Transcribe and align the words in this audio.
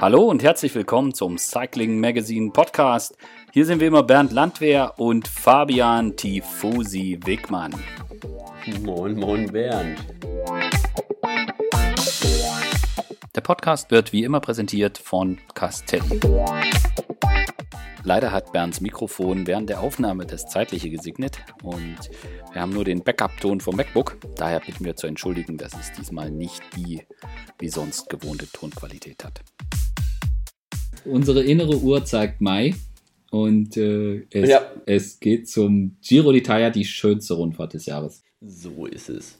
Hallo 0.00 0.22
und 0.22 0.44
herzlich 0.44 0.76
willkommen 0.76 1.12
zum 1.12 1.38
Cycling 1.38 1.98
Magazine 1.98 2.52
Podcast. 2.52 3.16
Hier 3.52 3.66
sind 3.66 3.80
wie 3.80 3.86
immer 3.86 4.04
Bernd 4.04 4.30
Landwehr 4.30 4.94
und 4.96 5.26
Fabian 5.26 6.14
Tifosi 6.14 7.18
Wegmann. 7.24 7.74
Moin, 8.84 9.18
moin 9.18 9.50
Bernd. 9.50 9.98
Der 13.34 13.40
Podcast 13.40 13.90
wird 13.90 14.12
wie 14.12 14.22
immer 14.22 14.38
präsentiert 14.38 14.98
von 14.98 15.38
Castelli. 15.54 16.20
Leider 18.04 18.30
hat 18.30 18.52
Bernds 18.52 18.80
Mikrofon 18.80 19.48
während 19.48 19.68
der 19.68 19.80
Aufnahme 19.80 20.26
das 20.26 20.48
Zeitliche 20.48 20.90
gesegnet 20.90 21.40
und 21.64 21.98
wir 22.52 22.62
haben 22.62 22.72
nur 22.72 22.84
den 22.84 23.02
Backup-Ton 23.02 23.60
vom 23.60 23.74
MacBook. 23.74 24.16
Daher 24.36 24.60
bitten 24.60 24.84
wir 24.84 24.94
zu 24.94 25.08
entschuldigen, 25.08 25.58
dass 25.58 25.74
es 25.74 25.90
diesmal 25.90 26.30
nicht 26.30 26.62
die 26.76 27.02
wie 27.58 27.68
sonst 27.68 28.08
gewohnte 28.08 28.46
Tonqualität 28.46 29.24
hat. 29.24 29.42
Unsere 31.08 31.42
innere 31.42 31.78
Uhr 31.78 32.04
zeigt 32.04 32.40
Mai 32.40 32.74
und 33.30 33.76
äh, 33.76 34.26
es, 34.30 34.48
ja. 34.48 34.70
es 34.86 35.20
geht 35.20 35.48
zum 35.48 35.96
Giro 36.02 36.30
d'Italia, 36.30 36.70
die 36.70 36.84
schönste 36.84 37.34
Rundfahrt 37.34 37.74
des 37.74 37.86
Jahres. 37.86 38.22
So 38.40 38.86
ist 38.86 39.08
es. 39.08 39.38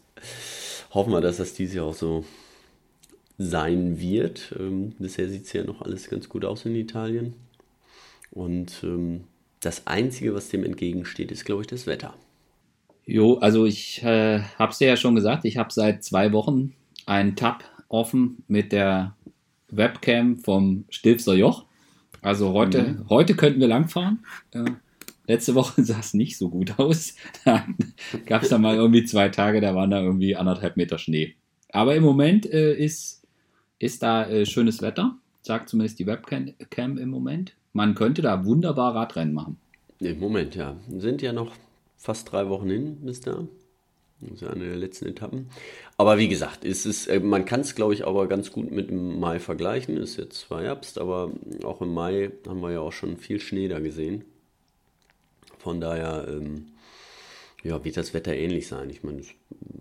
Hoffen 0.91 1.13
wir, 1.13 1.21
dass 1.21 1.39
das 1.39 1.55
dieses 1.55 1.77
Jahr 1.77 1.87
auch 1.87 1.95
so 1.95 2.25
sein 3.39 4.01
wird. 4.01 4.55
Ähm, 4.59 4.95
bisher 4.99 5.29
sieht 5.29 5.45
es 5.45 5.53
ja 5.53 5.65
noch 5.65 5.83
alles 5.83 6.11
ganz 6.11 6.29
gut 6.29 6.45
aus 6.45 6.67
in 6.67 6.75
Italien. 6.75 7.35
Und 8.31 8.81
ähm, 8.83 9.25
das 9.61 9.87
Einzige, 9.87 10.35
was 10.35 10.49
dem 10.49 10.65
entgegensteht, 10.65 11.31
ist, 11.31 11.45
glaube 11.45 11.63
ich, 11.63 11.67
das 11.69 11.87
Wetter. 11.87 12.15
Jo, 13.07 13.39
also 13.39 13.65
ich 13.65 14.03
äh, 14.03 14.41
habe 14.59 14.73
es 14.73 14.79
dir 14.79 14.89
ja 14.89 14.97
schon 14.97 15.15
gesagt, 15.15 15.45
ich 15.45 15.57
habe 15.57 15.73
seit 15.73 16.05
zwei 16.05 16.33
Wochen 16.33 16.75
einen 17.07 17.37
Tab 17.37 17.65
offen 17.89 18.45
mit 18.49 18.73
der 18.73 19.17
Webcam 19.71 20.37
vom 20.37 20.85
Stilfser 20.91 21.35
Joch. 21.35 21.67
Also 22.23 22.53
heute, 22.53 22.83
mhm. 22.83 23.09
heute 23.09 23.35
könnten 23.35 23.61
wir 23.61 23.69
langfahren. 23.69 24.25
Äh, 24.53 24.65
letzte 25.27 25.55
Woche 25.55 25.85
sah 25.85 26.01
es 26.01 26.15
nicht 26.15 26.37
so 26.37 26.49
gut 26.49 26.79
aus. 26.79 27.15
Da 27.45 27.67
gab 28.27 28.43
es 28.43 28.49
da 28.49 28.59
mal 28.59 28.77
irgendwie 28.77 29.05
zwei 29.05 29.29
Tage, 29.29 29.61
da 29.61 29.75
waren 29.75 29.91
da 29.91 30.01
irgendwie 30.01 30.37
anderthalb 30.37 30.77
Meter 30.77 30.99
Schnee. 30.99 31.35
Aber 31.71 31.95
im 31.95 32.03
Moment 32.03 32.51
äh, 32.51 32.75
ist, 32.75 33.23
ist 33.79 34.03
da 34.03 34.29
äh, 34.29 34.47
schönes 34.47 34.83
Wetter, 34.83 35.17
sagt 35.43 35.69
zumindest 35.69 35.99
die 35.99 36.07
Webcam 36.07 36.99
im 36.99 37.09
Moment. 37.11 37.55
Man 37.73 37.95
könnte 37.95 38.23
da 38.23 38.45
wunderbar 38.45 38.95
Radrennen 38.95 39.35
machen. 39.35 39.59
Im 40.01 40.19
Moment, 40.19 40.55
ja. 40.55 40.77
Sind 40.97 41.23
ja 41.23 41.33
noch 41.33 41.53
fast 41.97 42.33
drei 42.33 42.49
Wochen 42.49 42.71
hin 42.71 42.99
bis 43.03 43.21
da. 43.21 43.47
Das 44.21 44.43
ist 44.43 44.49
eine 44.49 44.65
der 44.65 44.77
letzten 44.77 45.07
Etappen. 45.07 45.49
Aber 45.97 46.19
wie 46.19 46.29
gesagt, 46.29 46.65
ist 46.65 46.87
es, 46.87 47.07
äh, 47.07 47.21
man 47.21 47.45
kann 47.45 47.61
es, 47.61 47.75
glaube 47.75 47.95
ich, 47.95 48.07
aber 48.07 48.27
ganz 48.27 48.51
gut 48.51 48.71
mit 48.71 48.91
dem 48.91 49.21
Mai 49.21 49.39
vergleichen. 49.39 49.97
Ist 49.97 50.17
jetzt 50.17 50.41
zwar 50.41 50.63
Herbst, 50.63 50.99
aber 50.99 51.33
auch 51.65 51.81
im 51.81 51.95
Mai 51.95 52.33
haben 52.47 52.61
wir 52.61 52.73
ja 52.73 52.81
auch 52.81 52.93
schon 52.93 53.17
viel 53.17 53.41
Schnee 53.41 53.69
da 53.69 53.79
gesehen. 53.79 54.25
Von 55.59 55.81
daher 55.81 56.27
ähm, 56.29 56.67
ja, 57.63 57.85
wird 57.85 57.97
das 57.97 58.15
Wetter 58.15 58.35
ähnlich 58.35 58.67
sein. 58.67 58.91
Ich 58.91 59.03
meine, 59.03 59.23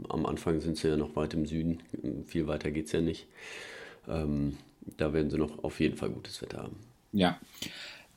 am 0.09 0.25
Anfang 0.25 0.59
sind 0.59 0.77
sie 0.77 0.87
ja 0.87 0.97
noch 0.97 1.15
weit 1.15 1.33
im 1.33 1.45
Süden. 1.45 1.81
Viel 2.27 2.47
weiter 2.47 2.71
geht 2.71 2.87
es 2.87 2.91
ja 2.91 3.01
nicht. 3.01 3.27
Ähm, 4.07 4.57
da 4.97 5.13
werden 5.13 5.29
sie 5.29 5.37
noch 5.37 5.63
auf 5.63 5.79
jeden 5.79 5.97
Fall 5.97 6.09
gutes 6.09 6.41
Wetter 6.41 6.63
haben. 6.63 6.77
Ja. 7.11 7.39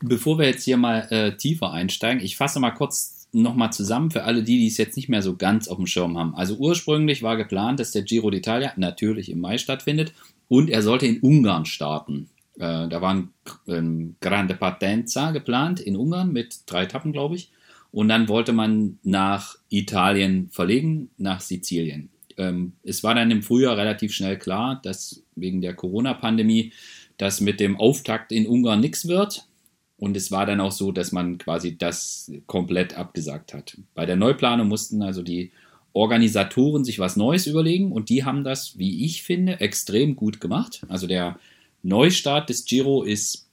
Bevor 0.00 0.38
wir 0.38 0.46
jetzt 0.46 0.64
hier 0.64 0.76
mal 0.76 1.06
äh, 1.10 1.36
tiefer 1.36 1.72
einsteigen, 1.72 2.24
ich 2.24 2.36
fasse 2.36 2.60
mal 2.60 2.70
kurz 2.70 3.19
nochmal 3.32 3.72
zusammen 3.72 4.10
für 4.10 4.24
alle 4.24 4.42
die, 4.42 4.58
die 4.58 4.66
es 4.66 4.76
jetzt 4.76 4.96
nicht 4.96 5.08
mehr 5.08 5.22
so 5.22 5.36
ganz 5.36 5.68
auf 5.68 5.76
dem 5.76 5.86
Schirm 5.86 6.18
haben. 6.18 6.34
Also 6.34 6.56
ursprünglich 6.56 7.22
war 7.22 7.36
geplant, 7.36 7.80
dass 7.80 7.92
der 7.92 8.02
Giro 8.02 8.28
d'Italia 8.28 8.72
natürlich 8.76 9.30
im 9.30 9.40
Mai 9.40 9.58
stattfindet 9.58 10.12
und 10.48 10.70
er 10.70 10.82
sollte 10.82 11.06
in 11.06 11.20
Ungarn 11.20 11.64
starten. 11.64 12.28
Äh, 12.56 12.88
da 12.88 13.00
war 13.00 13.14
ein, 13.14 13.28
ein 13.68 14.16
Grande 14.20 14.54
Partenza 14.54 15.30
geplant 15.30 15.80
in 15.80 15.96
Ungarn 15.96 16.32
mit 16.32 16.60
drei 16.66 16.84
Etappen, 16.84 17.12
glaube 17.12 17.36
ich. 17.36 17.50
Und 17.92 18.08
dann 18.08 18.28
wollte 18.28 18.52
man 18.52 18.98
nach 19.02 19.56
Italien 19.68 20.48
verlegen, 20.50 21.10
nach 21.18 21.40
Sizilien. 21.40 22.10
Ähm, 22.36 22.72
es 22.84 23.02
war 23.02 23.14
dann 23.14 23.30
im 23.30 23.42
Frühjahr 23.42 23.76
relativ 23.76 24.12
schnell 24.12 24.38
klar, 24.38 24.80
dass 24.82 25.22
wegen 25.34 25.60
der 25.60 25.74
Corona-Pandemie 25.74 26.72
dass 27.20 27.42
mit 27.42 27.60
dem 27.60 27.76
Auftakt 27.76 28.32
in 28.32 28.46
Ungarn 28.46 28.80
nichts 28.80 29.06
wird. 29.06 29.46
Und 30.00 30.16
es 30.16 30.30
war 30.30 30.46
dann 30.46 30.60
auch 30.60 30.72
so, 30.72 30.92
dass 30.92 31.12
man 31.12 31.36
quasi 31.36 31.76
das 31.76 32.32
komplett 32.46 32.96
abgesagt 32.96 33.52
hat. 33.52 33.76
Bei 33.94 34.06
der 34.06 34.16
Neuplanung 34.16 34.66
mussten 34.66 35.02
also 35.02 35.22
die 35.22 35.52
Organisatoren 35.92 36.84
sich 36.84 36.98
was 36.98 37.16
Neues 37.16 37.46
überlegen 37.46 37.92
und 37.92 38.08
die 38.08 38.24
haben 38.24 38.42
das, 38.42 38.78
wie 38.78 39.04
ich 39.04 39.22
finde, 39.22 39.60
extrem 39.60 40.16
gut 40.16 40.40
gemacht. 40.40 40.82
Also 40.88 41.06
der 41.06 41.38
Neustart 41.82 42.48
des 42.48 42.64
Giro 42.64 43.02
ist 43.02 43.46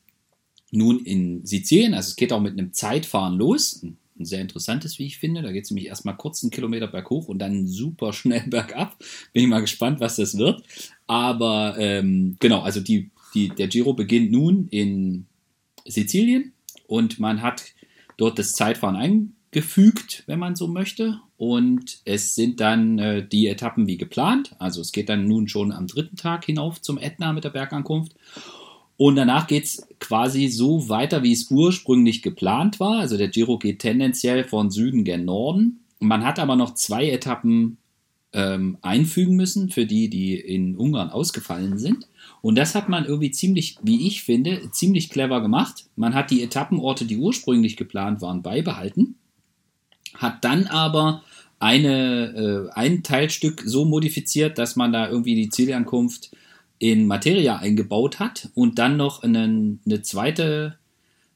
nun 0.72 1.04
in 1.04 1.46
Sizilien, 1.46 1.94
also 1.94 2.10
es 2.10 2.16
geht 2.16 2.32
auch 2.32 2.42
mit 2.42 2.54
einem 2.54 2.74
Zeitfahren 2.74 3.38
los. 3.38 3.84
Ein 3.84 3.98
sehr 4.26 4.42
interessantes, 4.42 5.00
wie 5.00 5.06
ich 5.06 5.18
finde. 5.18 5.42
Da 5.42 5.52
geht 5.52 5.66
es 5.66 5.72
nämlich 5.72 5.88
erstmal 5.88 6.16
kurz 6.16 6.44
einen 6.44 6.52
Kilometer 6.52 6.88
berghoch 6.88 7.28
und 7.28 7.40
dann 7.40 7.68
super 7.68 8.14
schnell 8.14 8.44
bergab. 8.48 8.98
Bin 9.34 9.44
ich 9.44 9.50
mal 9.50 9.60
gespannt, 9.60 10.00
was 10.00 10.16
das 10.16 10.38
wird. 10.38 10.64
Aber 11.08 11.76
ähm, 11.78 12.38
genau, 12.40 12.62
also 12.62 12.80
die 12.80 13.12
die, 13.34 13.50
der 13.50 13.68
Giro 13.68 13.94
beginnt 13.94 14.32
nun 14.32 14.68
in 14.70 15.26
Sizilien 15.88 16.54
und 16.88 17.20
man 17.20 17.42
hat 17.42 17.74
dort 18.18 18.40
das 18.40 18.54
Zeitfahren 18.54 18.96
eingefügt, 18.96 20.24
wenn 20.28 20.40
man 20.40 20.56
so 20.56 20.68
möchte. 20.68 21.20
Und 21.38 22.00
es 22.06 22.34
sind 22.34 22.60
dann 22.60 22.98
äh, 22.98 23.28
die 23.28 23.48
Etappen 23.48 23.86
wie 23.86 23.98
geplant. 23.98 24.56
Also 24.58 24.82
es 24.82 24.92
geht 24.92 25.10
dann 25.10 25.28
nun 25.28 25.48
schon 25.48 25.72
am 25.72 25.88
dritten 25.88 26.16
Tag 26.16 26.46
hinauf 26.46 26.82
zum 26.82 26.98
Ätna 26.98 27.32
mit 27.32 27.44
der 27.44 27.52
Bergankunft. 27.52 28.16
Und 28.98 29.16
danach 29.16 29.46
geht 29.46 29.66
es 29.66 29.88
quasi 30.00 30.48
so 30.48 30.90
weiter, 30.90 31.22
wie 31.22 31.32
es 31.32 31.52
ursprünglich 31.52 32.24
geplant 32.24 32.80
war. 32.80 33.00
Also 33.00 33.18
der 33.18 33.28
Giro 33.28 33.60
geht 33.60 33.80
tendenziell 33.80 34.44
von 34.44 34.72
Süden 34.72 35.04
gen 35.04 35.26
Norden. 35.26 35.82
Man 36.00 36.26
hat 36.26 36.40
aber 36.40 36.56
noch 36.56 36.74
zwei 36.74 37.10
Etappen 37.10 37.78
ähm, 38.34 38.78
einfügen 38.82 39.36
müssen 39.36 39.70
für 39.70 39.86
die, 39.86 40.10
die 40.10 40.36
in 40.36 40.76
Ungarn 40.76 41.10
ausgefallen 41.10 41.78
sind. 41.78 42.08
Und 42.42 42.56
das 42.56 42.76
hat 42.76 42.90
man 42.90 43.06
irgendwie 43.06 43.32
ziemlich, 43.32 43.78
wie 43.82 44.08
ich 44.08 44.24
finde, 44.24 44.70
ziemlich 44.72 45.10
clever 45.10 45.42
gemacht. 45.42 45.86
Man 45.96 46.14
hat 46.14 46.32
die 46.32 46.44
Etappenorte, 46.44 47.06
die 47.06 47.18
ursprünglich 47.18 47.78
geplant 47.78 48.22
waren, 48.22 48.42
beibehalten, 48.42 49.16
hat 50.14 50.44
dann 50.44 50.68
aber 50.68 51.24
eine, 51.60 52.70
äh, 52.70 52.74
ein 52.74 53.04
Teilstück 53.04 53.64
so 53.66 53.86
modifiziert, 53.86 54.58
dass 54.58 54.76
man 54.76 54.94
da 54.94 55.10
irgendwie 55.10 55.36
die 55.36 55.50
Zielankunft 55.50 56.32
in 56.80 57.08
Materia 57.08 57.58
eingebaut 57.58 58.20
hat 58.20 58.50
und 58.54 58.78
dann 58.78 58.98
noch 58.98 59.24
eine, 59.24 59.80
eine 59.86 60.02
zweite 60.04 60.78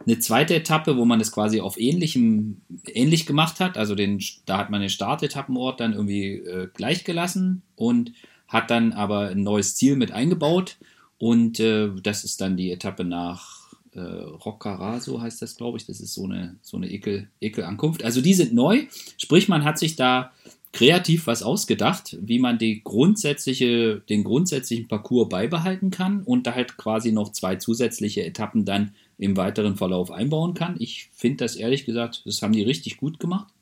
eine 0.06 0.20
zweite 0.20 0.56
Etappe, 0.56 0.98
wo 0.98 1.06
man 1.06 1.22
es 1.22 1.32
quasi 1.32 1.62
auf 1.62 1.80
ähnlichem, 1.80 2.62
ähnlich 2.88 3.26
gemacht 3.26 3.60
hat. 3.60 3.78
Also 3.78 3.96
den, 3.96 4.22
da 4.46 4.58
hat 4.58 4.70
man 4.70 4.82
den 4.82 4.90
Startetappenort 4.90 5.80
dann 5.80 5.94
irgendwie 5.94 6.36
äh, 6.36 6.68
gleich 6.74 7.04
gelassen 7.04 7.62
und 7.76 8.14
hat 8.48 8.70
dann 8.70 8.94
aber 8.94 9.30
ein 9.30 9.44
neues 9.44 9.76
Ziel 9.76 9.96
mit 9.96 10.12
eingebaut. 10.12 10.78
Und 11.18 11.60
äh, 11.60 11.90
das 12.02 12.24
ist 12.24 12.42
dann 12.42 12.58
die 12.58 12.72
Etappe 12.72 13.04
nach 13.04 13.74
äh, 13.94 14.00
Roccaraso, 14.00 15.22
heißt 15.22 15.42
das, 15.42 15.56
glaube 15.56 15.78
ich. 15.78 15.86
Das 15.86 16.02
ist 16.02 16.14
so 16.14 16.26
eine, 16.26 16.58
so 16.62 16.78
eine 16.78 16.90
Ekel, 16.90 17.30
Ekelankunft. 17.40 18.04
Also 18.04 18.22
die 18.22 18.34
sind 18.34 18.54
neu. 18.54 18.88
Sprich, 19.18 19.48
man 19.48 19.64
hat 19.64 19.80
sich 19.80 19.96
da 19.96 20.32
kreativ 20.74 21.28
was 21.28 21.44
ausgedacht, 21.44 22.18
wie 22.22 22.40
man 22.40 22.58
die 22.58 22.82
grundsätzliche, 22.84 24.02
den 24.10 24.24
grundsätzlichen 24.24 24.88
Parcours 24.88 25.30
beibehalten 25.30 25.92
kann 25.92 26.24
und 26.24 26.48
da 26.48 26.56
halt 26.56 26.78
quasi 26.78 27.12
noch 27.12 27.32
zwei 27.34 27.58
zusätzliche 27.58 28.26
Etappen 28.26 28.64
dann 28.64 28.94
im 29.22 29.38
weiteren 29.38 29.78
Verlauf 29.78 30.10
einbauen 30.10 30.56
kann. 30.56 30.76
Ich 30.80 31.10
finde 31.14 31.44
das 31.44 31.56
ehrlich 31.56 31.86
gesagt, 31.86 32.24
das 32.26 32.42
haben 32.42 32.54
die 32.54 32.64
richtig 32.64 32.98
gut 32.98 33.20
gemacht. 33.20 33.54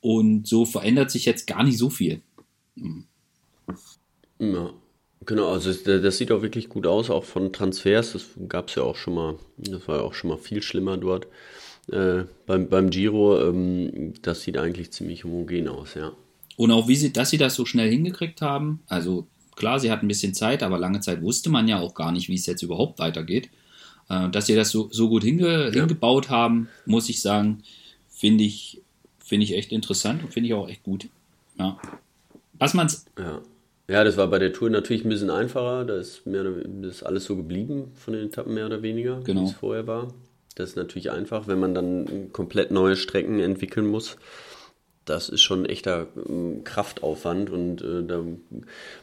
Und 0.00 0.48
so 0.48 0.66
verändert 0.66 1.12
sich 1.12 1.24
jetzt 1.24 1.46
gar 1.46 1.62
nicht 1.62 1.78
so 1.78 1.90
viel. 1.90 2.22
Hm. 2.76 3.04
Ja, 4.40 4.72
genau, 5.24 5.52
also 5.52 5.72
das 5.72 6.18
sieht 6.18 6.32
auch 6.32 6.42
wirklich 6.42 6.68
gut 6.68 6.88
aus, 6.88 7.08
auch 7.08 7.22
von 7.22 7.52
Transfers. 7.52 8.14
Das 8.14 8.26
gab 8.48 8.68
es 8.68 8.74
ja 8.74 8.82
auch 8.82 8.96
schon 8.96 9.14
mal, 9.14 9.38
das 9.58 9.86
war 9.86 9.98
ja 9.98 10.02
auch 10.02 10.14
schon 10.14 10.30
mal 10.30 10.38
viel 10.38 10.60
schlimmer 10.60 10.96
dort. 10.96 11.28
Äh, 11.92 12.24
beim, 12.46 12.68
beim 12.68 12.90
Giro, 12.90 13.40
ähm, 13.40 14.12
das 14.22 14.42
sieht 14.42 14.58
eigentlich 14.58 14.90
ziemlich 14.90 15.22
homogen 15.22 15.68
aus, 15.68 15.94
ja. 15.94 16.12
Und 16.56 16.72
auch 16.72 16.88
wie 16.88 16.96
sie, 16.96 17.12
dass 17.12 17.30
sie 17.30 17.38
das 17.38 17.54
so 17.54 17.64
schnell 17.64 17.88
hingekriegt 17.88 18.42
haben, 18.42 18.80
also 18.88 19.28
klar, 19.54 19.78
sie 19.78 19.92
hatten 19.92 20.06
ein 20.06 20.08
bisschen 20.08 20.34
Zeit, 20.34 20.64
aber 20.64 20.78
lange 20.78 20.98
Zeit 20.98 21.22
wusste 21.22 21.48
man 21.48 21.68
ja 21.68 21.78
auch 21.78 21.94
gar 21.94 22.10
nicht, 22.10 22.28
wie 22.28 22.34
es 22.34 22.46
jetzt 22.46 22.62
überhaupt 22.62 22.98
weitergeht. 22.98 23.50
Äh, 24.08 24.28
dass 24.30 24.46
sie 24.46 24.54
das 24.54 24.70
so, 24.70 24.88
so 24.90 25.08
gut 25.08 25.22
hinge, 25.22 25.66
ja. 25.66 25.70
hingebaut 25.70 26.30
haben, 26.30 26.68
muss 26.86 27.08
ich 27.08 27.20
sagen, 27.20 27.62
finde 28.08 28.44
ich, 28.44 28.82
finde 29.18 29.44
ich 29.44 29.54
echt 29.54 29.72
interessant 29.72 30.22
und 30.22 30.32
finde 30.32 30.48
ich 30.48 30.54
auch 30.54 30.68
echt 30.68 30.82
gut. 30.82 31.08
Ja. 31.58 31.78
Was 32.58 32.74
man's. 32.74 33.06
Ja. 33.18 33.40
Ja, 33.90 34.04
das 34.04 34.18
war 34.18 34.26
bei 34.26 34.38
der 34.38 34.52
Tour 34.52 34.68
natürlich 34.68 35.04
ein 35.04 35.08
bisschen 35.08 35.30
einfacher. 35.30 35.86
Da 35.86 35.96
ist, 35.96 36.26
mehr, 36.26 36.44
das 36.44 36.96
ist 36.96 37.02
alles 37.04 37.24
so 37.24 37.36
geblieben 37.36 37.92
von 37.94 38.12
den 38.12 38.26
Etappen 38.26 38.52
mehr 38.52 38.66
oder 38.66 38.82
weniger, 38.82 39.20
genau. 39.22 39.40
wie 39.40 39.44
es 39.46 39.52
vorher 39.54 39.86
war. 39.86 40.08
Das 40.54 40.70
ist 40.70 40.76
natürlich 40.76 41.10
einfach, 41.10 41.46
wenn 41.46 41.58
man 41.58 41.74
dann 41.74 42.30
komplett 42.32 42.70
neue 42.70 42.96
Strecken 42.96 43.40
entwickeln 43.40 43.86
muss. 43.86 44.18
Das 45.06 45.30
ist 45.30 45.40
schon 45.40 45.62
ein 45.62 45.66
echter 45.66 46.08
ähm, 46.28 46.64
Kraftaufwand 46.64 47.48
und 47.48 47.80
äh, 47.80 48.04
da 48.06 48.22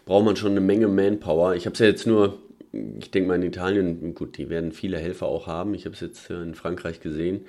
braucht 0.06 0.26
man 0.26 0.36
schon 0.36 0.52
eine 0.52 0.62
Menge 0.62 0.88
Manpower. 0.88 1.56
Ich 1.56 1.66
habe 1.66 1.74
es 1.74 1.80
ja 1.80 1.88
jetzt 1.88 2.06
nur 2.06 2.38
ich 3.00 3.12
denke 3.12 3.28
mal 3.28 3.36
in 3.36 3.44
Italien, 3.44 4.16
gut, 4.16 4.38
die 4.38 4.50
werden 4.50 4.72
viele 4.72 4.98
Helfer 4.98 5.28
auch 5.28 5.48
haben. 5.48 5.74
Ich 5.74 5.86
habe 5.86 5.96
es 5.96 6.02
jetzt 6.02 6.30
in 6.30 6.56
Frankreich 6.56 7.00
gesehen, 7.00 7.42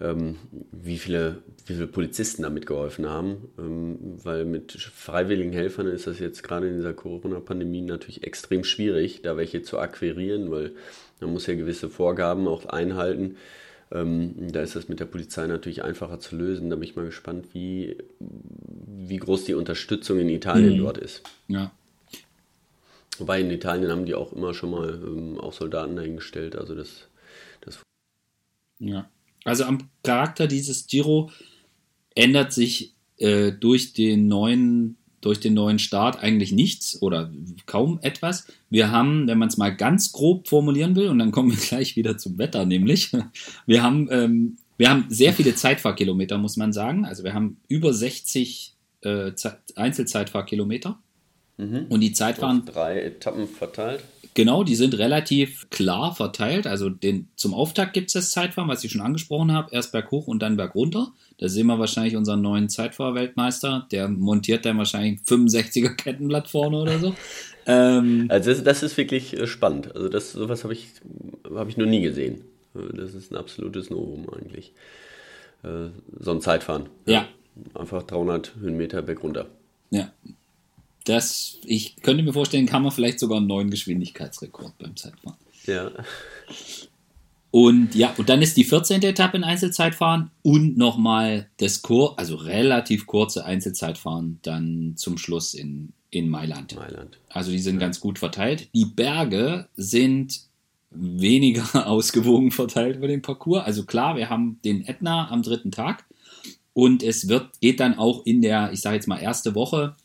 ähm, 0.00 0.36
wie, 0.72 0.98
viele, 0.98 1.42
wie 1.66 1.74
viele 1.74 1.86
Polizisten 1.86 2.42
da 2.42 2.50
mitgeholfen 2.50 3.08
haben. 3.08 3.48
Ähm, 3.58 3.96
weil 4.22 4.44
mit 4.44 4.72
freiwilligen 4.72 5.52
Helfern 5.52 5.86
ist 5.86 6.06
das 6.06 6.18
jetzt 6.18 6.42
gerade 6.42 6.68
in 6.68 6.76
dieser 6.76 6.94
Corona-Pandemie 6.94 7.82
natürlich 7.82 8.24
extrem 8.24 8.64
schwierig, 8.64 9.22
da 9.22 9.36
welche 9.36 9.62
zu 9.62 9.78
akquirieren, 9.78 10.50
weil 10.50 10.72
man 11.20 11.32
muss 11.32 11.46
ja 11.46 11.54
gewisse 11.54 11.88
Vorgaben 11.88 12.46
auch 12.46 12.66
einhalten. 12.66 13.36
Ähm, 13.90 14.52
da 14.52 14.60
ist 14.60 14.76
das 14.76 14.88
mit 14.88 15.00
der 15.00 15.06
Polizei 15.06 15.46
natürlich 15.46 15.82
einfacher 15.82 16.20
zu 16.20 16.36
lösen. 16.36 16.70
Da 16.70 16.76
bin 16.76 16.84
ich 16.84 16.96
mal 16.96 17.06
gespannt, 17.06 17.46
wie, 17.54 17.96
wie 18.20 19.16
groß 19.16 19.44
die 19.44 19.54
Unterstützung 19.54 20.18
in 20.18 20.28
Italien 20.28 20.74
mhm. 20.74 20.82
dort 20.82 20.98
ist. 20.98 21.22
Ja. 21.48 21.72
Wobei 23.20 23.40
in 23.40 23.50
Italien 23.50 23.90
haben 23.90 24.06
die 24.06 24.14
auch 24.14 24.32
immer 24.32 24.54
schon 24.54 24.70
mal 24.70 24.88
ähm, 24.88 25.38
auch 25.38 25.52
Soldaten 25.52 25.96
dahingestellt. 25.96 26.56
Also 26.56 26.74
das, 26.74 27.08
das. 27.60 27.80
Ja. 28.78 29.08
Also 29.44 29.64
am 29.64 29.88
Charakter 30.02 30.46
dieses 30.46 30.86
Giro 30.86 31.30
ändert 32.14 32.52
sich 32.52 32.94
äh, 33.16 33.52
durch 33.52 33.92
den 33.92 34.28
neuen 34.28 34.98
durch 35.20 35.40
den 35.40 35.54
neuen 35.54 35.78
Start 35.78 36.22
eigentlich 36.22 36.52
nichts 36.52 37.02
oder 37.02 37.30
kaum 37.66 37.98
etwas. 38.02 38.46
Wir 38.70 38.90
haben, 38.90 39.26
wenn 39.26 39.38
man 39.38 39.48
es 39.48 39.56
mal 39.56 39.74
ganz 39.74 40.12
grob 40.12 40.48
formulieren 40.48 40.94
will, 40.94 41.08
und 41.08 41.18
dann 41.18 41.32
kommen 41.32 41.50
wir 41.50 41.58
gleich 41.68 41.96
wieder 41.96 42.18
zum 42.18 42.38
Wetter, 42.38 42.64
nämlich, 42.66 43.10
wir 43.66 43.82
haben, 43.82 44.08
ähm, 44.10 44.58
wir 44.76 44.90
haben 44.90 45.06
sehr 45.08 45.32
viele 45.32 45.54
Zeitfahrkilometer, 45.54 46.38
muss 46.38 46.56
man 46.56 46.72
sagen. 46.72 47.04
Also 47.04 47.24
wir 47.24 47.34
haben 47.34 47.56
über 47.66 47.92
60 47.92 48.74
äh, 49.00 49.32
Einzelzeitfahrkilometer. 49.74 50.98
Mhm. 51.58 51.86
Und 51.88 52.00
die 52.00 52.12
Zeitfahren. 52.12 52.64
Drei 52.64 53.02
Etappen 53.02 53.46
verteilt. 53.46 54.02
Genau, 54.34 54.62
die 54.62 54.76
sind 54.76 54.96
relativ 54.96 55.68
klar 55.70 56.14
verteilt. 56.14 56.68
Also 56.68 56.90
den, 56.90 57.28
zum 57.34 57.54
Auftakt 57.54 57.92
gibt 57.92 58.06
es 58.06 58.12
das 58.12 58.30
Zeitfahren, 58.30 58.68
was 58.68 58.84
ich 58.84 58.92
schon 58.92 59.00
angesprochen 59.00 59.52
habe. 59.52 59.74
Erst 59.74 59.90
berghoch 59.90 60.28
und 60.28 60.40
dann 60.40 60.56
bergunter. 60.56 61.12
Da 61.38 61.48
sehen 61.48 61.66
wir 61.66 61.80
wahrscheinlich 61.80 62.14
unseren 62.14 62.40
neuen 62.40 62.68
Zeitfahrweltmeister. 62.68 63.88
Der 63.90 64.06
montiert 64.08 64.64
dann 64.64 64.78
wahrscheinlich 64.78 65.20
65er 65.22 65.94
Kettenblatt 65.96 66.48
vorne 66.48 66.78
oder 66.78 66.98
so. 66.98 67.14
Ähm, 67.70 68.28
also 68.30 68.50
das, 68.50 68.64
das, 68.64 68.82
ist 68.82 68.96
wirklich 68.96 69.38
äh, 69.38 69.46
spannend. 69.46 69.94
Also 69.94 70.08
das, 70.08 70.32
sowas 70.32 70.64
habe 70.64 70.72
ich, 70.72 70.88
hab 71.54 71.68
ich 71.68 71.76
noch 71.76 71.84
nie 71.84 72.00
gesehen. 72.00 72.40
Äh, 72.74 72.96
das 72.96 73.12
ist 73.12 73.30
ein 73.30 73.36
absolutes 73.36 73.90
Novum 73.90 74.26
eigentlich. 74.30 74.72
Äh, 75.62 75.90
so 76.18 76.30
ein 76.30 76.40
Zeitfahren. 76.40 76.88
Ja. 77.04 77.28
Einfach 77.74 78.04
300 78.04 78.54
Höhenmeter 78.58 79.02
bergunter. 79.02 79.48
Ja, 79.90 80.10
das, 81.08 81.58
ich 81.64 81.96
könnte 81.96 82.22
mir 82.22 82.32
vorstellen, 82.32 82.66
kann 82.66 82.82
man 82.82 82.92
vielleicht 82.92 83.20
sogar 83.20 83.38
einen 83.38 83.46
neuen 83.46 83.70
Geschwindigkeitsrekord 83.70 84.76
beim 84.78 84.96
Zeitfahren. 84.96 85.38
Ja. 85.66 85.90
Und 87.50 87.94
ja, 87.94 88.12
und 88.16 88.28
dann 88.28 88.42
ist 88.42 88.56
die 88.56 88.64
14. 88.64 89.02
Etappe 89.02 89.36
in 89.36 89.44
Einzelzeitfahren 89.44 90.30
und 90.42 90.76
nochmal 90.76 91.48
das 91.56 91.80
Kur, 91.80 92.18
also 92.18 92.36
relativ 92.36 93.06
kurze 93.06 93.44
Einzelzeitfahren 93.44 94.38
dann 94.42 94.94
zum 94.96 95.16
Schluss 95.16 95.54
in, 95.54 95.92
in 96.10 96.28
Mailand. 96.28 96.76
Mailand. 96.76 97.18
Also 97.30 97.50
die 97.50 97.58
sind 97.58 97.78
ganz 97.78 98.00
gut 98.00 98.18
verteilt. 98.18 98.68
Die 98.74 98.84
Berge 98.84 99.68
sind 99.76 100.40
weniger 100.90 101.86
ausgewogen 101.86 102.50
verteilt 102.50 102.96
über 102.96 103.08
den 103.08 103.22
Parcours. 103.22 103.64
Also 103.64 103.84
klar, 103.84 104.16
wir 104.16 104.28
haben 104.28 104.60
den 104.64 104.86
Ätna 104.86 105.30
am 105.30 105.42
dritten 105.42 105.70
Tag 105.70 106.04
und 106.74 107.02
es 107.02 107.28
wird, 107.28 107.60
geht 107.60 107.80
dann 107.80 107.98
auch 107.98 108.26
in 108.26 108.42
der, 108.42 108.72
ich 108.72 108.82
sage 108.82 108.96
jetzt 108.96 109.08
mal, 109.08 109.18
erste 109.18 109.54
Woche 109.54 109.96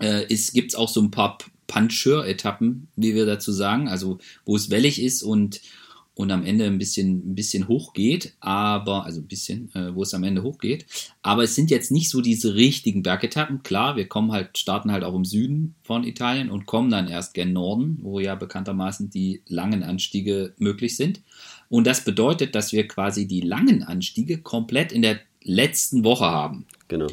äh, 0.00 0.26
gibt 0.52 0.72
es 0.72 0.74
auch 0.74 0.88
so 0.88 1.00
ein 1.00 1.10
paar 1.10 1.38
Puncheur-Etappen, 1.68 2.88
wie 2.96 3.14
wir 3.14 3.26
dazu 3.26 3.52
sagen, 3.52 3.88
also 3.88 4.18
wo 4.44 4.56
es 4.56 4.70
wellig 4.70 5.00
ist 5.00 5.22
und, 5.22 5.60
und 6.14 6.30
am 6.32 6.44
Ende 6.44 6.64
ein 6.64 6.78
bisschen, 6.78 7.30
ein 7.30 7.34
bisschen 7.34 7.68
hoch 7.68 7.92
geht, 7.92 8.34
aber, 8.40 9.04
also 9.04 9.20
ein 9.20 9.28
bisschen, 9.28 9.72
äh, 9.74 9.94
wo 9.94 10.02
es 10.02 10.14
am 10.14 10.24
Ende 10.24 10.42
hoch 10.42 10.58
geht. 10.58 10.86
Aber 11.22 11.44
es 11.44 11.54
sind 11.54 11.70
jetzt 11.70 11.92
nicht 11.92 12.10
so 12.10 12.20
diese 12.20 12.54
richtigen 12.54 13.02
Bergetappen. 13.02 13.62
Klar, 13.62 13.96
wir 13.96 14.08
kommen 14.08 14.32
halt, 14.32 14.56
starten 14.56 14.90
halt 14.90 15.04
auch 15.04 15.14
im 15.14 15.26
Süden 15.26 15.74
von 15.82 16.04
Italien 16.04 16.50
und 16.50 16.66
kommen 16.66 16.90
dann 16.90 17.06
erst 17.06 17.34
gen 17.34 17.52
Norden, 17.52 17.98
wo 18.02 18.18
ja 18.18 18.34
bekanntermaßen 18.34 19.10
die 19.10 19.42
langen 19.46 19.82
Anstiege 19.82 20.54
möglich 20.58 20.96
sind. 20.96 21.20
Und 21.68 21.86
das 21.86 22.02
bedeutet, 22.02 22.54
dass 22.54 22.72
wir 22.72 22.88
quasi 22.88 23.26
die 23.26 23.42
langen 23.42 23.82
Anstiege 23.82 24.38
komplett 24.38 24.90
in 24.90 25.02
der 25.02 25.20
letzten 25.42 26.02
Woche 26.02 26.24
haben. 26.24 26.66
Genau. 26.88 27.08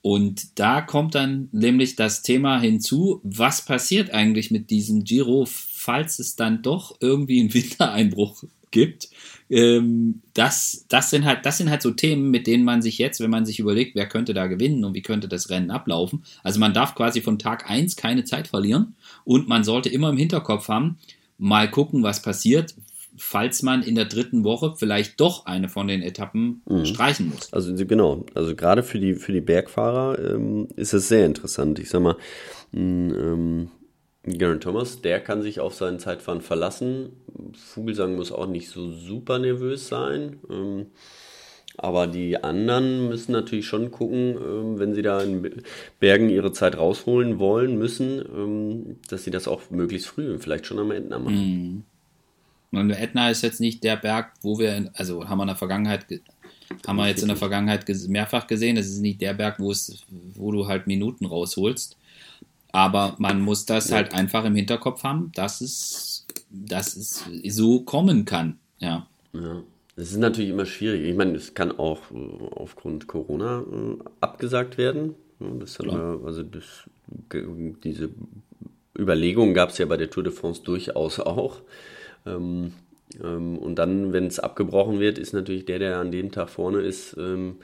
Und 0.00 0.58
da 0.58 0.80
kommt 0.80 1.14
dann 1.14 1.48
nämlich 1.52 1.96
das 1.96 2.22
Thema 2.22 2.60
hinzu, 2.60 3.20
was 3.24 3.64
passiert 3.64 4.10
eigentlich 4.10 4.50
mit 4.50 4.70
diesem 4.70 5.04
Giro, 5.04 5.46
falls 5.46 6.18
es 6.18 6.36
dann 6.36 6.62
doch 6.62 6.96
irgendwie 7.00 7.40
einen 7.40 7.54
Wintereinbruch 7.54 8.44
gibt. 8.70 9.08
Ähm, 9.50 10.22
das, 10.34 10.84
das, 10.88 11.10
sind 11.10 11.24
halt, 11.24 11.46
das 11.46 11.58
sind 11.58 11.70
halt 11.70 11.82
so 11.82 11.90
Themen, 11.90 12.30
mit 12.30 12.46
denen 12.46 12.64
man 12.64 12.82
sich 12.82 12.98
jetzt, 12.98 13.20
wenn 13.20 13.30
man 13.30 13.46
sich 13.46 13.58
überlegt, 13.58 13.94
wer 13.94 14.06
könnte 14.06 14.34
da 14.34 14.46
gewinnen 14.46 14.84
und 14.84 14.94
wie 14.94 15.02
könnte 15.02 15.26
das 15.26 15.50
Rennen 15.50 15.70
ablaufen. 15.70 16.22
Also 16.42 16.60
man 16.60 16.74
darf 16.74 16.94
quasi 16.94 17.22
von 17.22 17.38
Tag 17.38 17.68
1 17.68 17.96
keine 17.96 18.24
Zeit 18.24 18.48
verlieren 18.48 18.94
und 19.24 19.48
man 19.48 19.64
sollte 19.64 19.88
immer 19.88 20.10
im 20.10 20.18
Hinterkopf 20.18 20.68
haben, 20.68 20.98
mal 21.38 21.70
gucken, 21.70 22.02
was 22.02 22.20
passiert, 22.20 22.74
falls 23.18 23.62
man 23.62 23.82
in 23.82 23.94
der 23.94 24.04
dritten 24.04 24.44
Woche 24.44 24.74
vielleicht 24.76 25.20
doch 25.20 25.46
eine 25.46 25.68
von 25.68 25.88
den 25.88 26.02
Etappen 26.02 26.62
mhm. 26.68 26.84
streichen 26.84 27.30
muss. 27.30 27.52
Also 27.52 27.74
genau, 27.74 28.26
also 28.34 28.54
gerade 28.54 28.82
für 28.82 28.98
die, 28.98 29.14
für 29.14 29.32
die 29.32 29.40
Bergfahrer 29.40 30.18
ähm, 30.18 30.68
ist 30.76 30.92
es 30.92 31.08
sehr 31.08 31.26
interessant. 31.26 31.78
Ich 31.78 31.90
sag 31.90 32.02
mal, 32.02 32.16
ähm, 32.74 33.70
Garen 34.36 34.60
Thomas, 34.60 35.00
der 35.00 35.20
kann 35.20 35.42
sich 35.42 35.60
auf 35.60 35.74
seinen 35.74 35.98
Zeitfahren 35.98 36.40
verlassen. 36.40 37.10
Vogelsang 37.54 38.16
muss 38.16 38.32
auch 38.32 38.46
nicht 38.46 38.68
so 38.68 38.92
super 38.92 39.38
nervös 39.38 39.88
sein. 39.88 40.38
Ähm, 40.50 40.86
aber 41.76 42.08
die 42.08 42.42
anderen 42.42 43.08
müssen 43.08 43.32
natürlich 43.32 43.66
schon 43.66 43.92
gucken, 43.92 44.36
ähm, 44.36 44.78
wenn 44.78 44.94
sie 44.94 45.02
da 45.02 45.22
in 45.22 45.62
Bergen 46.00 46.28
ihre 46.28 46.52
Zeit 46.52 46.76
rausholen 46.76 47.38
wollen, 47.38 47.78
müssen, 47.78 48.24
ähm, 48.34 48.96
dass 49.08 49.22
sie 49.22 49.30
das 49.30 49.46
auch 49.46 49.70
möglichst 49.70 50.08
früh, 50.08 50.38
vielleicht 50.38 50.66
schon 50.66 50.80
am 50.80 50.90
Ende 50.90 51.18
machen. 51.18 51.84
Und 52.70 52.90
Ätna 52.90 53.30
ist 53.30 53.42
jetzt 53.42 53.60
nicht 53.60 53.82
der 53.82 53.96
Berg, 53.96 54.32
wo 54.42 54.58
wir, 54.58 54.76
in, 54.76 54.90
also 54.94 55.28
haben 55.28 55.38
wir 55.38 55.44
in 55.44 55.48
der 55.48 55.56
Vergangenheit, 55.56 56.06
haben 56.86 56.96
wir 56.96 57.08
jetzt 57.08 57.22
in 57.22 57.28
der 57.28 57.36
Vergangenheit 57.36 57.86
mehrfach 58.08 58.46
gesehen, 58.46 58.76
es 58.76 58.88
ist 58.88 59.00
nicht 59.00 59.20
der 59.20 59.34
Berg, 59.34 59.58
wo 59.58 59.70
es, 59.70 60.04
wo 60.34 60.52
du 60.52 60.66
halt 60.66 60.86
Minuten 60.86 61.24
rausholst. 61.24 61.96
Aber 62.70 63.16
man 63.18 63.40
muss 63.40 63.64
das 63.64 63.90
halt 63.90 64.12
einfach 64.12 64.44
im 64.44 64.54
Hinterkopf 64.54 65.02
haben, 65.02 65.32
dass 65.34 65.62
es, 65.62 66.26
dass 66.50 66.96
es 66.96 67.24
so 67.46 67.80
kommen 67.80 68.26
kann. 68.26 68.58
Ja. 68.78 69.06
Ja. 69.32 69.62
Es 69.98 70.12
ist 70.12 70.18
natürlich 70.18 70.50
immer 70.50 70.64
schwierig. 70.64 71.08
Ich 71.08 71.16
meine, 71.16 71.34
es 71.34 71.54
kann 71.54 71.76
auch 71.76 71.98
äh, 72.12 72.54
aufgrund 72.54 73.08
Corona 73.08 73.62
äh, 73.62 73.96
abgesagt 74.20 74.78
werden. 74.78 75.16
Das 75.40 75.80
wir, 75.80 76.20
also 76.24 76.44
das, 76.44 76.88
diese 77.82 78.10
Überlegungen 78.96 79.54
gab 79.54 79.70
es 79.70 79.78
ja 79.78 79.86
bei 79.86 79.96
der 79.96 80.08
Tour 80.08 80.22
de 80.22 80.32
France 80.32 80.62
durchaus 80.62 81.18
auch. 81.18 81.60
Ähm, 82.28 82.72
ähm, 83.22 83.58
und 83.58 83.76
dann, 83.76 84.12
wenn 84.12 84.26
es 84.26 84.38
abgebrochen 84.38 85.00
wird, 85.00 85.18
ist 85.18 85.32
natürlich 85.32 85.64
der, 85.64 85.78
der 85.78 85.98
an 85.98 86.10
dem 86.10 86.30
Tag 86.30 86.50
vorne 86.50 86.80
ist, 86.80 87.16
ähm, 87.18 87.56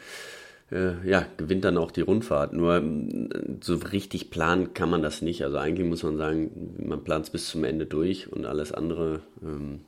äh, 0.70 1.08
ja, 1.08 1.26
gewinnt 1.36 1.64
dann 1.64 1.78
auch 1.78 1.90
die 1.90 2.00
Rundfahrt. 2.00 2.52
Nur 2.52 2.76
ähm, 2.76 3.30
so 3.62 3.76
richtig 3.76 4.30
planen 4.30 4.74
kann 4.74 4.90
man 4.90 5.02
das 5.02 5.22
nicht. 5.22 5.44
Also 5.44 5.58
eigentlich 5.58 5.86
muss 5.86 6.02
man 6.02 6.16
sagen, 6.16 6.74
man 6.78 7.04
plant 7.04 7.26
es 7.26 7.30
bis 7.30 7.48
zum 7.48 7.64
Ende 7.64 7.86
durch 7.86 8.32
und 8.32 8.46
alles 8.46 8.72
andere, 8.72 9.20
ähm, 9.42 9.80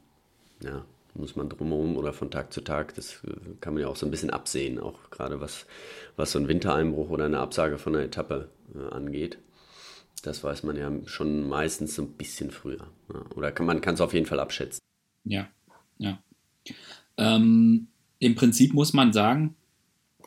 ja, 0.63 0.85
muss 1.15 1.35
man 1.35 1.49
drumherum 1.49 1.97
oder 1.97 2.13
von 2.13 2.31
Tag 2.31 2.53
zu 2.53 2.61
Tag, 2.61 2.95
das 2.95 3.23
äh, 3.27 3.33
kann 3.61 3.75
man 3.75 3.83
ja 3.83 3.89
auch 3.89 3.97
so 3.97 4.07
ein 4.07 4.11
bisschen 4.11 4.31
absehen, 4.31 4.79
auch 4.79 5.11
gerade 5.11 5.41
was, 5.41 5.67
was 6.17 6.33
so 6.33 6.39
ein 6.39 6.49
Wintereinbruch 6.49 7.09
oder 7.09 7.25
eine 7.25 7.41
Absage 7.41 7.79
von 7.79 7.95
einer 7.95 8.05
Etappe 8.05 8.49
äh, 8.75 8.95
angeht. 8.95 9.39
Das 10.23 10.43
weiß 10.43 10.63
man 10.63 10.77
ja 10.77 10.91
schon 11.07 11.49
meistens 11.49 11.95
so 11.95 12.03
ein 12.03 12.13
bisschen 12.13 12.51
früher. 12.51 12.89
Oder 13.35 13.53
kann, 13.53 13.67
man 13.67 13.81
kann 13.81 13.95
es 13.95 14.01
auf 14.01 14.15
jeden 14.15 14.27
Fall 14.27 14.41
abschätzen. 14.41 14.81
Ja, 15.25 15.49
ja. 15.99 16.19
Ähm, 17.17 17.89
Im 18.19 18.35
Prinzip 18.35 18.75
muss 18.75 18.93
man 18.93 19.13
sagen, 19.13 19.55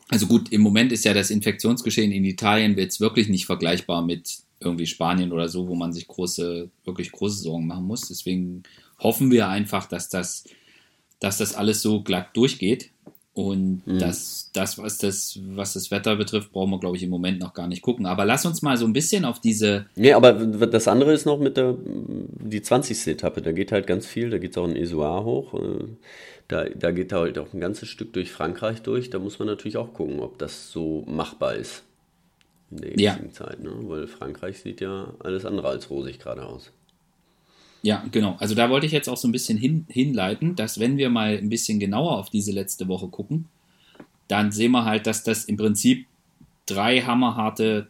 also 0.08 0.26
gut, 0.26 0.52
im 0.52 0.60
Moment 0.60 0.90
ist 0.92 1.04
ja 1.04 1.14
das 1.14 1.30
Infektionsgeschehen 1.30 2.10
in 2.10 2.24
Italien 2.24 2.76
jetzt 2.76 3.00
wirklich 3.00 3.28
nicht 3.28 3.46
vergleichbar 3.46 4.02
mit 4.02 4.38
irgendwie 4.58 4.86
Spanien 4.86 5.32
oder 5.32 5.48
so, 5.48 5.68
wo 5.68 5.74
man 5.74 5.92
sich 5.92 6.06
große, 6.06 6.70
wirklich 6.84 7.12
große 7.12 7.42
Sorgen 7.42 7.66
machen 7.66 7.84
muss. 7.84 8.08
Deswegen 8.08 8.64
hoffen 8.98 9.30
wir 9.30 9.48
einfach, 9.48 9.86
dass 9.86 10.08
das, 10.08 10.44
dass 11.20 11.38
das 11.38 11.54
alles 11.54 11.80
so 11.80 12.02
glatt 12.02 12.36
durchgeht. 12.36 12.90
Und 13.32 13.86
mhm. 13.86 13.98
das, 14.00 14.50
das, 14.52 14.78
was 14.78 14.98
das, 14.98 15.38
was 15.42 15.74
das 15.74 15.90
Wetter 15.92 16.16
betrifft, 16.16 16.52
brauchen 16.52 16.70
wir, 16.70 16.80
glaube 16.80 16.96
ich, 16.96 17.02
im 17.04 17.10
Moment 17.10 17.38
noch 17.38 17.54
gar 17.54 17.68
nicht 17.68 17.80
gucken. 17.80 18.06
Aber 18.06 18.24
lass 18.24 18.44
uns 18.44 18.60
mal 18.60 18.76
so 18.76 18.86
ein 18.86 18.92
bisschen 18.92 19.24
auf 19.24 19.40
diese. 19.40 19.86
Nee, 19.94 20.12
aber 20.14 20.32
das 20.32 20.88
andere 20.88 21.12
ist 21.12 21.26
noch 21.26 21.38
mit 21.38 21.56
der 21.56 21.76
die 21.78 22.60
20. 22.60 23.06
Etappe. 23.06 23.40
Da 23.40 23.52
geht 23.52 23.70
halt 23.70 23.86
ganz 23.86 24.06
viel, 24.06 24.30
da 24.30 24.38
geht 24.38 24.52
es 24.52 24.58
auch 24.58 24.66
in 24.66 24.74
Isoar 24.74 25.24
hoch. 25.24 25.54
Äh, 25.54 25.84
da, 26.48 26.64
da 26.64 26.90
geht 26.90 27.12
halt 27.12 27.38
auch 27.38 27.52
ein 27.54 27.60
ganzes 27.60 27.88
Stück 27.88 28.12
durch 28.12 28.32
Frankreich 28.32 28.82
durch. 28.82 29.10
Da 29.10 29.20
muss 29.20 29.38
man 29.38 29.46
natürlich 29.46 29.76
auch 29.76 29.94
gucken, 29.94 30.18
ob 30.18 30.38
das 30.38 30.72
so 30.72 31.04
machbar 31.06 31.54
ist 31.54 31.84
in 32.72 32.78
der 32.78 32.90
jetzigen 32.90 33.28
ja. 33.28 33.32
Zeit. 33.32 33.62
Ne? 33.62 33.70
Weil 33.84 34.08
Frankreich 34.08 34.60
sieht 34.60 34.80
ja 34.80 35.14
alles 35.20 35.44
andere 35.44 35.68
als 35.68 35.88
rosig 35.90 36.18
gerade 36.18 36.44
aus. 36.44 36.72
Ja, 37.82 38.04
genau. 38.10 38.36
Also 38.38 38.54
da 38.54 38.68
wollte 38.68 38.86
ich 38.86 38.92
jetzt 38.92 39.08
auch 39.08 39.16
so 39.16 39.26
ein 39.26 39.32
bisschen 39.32 39.56
hin, 39.56 39.86
hinleiten, 39.88 40.54
dass 40.54 40.78
wenn 40.78 40.98
wir 40.98 41.08
mal 41.08 41.38
ein 41.38 41.48
bisschen 41.48 41.80
genauer 41.80 42.18
auf 42.18 42.30
diese 42.30 42.52
letzte 42.52 42.88
Woche 42.88 43.08
gucken, 43.08 43.46
dann 44.28 44.52
sehen 44.52 44.72
wir 44.72 44.84
halt, 44.84 45.06
dass 45.06 45.24
das 45.24 45.44
im 45.44 45.56
Prinzip 45.56 46.06
drei 46.66 47.00
hammerharte 47.00 47.88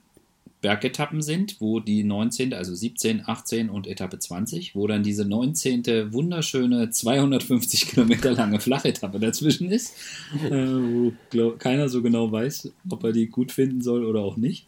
Bergetappen 0.60 1.22
sind, 1.22 1.60
wo 1.60 1.80
die 1.80 2.04
19., 2.04 2.52
also 2.52 2.74
17, 2.74 3.22
18 3.26 3.70
und 3.70 3.86
Etappe 3.86 4.18
20, 4.18 4.74
wo 4.74 4.86
dann 4.86 5.02
diese 5.02 5.24
19. 5.24 6.12
wunderschöne 6.12 6.90
250 6.90 7.88
Kilometer 7.88 8.32
lange 8.32 8.60
Flachetappe 8.60 9.18
dazwischen 9.18 9.70
ist, 9.70 9.94
äh, 10.44 10.50
wo 10.50 11.12
glaub, 11.30 11.58
keiner 11.58 11.88
so 11.88 12.02
genau 12.02 12.30
weiß, 12.30 12.72
ob 12.90 13.04
er 13.04 13.12
die 13.12 13.26
gut 13.26 13.52
finden 13.52 13.80
soll 13.80 14.04
oder 14.04 14.20
auch 14.20 14.36
nicht. 14.36 14.66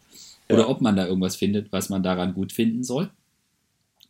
Oder 0.49 0.61
ja. 0.61 0.67
ob 0.67 0.81
man 0.81 0.95
da 0.95 1.07
irgendwas 1.07 1.37
findet, 1.37 1.71
was 1.71 1.89
man 1.89 2.03
daran 2.03 2.33
gut 2.33 2.51
finden 2.51 2.83
soll. 2.83 3.09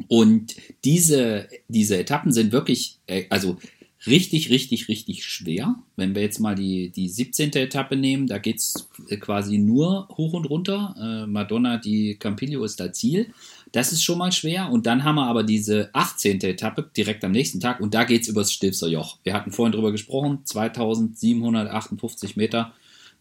Und 0.08 0.56
diese, 0.84 1.48
diese 1.68 1.98
Etappen 1.98 2.32
sind 2.32 2.52
wirklich, 2.52 3.00
äh, 3.08 3.26
also 3.30 3.58
richtig, 4.06 4.50
richtig, 4.50 4.88
richtig 4.88 5.26
schwer. 5.26 5.76
Wenn 5.96 6.16
wir 6.16 6.22
jetzt 6.22 6.40
mal 6.40 6.56
die, 6.56 6.90
die 6.90 7.08
17. 7.10 7.54
Etappe 7.54 7.96
nehmen, 7.96 8.28
da 8.28 8.38
geht 8.38 8.58
es 8.58 8.90
quasi 9.20 9.58
nur 9.58 10.08
hoch 10.10 10.34
und 10.34 10.46
runter. 10.46 10.96
Äh, 11.00 11.28
Madonna 11.28 11.78
di 11.78 12.16
Campiglio 12.16 12.64
ist 12.64 12.80
da 12.80 12.92
Ziel. 12.92 13.34
Das 13.72 13.92
ist 13.92 14.04
schon 14.04 14.18
mal 14.18 14.32
schwer. 14.32 14.70
Und 14.72 14.86
dann 14.86 15.04
haben 15.04 15.16
wir 15.16 15.28
aber 15.28 15.44
diese 15.44 15.90
18. 15.94 16.42
Etappe 16.42 16.90
direkt 16.96 17.24
am 17.24 17.32
nächsten 17.32 17.60
Tag 17.60 17.80
und 17.80 17.94
da 17.94 18.04
geht 18.04 18.24
es 18.24 18.28
übers 18.28 18.52
Stilfser 18.52 18.88
Joch. 18.88 19.18
Wir 19.24 19.34
hatten 19.34 19.52
vorhin 19.52 19.72
drüber 19.74 19.92
gesprochen, 19.92 20.40
2758 20.44 22.36
Meter 22.36 22.74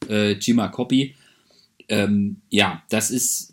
äh, 0.09 0.39
Cima 0.41 0.69
Coppi. 0.69 1.15
Ähm, 1.89 2.37
ja, 2.51 2.83
das 2.89 3.11
ist 3.11 3.52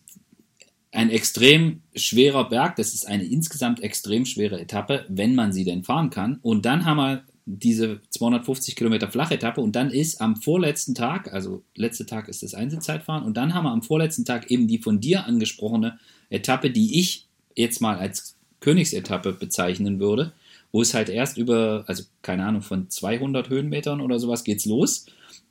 ein 0.91 1.09
extrem 1.09 1.81
schwerer 1.95 2.49
Berg. 2.49 2.75
Das 2.75 2.93
ist 2.93 3.07
eine 3.07 3.25
insgesamt 3.25 3.81
extrem 3.81 4.25
schwere 4.25 4.59
Etappe, 4.59 5.05
wenn 5.07 5.35
man 5.35 5.53
sie 5.53 5.63
denn 5.63 5.83
fahren 5.83 6.09
kann. 6.09 6.39
Und 6.41 6.65
dann 6.65 6.85
haben 6.85 6.97
wir 6.97 7.23
diese 7.45 7.99
250 8.09 8.75
Kilometer 8.75 9.09
Flachetappe 9.09 9.59
und 9.59 9.75
dann 9.75 9.89
ist 9.89 10.21
am 10.21 10.35
vorletzten 10.35 10.93
Tag, 10.93 11.33
also 11.33 11.63
letzter 11.75 12.05
Tag 12.05 12.27
ist 12.27 12.43
das 12.43 12.53
Einzelzeitfahren 12.53 13.23
und 13.23 13.37
dann 13.37 13.55
haben 13.55 13.63
wir 13.63 13.71
am 13.71 13.81
vorletzten 13.81 14.23
Tag 14.23 14.51
eben 14.51 14.67
die 14.67 14.77
von 14.77 14.99
dir 14.99 15.25
angesprochene 15.25 15.97
Etappe, 16.29 16.69
die 16.69 16.99
ich 16.99 17.27
jetzt 17.55 17.81
mal 17.81 17.97
als 17.97 18.35
Königsetappe 18.59 19.33
bezeichnen 19.33 19.99
würde, 19.99 20.33
wo 20.71 20.81
es 20.81 20.93
halt 20.93 21.09
erst 21.09 21.37
über, 21.37 21.83
also 21.87 22.03
keine 22.21 22.45
Ahnung, 22.45 22.61
von 22.61 22.89
200 22.89 23.49
Höhenmetern 23.49 24.01
oder 24.01 24.19
sowas 24.19 24.43
geht's 24.43 24.65
los 24.65 25.05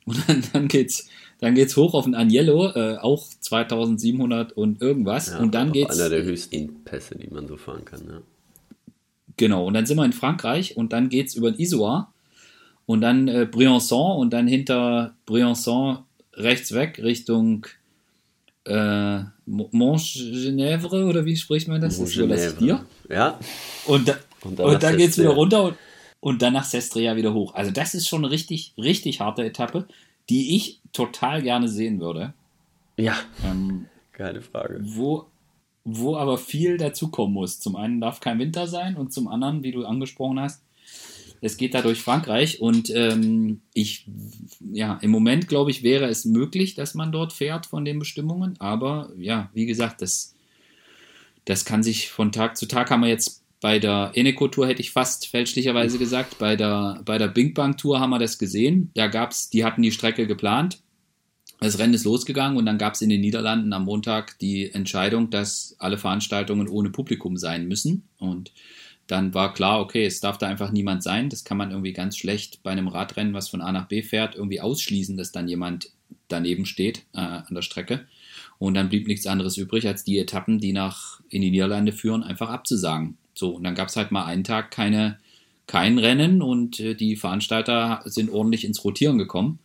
und 0.05 0.29
dann, 0.29 0.43
dann 0.53 0.69
geht's 0.69 1.09
dann 1.41 1.55
geht's 1.55 1.77
hoch 1.77 1.95
auf 1.95 2.05
den 2.05 2.17
Agnello, 2.17 2.73
äh, 2.75 2.97
auch 2.97 3.29
2700 3.41 4.53
und 4.53 4.83
irgendwas. 4.83 5.29
Ja, 5.29 5.39
und 5.39 5.55
dann 5.55 5.71
geht's. 5.71 5.99
Einer 5.99 6.09
der 6.09 6.25
höchsten 6.25 6.83
Pässe, 6.85 7.17
die 7.17 7.29
man 7.29 7.47
so 7.47 7.57
fahren 7.57 7.85
kann, 7.85 8.01
ja. 8.09 8.21
Genau, 9.37 9.65
und 9.65 9.75
dann 9.75 9.87
sind 9.87 9.97
wir 9.97 10.05
in 10.05 10.13
Frankreich 10.13 10.77
und 10.77 10.93
dann 10.93 11.09
geht's 11.09 11.35
über 11.35 11.53
den 11.53 11.61
Isoire 11.61 12.09
und 12.87 13.03
dann 13.03 13.29
äh, 13.29 13.47
Briançon 13.49 14.17
und 14.17 14.33
dann 14.33 14.49
hinter 14.49 15.15
Briançon 15.29 15.99
rechts 16.35 16.75
weg 16.75 17.01
Richtung 17.01 17.67
äh, 18.65 19.21
Montgenèvre 19.47 21.05
oder 21.05 21.25
wie 21.25 21.37
spricht 21.37 21.69
man 21.69 21.81
das? 21.81 22.01
Das 22.01 22.17
überlasse 22.17 22.49
ich 22.49 22.55
dir. 22.55 22.85
Ja. 23.09 23.39
Und, 23.87 24.13
und, 24.43 24.61
und 24.61 24.83
dann 24.83 24.97
geht's 24.97 25.19
wieder 25.19 25.31
runter 25.31 25.65
und, 25.65 25.77
und 26.21 26.43
dann 26.43 26.53
nach 26.53 26.65
Sestria 26.65 27.17
wieder 27.17 27.35
hoch. 27.35 27.55
Also 27.55 27.71
das 27.71 27.95
ist 27.95 28.09
schon 28.09 28.25
eine 28.25 28.33
richtig, 28.33 28.75
richtig 28.77 29.21
harte 29.21 29.45
Etappe 29.45 29.87
die 30.29 30.57
ich 30.57 30.81
total 30.93 31.43
gerne 31.43 31.69
sehen 31.69 32.01
würde. 32.01 32.35
Ja. 32.97 33.17
Ähm, 33.45 33.87
Keine 34.13 34.43
Frage. 34.43 34.81
Wo, 34.83 35.27
wo 35.85 36.17
aber 36.17 36.39
viel 36.39 36.77
dazukommen 36.77 37.35
muss. 37.35 37.61
Zum 37.61 37.77
einen 37.77 38.01
darf 38.01 38.21
kein 38.21 38.39
Winter 38.39 38.67
sein 38.67 38.97
und 38.97 39.13
zum 39.13 39.29
anderen, 39.29 39.63
wie 39.63 39.73
du 39.73 39.85
angesprochen 39.85 40.41
hast, 40.41 40.63
es 41.41 41.57
geht 41.57 41.75
da 41.75 41.83
durch 41.83 42.01
Frankreich 42.01 42.61
und 42.61 42.91
ähm, 42.91 43.61
ich, 43.73 44.07
ja, 44.73 44.99
im 45.03 45.13
Moment 45.13 45.47
glaube 45.47 45.71
ich, 45.71 45.85
wäre 45.85 46.07
es 46.07 46.25
möglich, 46.25 46.75
dass 46.75 46.95
man 46.95 47.13
dort 47.13 47.33
fährt 47.33 47.67
von 47.67 47.85
den 47.85 48.01
Bestimmungen, 48.01 48.57
aber 48.59 49.13
ja, 49.17 49.49
wie 49.55 49.67
gesagt, 49.67 50.03
das, 50.03 50.35
das 51.45 51.65
kann 51.65 51.85
sich 51.85 52.11
von 52.11 52.33
Tag 52.33 52.57
zu 52.57 52.67
Tag 52.67 52.91
haben 52.91 53.03
wir 53.03 53.09
jetzt 53.09 53.45
bei 53.61 53.79
der 53.79 54.13
Eneco-Tour 54.15 54.69
hätte 54.69 54.81
ich 54.81 54.93
fast 54.93 55.27
fälschlicherweise 55.27 55.99
gesagt. 55.99 56.39
Bei 56.39 56.55
der, 56.55 57.01
bei 57.05 57.19
der 57.19 57.29
Bing 57.29 57.55
Bang-Tour 57.55 57.99
haben 57.99 58.11
wir 58.11 58.19
das 58.19 58.39
gesehen. 58.39 58.91
Da 58.95 59.09
gab's, 59.09 59.51
die 59.51 59.65
hatten 59.65 59.83
die 59.83 59.91
Strecke 59.91 60.27
geplant. 60.27 60.81
Das 61.61 61.81
Rennen 61.81 61.95
ist 61.95 62.05
losgegangen 62.05 62.57
und 62.57 62.67
dann 62.67 62.79
gab 62.79 62.95
es 62.95 63.03
in 63.03 63.09
den 63.09 63.21
Niederlanden 63.21 63.73
am 63.73 63.85
Montag 63.85 64.39
die 64.39 64.71
Entscheidung, 64.73 65.31
dass 65.31 65.75
alle 65.81 65.99
Veranstaltungen 65.99 66.69
ohne 66.69 66.91
Publikum 66.91 67.37
sein 67.37 67.67
müssen. 67.67 68.09
Und 68.19 68.53
dann 69.09 69.35
war 69.35 69.53
klar, 69.55 69.81
okay, 69.81 70.05
es 70.05 70.21
darf 70.21 70.39
da 70.39 70.47
einfach 70.47 70.71
niemand 70.71 71.03
sein. 71.03 71.31
Das 71.31 71.43
kann 71.43 71.57
man 71.57 71.73
irgendwie 71.73 71.93
ganz 71.93 72.17
schlecht 72.17 72.63
bei 72.63 72.71
einem 72.71 72.87
Radrennen, 72.87 73.35
was 73.35 73.49
von 73.49 73.61
A 73.61 73.73
nach 73.73 73.89
B 73.89 74.03
fährt, 74.03 74.37
irgendwie 74.37 74.61
ausschließen, 74.61 75.17
dass 75.17 75.33
dann 75.33 75.49
jemand 75.49 75.91
daneben 76.29 76.65
steht 76.65 77.07
äh, 77.13 77.21
an 77.21 77.55
der 77.55 77.63
Strecke. 77.63 78.07
Und 78.59 78.75
dann 78.75 78.89
blieb 78.89 79.09
nichts 79.09 79.27
anderes 79.27 79.57
übrig, 79.57 79.87
als 79.89 80.05
die 80.05 80.19
Etappen, 80.19 80.61
die 80.61 80.73
nach 80.73 81.21
in 81.29 81.43
die 81.43 81.51
Niederlande 81.51 81.93
führen, 81.93 82.23
einfach 82.23 82.51
abzusagen. 82.51 83.17
So, 83.39 83.51
und 83.51 83.63
dann 83.63 83.77
gab 83.77 83.89
es 83.89 83.97
halt 83.97 84.11
mal 84.11 84.25
einen 84.25 84.43
Tag 84.43 84.73
keine, 84.73 85.19
kein 85.69 85.99
Rennen 85.99 86.43
und 86.43 86.81
äh, 86.81 86.95
die 86.95 87.15
Veranstalter 87.15 88.03
sind 88.05 88.31
ordentlich 88.31 88.65
ins 88.65 88.85
Rotieren 88.85 89.17
gekommen 89.17 89.61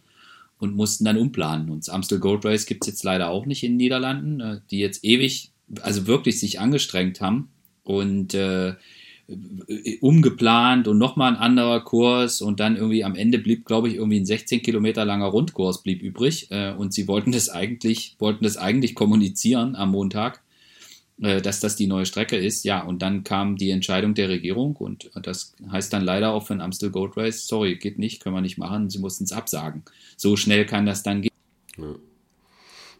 und 0.59 0.75
mussten 0.75 1.05
dann 1.05 1.17
umplanen. 1.17 1.71
Und 1.71 1.79
das 1.79 1.89
Amstel 1.89 2.19
Gold 2.19 2.45
Race 2.45 2.67
gibt 2.67 2.83
es 2.83 2.87
jetzt 2.87 3.03
leider 3.03 3.29
auch 3.29 3.47
nicht 3.47 3.63
in 3.63 3.71
den 3.71 3.77
Niederlanden, 3.77 4.39
äh, 4.41 4.59
die 4.69 4.77
jetzt 4.77 5.03
ewig, 5.03 5.49
also 5.81 6.05
wirklich 6.05 6.39
sich 6.39 6.59
angestrengt 6.59 7.19
haben 7.19 7.49
und 7.83 8.35
äh, 8.35 8.75
umgeplant 10.01 10.87
und 10.87 10.99
nochmal 10.99 11.31
ein 11.31 11.39
anderer 11.39 11.79
Kurs 11.79 12.41
und 12.41 12.59
dann 12.59 12.75
irgendwie 12.75 13.03
am 13.03 13.15
Ende 13.15 13.39
blieb, 13.39 13.65
glaube 13.65 13.87
ich, 13.87 13.95
irgendwie 13.95 14.19
ein 14.19 14.25
16 14.25 14.61
Kilometer 14.61 15.03
langer 15.03 15.27
Rundkurs 15.27 15.81
blieb 15.81 16.03
übrig 16.03 16.51
äh, 16.51 16.73
und 16.73 16.93
sie 16.93 17.07
wollten 17.07 17.31
das 17.31 17.49
eigentlich, 17.49 18.15
wollten 18.19 18.43
das 18.43 18.57
eigentlich 18.57 18.93
kommunizieren 18.93 19.75
am 19.75 19.91
Montag 19.91 20.37
äh, 20.37 20.42
dass 21.17 21.59
das 21.59 21.75
die 21.75 21.87
neue 21.87 22.05
Strecke 22.05 22.37
ist. 22.37 22.63
Ja, 22.63 22.83
und 22.83 23.01
dann 23.01 23.23
kam 23.23 23.55
die 23.55 23.69
Entscheidung 23.69 24.13
der 24.13 24.29
Regierung 24.29 24.75
und 24.75 25.11
das 25.21 25.53
heißt 25.71 25.93
dann 25.93 26.03
leider 26.03 26.33
auch 26.33 26.47
für 26.47 26.53
den 26.53 26.61
Amstel 26.61 26.89
Gold 26.89 27.15
Race, 27.17 27.47
sorry, 27.47 27.75
geht 27.75 27.99
nicht, 27.99 28.21
können 28.21 28.35
wir 28.35 28.41
nicht 28.41 28.57
machen, 28.57 28.89
sie 28.89 28.99
mussten 28.99 29.23
es 29.23 29.31
absagen. 29.31 29.83
So 30.17 30.35
schnell 30.35 30.65
kann 30.65 30.85
das 30.85 31.03
dann 31.03 31.21
gehen. 31.21 31.31
Ja. 31.77 31.95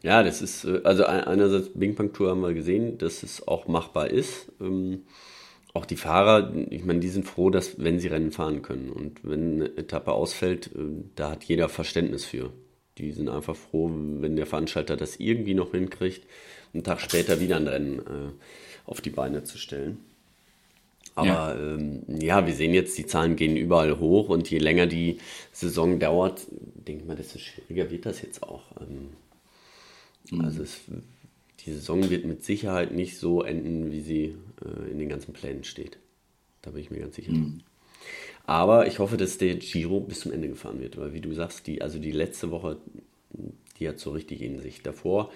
Ja, 0.04 0.22
das 0.22 0.42
ist, 0.42 0.66
äh, 0.66 0.82
also 0.84 1.06
einerseits 1.06 1.70
Bing 1.74 1.96
Bang 1.96 2.12
Tour 2.12 2.30
haben 2.30 2.42
wir 2.42 2.54
gesehen, 2.54 2.98
dass 2.98 3.24
es 3.24 3.48
auch 3.48 3.68
machbar 3.68 4.10
ist. 4.10 4.52
Ähm, 4.60 5.04
auch 5.74 5.86
die 5.86 5.96
Fahrer, 5.96 6.54
ich 6.70 6.84
meine, 6.84 7.00
die 7.00 7.10
sind 7.10 7.26
froh, 7.26 7.50
dass 7.50 7.82
wenn 7.82 8.00
sie 8.00 8.10
Rennen 8.10 8.32
fahren 8.32 8.62
können. 8.62 8.92
Und 8.92 9.24
wenn 9.24 9.62
eine 9.62 9.78
Etappe 9.78 10.12
ausfällt, 10.12 10.68
äh, 10.76 11.04
da 11.16 11.32
hat 11.32 11.46
jeder 11.46 11.70
Verständnis 11.70 12.26
für. 12.26 12.52
Die 12.98 13.12
sind 13.12 13.30
einfach 13.30 13.56
froh, 13.56 13.90
wenn 14.20 14.36
der 14.36 14.46
Veranstalter 14.46 14.98
das 14.98 15.16
irgendwie 15.16 15.56
noch 15.56 15.72
hinkriegt, 15.72 16.28
einen 16.74 16.84
Tag 16.84 17.02
später 17.02 17.40
wieder 17.40 17.58
ein 17.58 17.68
Rennen 17.68 18.00
äh, 18.00 18.32
auf 18.86 19.02
die 19.02 19.10
Beine 19.10 19.44
zu 19.44 19.58
stellen. 19.58 20.00
Aber 21.16 21.28
ja. 21.28 21.56
Ähm, 21.56 22.04
ja. 22.08 22.46
wir 22.46 22.54
sehen 22.54 22.74
jetzt, 22.74 22.98
die 22.98 23.06
Zahlen 23.06 23.36
gehen 23.36 23.56
überall 23.56 24.00
hoch 24.00 24.30
und 24.30 24.50
je 24.50 24.58
länger 24.58 24.88
die 24.88 25.20
Saison 25.52 26.00
dauert, 26.00 26.48
denke 26.50 27.02
ich 27.02 27.08
mal, 27.08 27.16
desto 27.16 27.40
schwieriger 27.40 27.92
wird 27.92 28.06
das 28.06 28.22
jetzt 28.22 28.42
auch. 28.44 28.64
Ähm, 28.82 29.10
mhm. 30.32 30.46
Also 30.46 30.64
es, 30.64 30.82
die 31.60 31.72
Saison 31.72 32.10
wird 32.10 32.26
mit 32.26 32.44
Sicherheit 32.44 32.92
nicht 32.92 33.18
so 33.18 33.44
enden, 33.44 33.92
wie 33.92 34.02
sie 34.02 34.36
äh, 34.66 34.92
in 34.92 34.98
den 34.98 35.10
ganzen 35.10 35.34
Plänen 35.34 35.64
steht. 35.64 35.98
Da 36.62 36.72
bin 36.72 36.82
ich 36.82 36.90
mir 36.90 37.00
ganz 37.00 37.16
sicher. 37.16 37.32
Mhm. 37.32 37.62
Aber 38.46 38.88
ich 38.88 39.00
hoffe, 39.00 39.16
dass 39.16 39.38
der 39.38 39.56
Giro 39.56 40.02
bis 40.02 40.22
zum 40.22 40.34
Ende 40.34 40.50
gefahren 40.50 40.82
wird, 40.82 40.98
weil 40.98 41.14
wie 41.14 41.22
du 41.22 41.34
sagst, 41.34 41.68
die, 41.68 41.82
also 41.82 42.00
die 42.00 42.12
letzte 42.12 42.52
Woche, 42.52 42.78
die 43.80 43.88
hat 43.88 44.00
so 44.00 44.12
richtig 44.12 44.42
in 44.42 44.60
sich. 44.60 44.82
Davor 44.84 45.32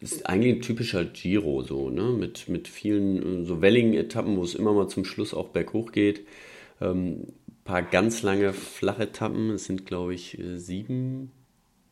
ist 0.00 0.26
eigentlich 0.26 0.56
ein 0.56 0.62
typischer 0.62 1.04
Giro 1.04 1.62
so, 1.62 1.90
ne? 1.90 2.10
Mit, 2.10 2.48
mit 2.48 2.68
vielen 2.68 3.44
so 3.44 3.60
welligen 3.60 3.94
Etappen, 3.94 4.36
wo 4.36 4.42
es 4.42 4.54
immer 4.54 4.72
mal 4.72 4.88
zum 4.88 5.04
Schluss 5.04 5.34
auch 5.34 5.48
berghoch 5.48 5.92
geht. 5.92 6.26
Ähm, 6.80 7.28
paar 7.64 7.82
ganz 7.82 8.22
lange 8.22 8.52
Flachetappen, 8.52 9.50
es 9.50 9.64
sind 9.64 9.86
glaube 9.86 10.14
ich 10.14 10.38
äh, 10.38 10.56
sieben, 10.56 11.32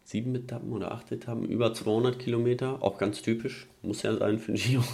sieben 0.04 0.34
Etappen 0.34 0.72
oder 0.72 0.92
acht 0.92 1.10
Etappen, 1.12 1.46
über 1.46 1.74
200 1.74 2.18
Kilometer, 2.18 2.82
auch 2.82 2.96
ganz 2.96 3.22
typisch, 3.22 3.66
muss 3.82 4.02
ja 4.02 4.16
sein 4.16 4.38
für 4.38 4.52
ein 4.52 4.56
Giro. 4.56 4.84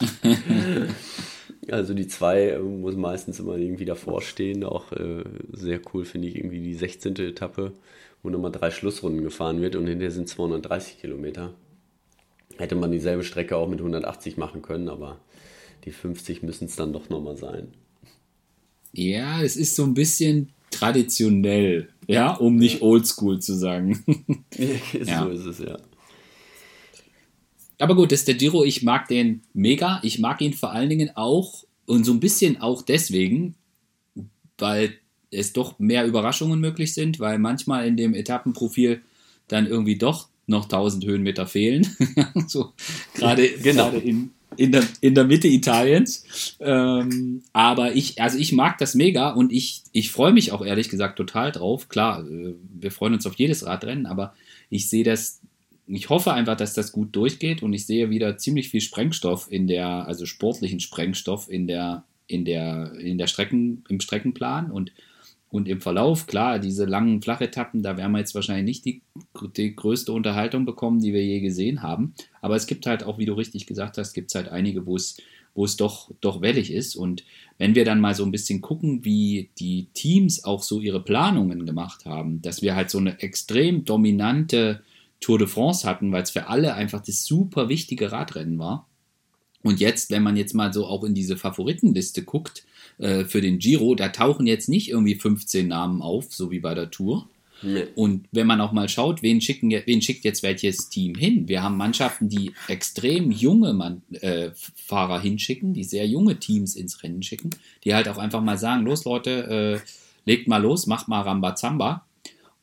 also 1.70 1.94
die 1.94 2.06
zwei 2.06 2.50
äh, 2.50 2.58
muss 2.58 2.96
meistens 2.96 3.38
immer 3.40 3.56
irgendwie 3.56 3.84
davor 3.84 4.22
stehen, 4.22 4.64
auch 4.64 4.92
äh, 4.92 5.24
sehr 5.52 5.80
cool 5.92 6.04
finde 6.04 6.28
ich 6.28 6.36
irgendwie 6.36 6.60
die 6.60 6.74
16. 6.74 7.16
Etappe, 7.16 7.72
wo 8.22 8.30
nochmal 8.30 8.52
drei 8.52 8.70
Schlussrunden 8.70 9.22
gefahren 9.22 9.60
wird 9.60 9.76
und 9.76 9.86
hinterher 9.86 10.10
sind 10.10 10.28
230 10.28 11.00
Kilometer 11.00 11.54
hätte 12.58 12.74
man 12.74 12.90
dieselbe 12.90 13.24
Strecke 13.24 13.56
auch 13.56 13.68
mit 13.68 13.80
180 13.80 14.36
machen 14.36 14.62
können, 14.62 14.88
aber 14.88 15.20
die 15.84 15.92
50 15.92 16.42
müssen 16.42 16.66
es 16.66 16.76
dann 16.76 16.92
doch 16.92 17.08
nochmal 17.08 17.36
sein. 17.36 17.68
Ja, 18.92 19.42
es 19.42 19.56
ist 19.56 19.76
so 19.76 19.84
ein 19.84 19.94
bisschen 19.94 20.50
traditionell, 20.70 21.88
ja, 22.06 22.34
um 22.34 22.56
nicht 22.56 22.82
oldschool 22.82 23.40
zu 23.40 23.54
sagen. 23.54 24.04
ja. 24.92 25.24
So 25.24 25.30
ist 25.30 25.46
es, 25.46 25.58
ja. 25.58 25.78
Aber 27.78 27.94
gut, 27.94 28.12
das 28.12 28.20
ist 28.20 28.28
der 28.28 28.36
Giro, 28.36 28.64
ich 28.64 28.82
mag 28.82 29.08
den 29.08 29.42
mega. 29.52 30.00
Ich 30.02 30.18
mag 30.18 30.40
ihn 30.40 30.54
vor 30.54 30.72
allen 30.72 30.88
Dingen 30.88 31.10
auch 31.14 31.64
und 31.86 32.04
so 32.04 32.12
ein 32.12 32.20
bisschen 32.20 32.60
auch 32.60 32.82
deswegen, 32.82 33.54
weil 34.58 34.94
es 35.30 35.52
doch 35.52 35.78
mehr 35.78 36.06
Überraschungen 36.06 36.60
möglich 36.60 36.94
sind, 36.94 37.20
weil 37.20 37.38
manchmal 37.38 37.86
in 37.86 37.96
dem 37.96 38.14
Etappenprofil 38.14 39.02
dann 39.48 39.66
irgendwie 39.66 39.96
doch 39.96 40.28
noch 40.46 40.64
1000 40.64 41.04
Höhenmeter 41.04 41.46
fehlen. 41.46 41.86
so 42.46 42.72
gerade 43.14 43.48
genau. 43.62 43.90
in, 43.90 44.30
in, 44.56 44.72
der, 44.72 44.84
in 45.00 45.14
der 45.14 45.24
Mitte 45.24 45.48
Italiens. 45.48 46.56
Ähm, 46.60 47.42
aber 47.52 47.94
ich, 47.94 48.20
also 48.20 48.38
ich 48.38 48.52
mag 48.52 48.78
das 48.78 48.94
mega 48.94 49.30
und 49.30 49.52
ich, 49.52 49.82
ich 49.92 50.10
freue 50.10 50.32
mich 50.32 50.52
auch 50.52 50.64
ehrlich 50.64 50.88
gesagt 50.88 51.16
total 51.16 51.52
drauf. 51.52 51.88
Klar, 51.88 52.26
äh, 52.26 52.54
wir 52.80 52.90
freuen 52.90 53.14
uns 53.14 53.26
auf 53.26 53.34
jedes 53.34 53.66
Radrennen, 53.66 54.06
aber 54.06 54.34
ich 54.70 54.88
sehe 54.88 55.04
das, 55.04 55.40
ich 55.86 56.08
hoffe 56.08 56.32
einfach, 56.32 56.56
dass 56.56 56.74
das 56.74 56.92
gut 56.92 57.14
durchgeht 57.14 57.62
und 57.62 57.72
ich 57.72 57.86
sehe 57.86 58.10
wieder 58.10 58.38
ziemlich 58.38 58.70
viel 58.70 58.80
Sprengstoff 58.80 59.50
in 59.50 59.66
der, 59.66 60.06
also 60.06 60.26
sportlichen 60.26 60.80
Sprengstoff 60.80 61.48
in 61.50 61.66
der, 61.66 62.04
in 62.26 62.44
der, 62.44 62.92
in 62.98 63.18
der 63.18 63.28
Strecken, 63.28 63.84
im 63.88 64.00
Streckenplan 64.00 64.70
und 64.70 64.92
und 65.48 65.68
im 65.68 65.80
Verlauf, 65.80 66.26
klar, 66.26 66.58
diese 66.58 66.84
langen 66.84 67.22
Flachetappen, 67.22 67.82
da 67.82 67.96
werden 67.96 68.12
wir 68.12 68.18
jetzt 68.18 68.34
wahrscheinlich 68.34 68.64
nicht 68.64 68.84
die, 68.84 69.02
die 69.56 69.74
größte 69.76 70.12
Unterhaltung 70.12 70.66
bekommen, 70.66 71.00
die 71.00 71.12
wir 71.12 71.24
je 71.24 71.40
gesehen 71.40 71.82
haben. 71.82 72.14
Aber 72.42 72.56
es 72.56 72.66
gibt 72.66 72.84
halt 72.84 73.04
auch, 73.04 73.18
wie 73.18 73.26
du 73.26 73.34
richtig 73.34 73.66
gesagt 73.66 73.96
hast, 73.96 74.12
gibt 74.12 74.30
es 74.30 74.34
halt 74.34 74.48
einige, 74.48 74.86
wo 74.86 74.96
es, 74.96 75.18
wo 75.54 75.64
es 75.64 75.76
doch, 75.76 76.10
doch 76.20 76.40
wellig 76.42 76.72
ist. 76.72 76.96
Und 76.96 77.24
wenn 77.58 77.76
wir 77.76 77.84
dann 77.84 78.00
mal 78.00 78.14
so 78.14 78.24
ein 78.24 78.32
bisschen 78.32 78.60
gucken, 78.60 79.04
wie 79.04 79.50
die 79.58 79.86
Teams 79.94 80.44
auch 80.44 80.62
so 80.62 80.80
ihre 80.80 81.02
Planungen 81.02 81.64
gemacht 81.64 82.04
haben, 82.06 82.42
dass 82.42 82.60
wir 82.60 82.74
halt 82.74 82.90
so 82.90 82.98
eine 82.98 83.20
extrem 83.20 83.84
dominante 83.84 84.82
Tour 85.20 85.38
de 85.38 85.46
France 85.46 85.88
hatten, 85.88 86.12
weil 86.12 86.22
es 86.22 86.30
für 86.30 86.48
alle 86.48 86.74
einfach 86.74 87.00
das 87.00 87.24
super 87.24 87.68
wichtige 87.68 88.12
Radrennen 88.12 88.58
war. 88.58 88.86
Und 89.62 89.80
jetzt, 89.80 90.10
wenn 90.10 90.22
man 90.22 90.36
jetzt 90.36 90.54
mal 90.54 90.72
so 90.72 90.86
auch 90.86 91.02
in 91.02 91.14
diese 91.14 91.36
Favoritenliste 91.36 92.22
guckt, 92.22 92.64
äh, 92.98 93.24
für 93.24 93.40
den 93.40 93.58
Giro, 93.58 93.94
da 93.94 94.08
tauchen 94.10 94.46
jetzt 94.46 94.68
nicht 94.68 94.90
irgendwie 94.90 95.16
15 95.16 95.66
Namen 95.66 96.02
auf, 96.02 96.32
so 96.32 96.50
wie 96.50 96.60
bei 96.60 96.74
der 96.74 96.90
Tour. 96.90 97.28
Nee. 97.62 97.86
Und 97.94 98.28
wenn 98.32 98.46
man 98.46 98.60
auch 98.60 98.72
mal 98.72 98.88
schaut, 98.88 99.22
wen, 99.22 99.40
schicken, 99.40 99.70
wen 99.70 100.02
schickt 100.02 100.24
jetzt 100.24 100.42
welches 100.42 100.88
Team 100.90 101.14
hin? 101.14 101.48
Wir 101.48 101.62
haben 101.62 101.76
Mannschaften, 101.76 102.28
die 102.28 102.52
extrem 102.68 103.30
junge 103.30 103.72
Mann, 103.72 104.02
äh, 104.12 104.50
Fahrer 104.54 105.20
hinschicken, 105.20 105.72
die 105.72 105.84
sehr 105.84 106.06
junge 106.06 106.38
Teams 106.38 106.76
ins 106.76 107.02
Rennen 107.02 107.22
schicken, 107.22 107.50
die 107.84 107.94
halt 107.94 108.08
auch 108.08 108.18
einfach 108.18 108.42
mal 108.42 108.58
sagen, 108.58 108.84
los 108.84 109.04
Leute, 109.04 109.82
äh, 109.84 109.88
legt 110.26 110.48
mal 110.48 110.62
los, 110.62 110.86
macht 110.86 111.08
mal 111.08 111.22
Rambazamba. 111.22 112.04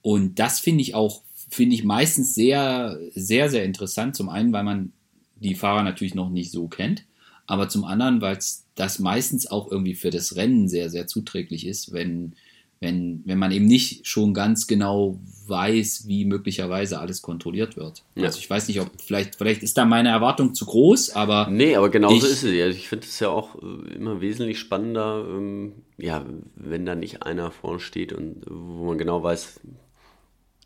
Und 0.02 0.38
das 0.38 0.60
finde 0.60 0.84
ich 0.84 0.94
auch, 0.96 1.22
finde 1.54 1.76
ich 1.76 1.84
meistens 1.84 2.36
sehr, 2.36 3.00
sehr, 3.14 3.50
sehr 3.50 3.64
interessant. 3.64 4.16
Zum 4.16 4.30
einen, 4.30 4.54
weil 4.54 4.64
man 4.64 4.92
die 5.36 5.56
Fahrer 5.56 5.84
natürlich 5.84 6.16
noch 6.16 6.30
nicht 6.30 6.52
so 6.52 6.68
kennt 6.68 7.06
aber 7.46 7.70
zum 7.70 7.84
anderen, 7.84 8.22
weil 8.22 8.38
es 8.38 8.66
das 8.76 9.00
meistens 9.00 9.48
auch 9.50 9.72
irgendwie 9.72 9.96
für 9.96 10.10
das 10.10 10.36
Rennen 10.36 10.68
sehr, 10.68 10.90
sehr 10.90 11.08
zuträglich 11.08 11.68
ist, 11.68 11.94
wenn, 11.94 12.34
wenn, 12.80 13.22
wenn 13.26 13.38
man 13.38 13.52
eben 13.52 13.66
nicht 13.66 14.08
schon 14.08 14.34
ganz 14.34 14.66
genau 14.66 15.20
weiß, 15.48 16.06
wie 16.08 16.26
möglicherweise 16.26 17.00
alles 17.00 17.22
kontrolliert 17.22 17.76
wird. 17.76 18.04
Ja. 18.16 18.26
Also 18.26 18.40
ich 18.40 18.50
weiß 18.50 18.68
nicht, 18.70 18.80
ob 18.80 18.90
vielleicht, 19.02 19.36
vielleicht 19.36 19.62
ist 19.62 19.78
da 19.78 19.86
meine 19.86 20.10
Erwartung 20.10 20.56
zu 20.56 20.66
groß, 20.66 21.12
aber. 21.12 21.50
Nee, 21.52 21.76
aber 21.76 21.90
genau 21.90 22.10
so 22.10 22.26
ist 22.26 22.44
es 22.44 22.54
ja. 22.54 22.68
Ich 22.68 22.88
finde 22.88 23.06
es 23.06 23.20
ja 23.20 23.30
auch 23.30 23.56
äh, 23.62 23.94
immer 23.94 24.22
wesentlich 24.22 24.58
spannender, 24.58 25.26
ähm, 25.30 25.74
ja, 25.98 26.26
wenn 26.56 26.86
da 26.86 26.96
nicht 26.96 27.24
einer 27.24 27.52
vorne 27.52 27.80
steht 27.80 28.14
und 28.14 28.44
wo 28.50 28.86
man 28.86 28.98
genau 28.98 29.22
weiß, 29.22 29.60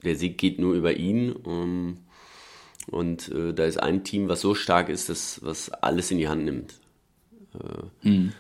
der 0.04 0.16
Sieg 0.16 0.38
geht 0.38 0.60
nur 0.60 0.74
über 0.74 0.96
ihn. 0.96 1.36
Ähm, 1.46 1.98
und 2.90 3.30
äh, 3.30 3.54
da 3.54 3.66
ist 3.66 3.78
ein 3.78 4.04
Team, 4.04 4.30
was 4.30 4.42
so 4.42 4.56
stark 4.56 4.90
ist, 4.90 5.10
dass, 5.10 5.40
was 5.44 5.70
alles 5.70 6.12
in 6.12 6.18
die 6.18 6.28
Hand 6.28 6.46
nimmt. 6.46 6.76
Äh, 7.54 8.08
mhm. 8.08 8.34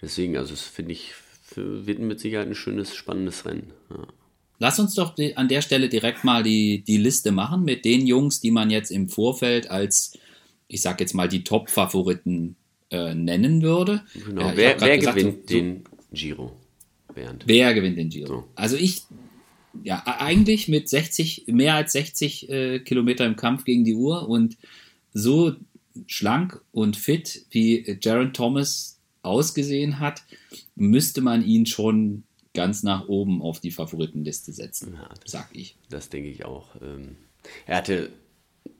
Deswegen, 0.00 0.36
also 0.36 0.50
das 0.50 0.62
finde 0.62 0.92
ich, 0.92 1.12
wird 1.54 1.98
mit 1.98 2.20
Sicherheit 2.20 2.46
ein 2.46 2.54
schönes, 2.54 2.94
spannendes 2.94 3.44
Rennen. 3.44 3.72
Ja. 3.90 4.06
Lass 4.58 4.78
uns 4.78 4.94
doch 4.94 5.14
die, 5.14 5.36
an 5.36 5.48
der 5.48 5.62
Stelle 5.62 5.88
direkt 5.88 6.22
mal 6.22 6.42
die, 6.42 6.82
die 6.86 6.98
Liste 6.98 7.32
machen 7.32 7.64
mit 7.64 7.84
den 7.84 8.06
Jungs, 8.06 8.40
die 8.40 8.50
man 8.50 8.70
jetzt 8.70 8.90
im 8.90 9.08
Vorfeld 9.08 9.70
als, 9.70 10.18
ich 10.68 10.82
sag 10.82 11.00
jetzt 11.00 11.14
mal, 11.14 11.28
die 11.28 11.44
Top-Favoriten 11.44 12.56
äh, 12.90 13.14
nennen 13.14 13.62
würde. 13.62 14.02
Genau. 14.26 14.42
Ja, 14.42 14.56
wer, 14.56 14.80
wer 14.80 14.98
gesagt, 14.98 15.16
gewinnt 15.16 15.48
so, 15.48 15.54
den 15.54 15.84
Giro? 16.12 16.52
Bernd. 17.14 17.44
Wer 17.46 17.74
gewinnt 17.74 17.98
den 17.98 18.10
Giro? 18.10 18.26
So. 18.26 18.44
Also 18.54 18.76
ich 18.76 19.02
ja, 19.82 20.02
eigentlich 20.04 20.68
mit 20.68 20.88
60, 20.88 21.44
mehr 21.48 21.74
als 21.74 21.92
60 21.92 22.48
äh, 22.48 22.78
Kilometer 22.80 23.26
im 23.26 23.36
Kampf 23.36 23.64
gegen 23.64 23.84
die 23.84 23.94
Uhr 23.94 24.28
und 24.28 24.56
so 25.12 25.54
schlank 26.06 26.60
und 26.72 26.96
fit, 26.96 27.46
wie 27.50 27.98
Jaron 28.00 28.32
Thomas 28.32 28.98
ausgesehen 29.22 30.00
hat, 30.00 30.22
müsste 30.76 31.20
man 31.20 31.44
ihn 31.44 31.66
schon 31.66 32.24
ganz 32.54 32.82
nach 32.82 33.08
oben 33.08 33.42
auf 33.42 33.60
die 33.60 33.70
Favoritenliste 33.70 34.52
setzen, 34.52 34.94
ja, 34.94 35.08
das, 35.22 35.32
sag 35.32 35.48
ich. 35.52 35.76
Das 35.88 36.08
denke 36.08 36.30
ich 36.30 36.44
auch. 36.44 36.68
Ähm, 36.82 37.16
er 37.66 37.76
hatte, 37.76 38.10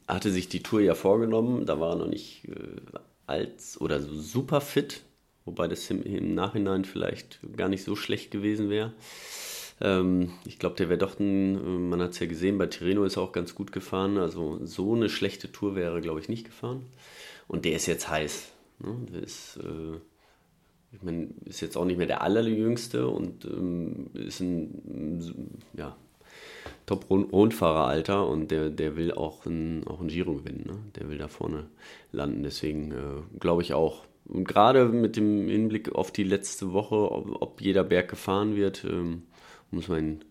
hatte 0.08 0.30
sich 0.32 0.48
die 0.48 0.62
Tour 0.62 0.80
ja 0.80 0.94
vorgenommen, 0.94 1.66
da 1.66 1.78
war 1.78 1.90
er 1.90 1.96
noch 1.96 2.08
nicht 2.08 2.48
äh, 2.48 2.98
als 3.26 3.80
oder 3.80 4.00
so 4.00 4.20
super 4.20 4.60
fit, 4.60 5.02
wobei 5.44 5.68
das 5.68 5.88
im, 5.90 6.02
im 6.02 6.34
Nachhinein 6.34 6.84
vielleicht 6.84 7.38
gar 7.56 7.68
nicht 7.68 7.84
so 7.84 7.94
schlecht 7.94 8.30
gewesen 8.30 8.70
wäre. 8.70 8.92
Ähm, 9.80 10.32
ich 10.46 10.58
glaube, 10.58 10.76
der 10.76 10.88
wäre 10.88 10.98
doch 10.98 11.18
ein, 11.18 11.56
äh, 11.56 11.78
man 11.78 12.02
hat 12.02 12.10
es 12.10 12.18
ja 12.18 12.26
gesehen, 12.26 12.58
bei 12.58 12.66
Tirreno 12.66 13.04
ist 13.04 13.16
er 13.16 13.22
auch 13.22 13.32
ganz 13.32 13.54
gut 13.54 13.72
gefahren. 13.72 14.18
Also 14.18 14.64
so 14.64 14.94
eine 14.94 15.08
schlechte 15.08 15.50
Tour 15.50 15.74
wäre, 15.74 16.00
glaube 16.00 16.20
ich, 16.20 16.28
nicht 16.28 16.44
gefahren. 16.44 16.84
Und 17.48 17.64
der 17.64 17.72
ist 17.72 17.86
jetzt 17.86 18.08
heiß. 18.08 18.52
Ne? 18.80 18.96
Der 19.12 19.22
ist, 19.22 19.58
äh, 19.58 19.96
ich 20.92 21.02
meine, 21.02 21.28
ist 21.44 21.60
jetzt 21.60 21.76
auch 21.76 21.84
nicht 21.84 21.98
mehr 21.98 22.06
der 22.06 22.22
allerjüngste 22.22 23.08
und 23.08 23.44
ähm, 23.44 24.10
ist 24.14 24.40
ein 24.40 25.60
ja, 25.74 25.96
Top-Rundfahreralter 26.86 28.26
und 28.26 28.50
der, 28.50 28.70
der 28.70 28.96
will 28.96 29.12
auch 29.12 29.46
ein, 29.46 29.86
auch 29.86 30.00
ein 30.00 30.08
Giro 30.08 30.34
gewinnen. 30.34 30.64
Ne? 30.66 30.78
Der 30.96 31.08
will 31.08 31.18
da 31.18 31.28
vorne 31.28 31.68
landen. 32.12 32.42
Deswegen 32.42 32.92
äh, 32.92 33.38
glaube 33.38 33.62
ich 33.62 33.72
auch. 33.72 34.04
Und 34.26 34.46
gerade 34.46 34.86
mit 34.86 35.16
dem 35.16 35.48
Hinblick 35.48 35.94
auf 35.94 36.12
die 36.12 36.24
letzte 36.24 36.72
Woche, 36.72 37.10
ob, 37.10 37.42
ob 37.42 37.60
jeder 37.60 37.84
Berg 37.84 38.08
gefahren 38.08 38.56
wird, 38.56 38.84
ähm, 38.84 39.22
muss 39.70 39.88
man 39.88 40.24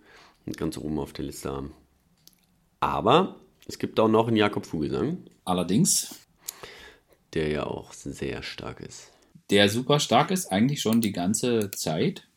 ihn 0.46 0.54
ganz 0.54 0.78
oben 0.78 1.00
auf 1.00 1.14
der 1.14 1.26
Liste 1.26 1.52
haben. 1.52 1.74
Aber 2.80 3.36
es 3.68 3.80
gibt 3.80 4.00
auch 4.00 4.08
noch 4.08 4.28
einen 4.28 4.38
Jakob 4.38 4.66
Vogelsang. 4.66 5.26
Allerdings. 5.46 6.16
Der 7.34 7.50
ja 7.50 7.66
auch 7.66 7.94
sehr 7.94 8.42
stark 8.42 8.80
ist. 8.80 9.12
Der 9.50 9.70
super 9.70 10.00
stark 10.00 10.32
ist, 10.32 10.52
eigentlich 10.52 10.82
schon 10.82 11.02
die 11.02 11.12
ganze 11.12 11.70
Zeit. 11.72 12.28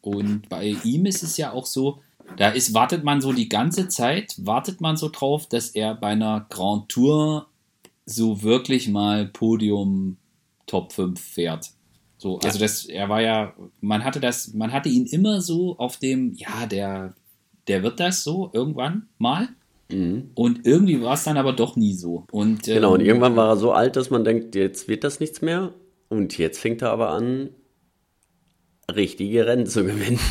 Und 0.00 0.48
bei 0.48 0.76
ihm 0.84 1.06
ist 1.06 1.22
es 1.22 1.36
ja 1.36 1.52
auch 1.52 1.66
so, 1.66 2.00
da 2.36 2.50
ist, 2.50 2.74
wartet 2.74 3.04
man 3.04 3.20
so 3.20 3.32
die 3.32 3.48
ganze 3.48 3.88
Zeit, 3.88 4.34
wartet 4.38 4.80
man 4.80 4.96
so 4.96 5.08
drauf, 5.08 5.46
dass 5.48 5.70
er 5.70 5.94
bei 5.94 6.08
einer 6.08 6.46
Grand 6.48 6.88
Tour 6.88 7.48
so 8.06 8.42
wirklich 8.42 8.88
mal 8.88 9.26
Podium 9.26 10.16
Top 10.66 10.92
5 10.92 11.20
fährt. 11.20 11.70
So, 12.18 12.38
also 12.40 12.58
das, 12.58 12.84
er 12.84 13.08
war 13.08 13.22
ja, 13.22 13.54
man 13.80 14.04
hatte 14.04 14.20
das, 14.20 14.52
man 14.52 14.72
hatte 14.72 14.88
ihn 14.88 15.06
immer 15.06 15.40
so 15.40 15.78
auf 15.78 15.96
dem, 15.98 16.32
ja, 16.34 16.66
der, 16.66 17.14
der 17.68 17.82
wird 17.82 18.00
das 18.00 18.24
so 18.24 18.50
irgendwann 18.52 19.08
mal. 19.18 19.48
Mhm. 19.90 20.32
Und 20.34 20.66
irgendwie 20.66 21.00
war 21.00 21.14
es 21.14 21.24
dann 21.24 21.36
aber 21.36 21.52
doch 21.52 21.76
nie 21.76 21.94
so. 21.94 22.26
Und, 22.30 22.66
ähm, 22.68 22.74
genau, 22.74 22.94
und 22.94 23.00
irgendwann 23.00 23.36
war 23.36 23.50
er 23.50 23.56
so 23.56 23.72
alt, 23.72 23.96
dass 23.96 24.10
man 24.10 24.24
denkt, 24.24 24.54
jetzt 24.56 24.88
wird 24.88 25.04
das 25.04 25.20
nichts 25.20 25.40
mehr. 25.42 25.72
Und 26.08 26.36
jetzt 26.38 26.58
fängt 26.58 26.82
er 26.82 26.90
aber 26.90 27.10
an, 27.10 27.50
richtige 28.92 29.46
Rennen 29.46 29.66
zu 29.66 29.84
gewinnen. 29.84 30.20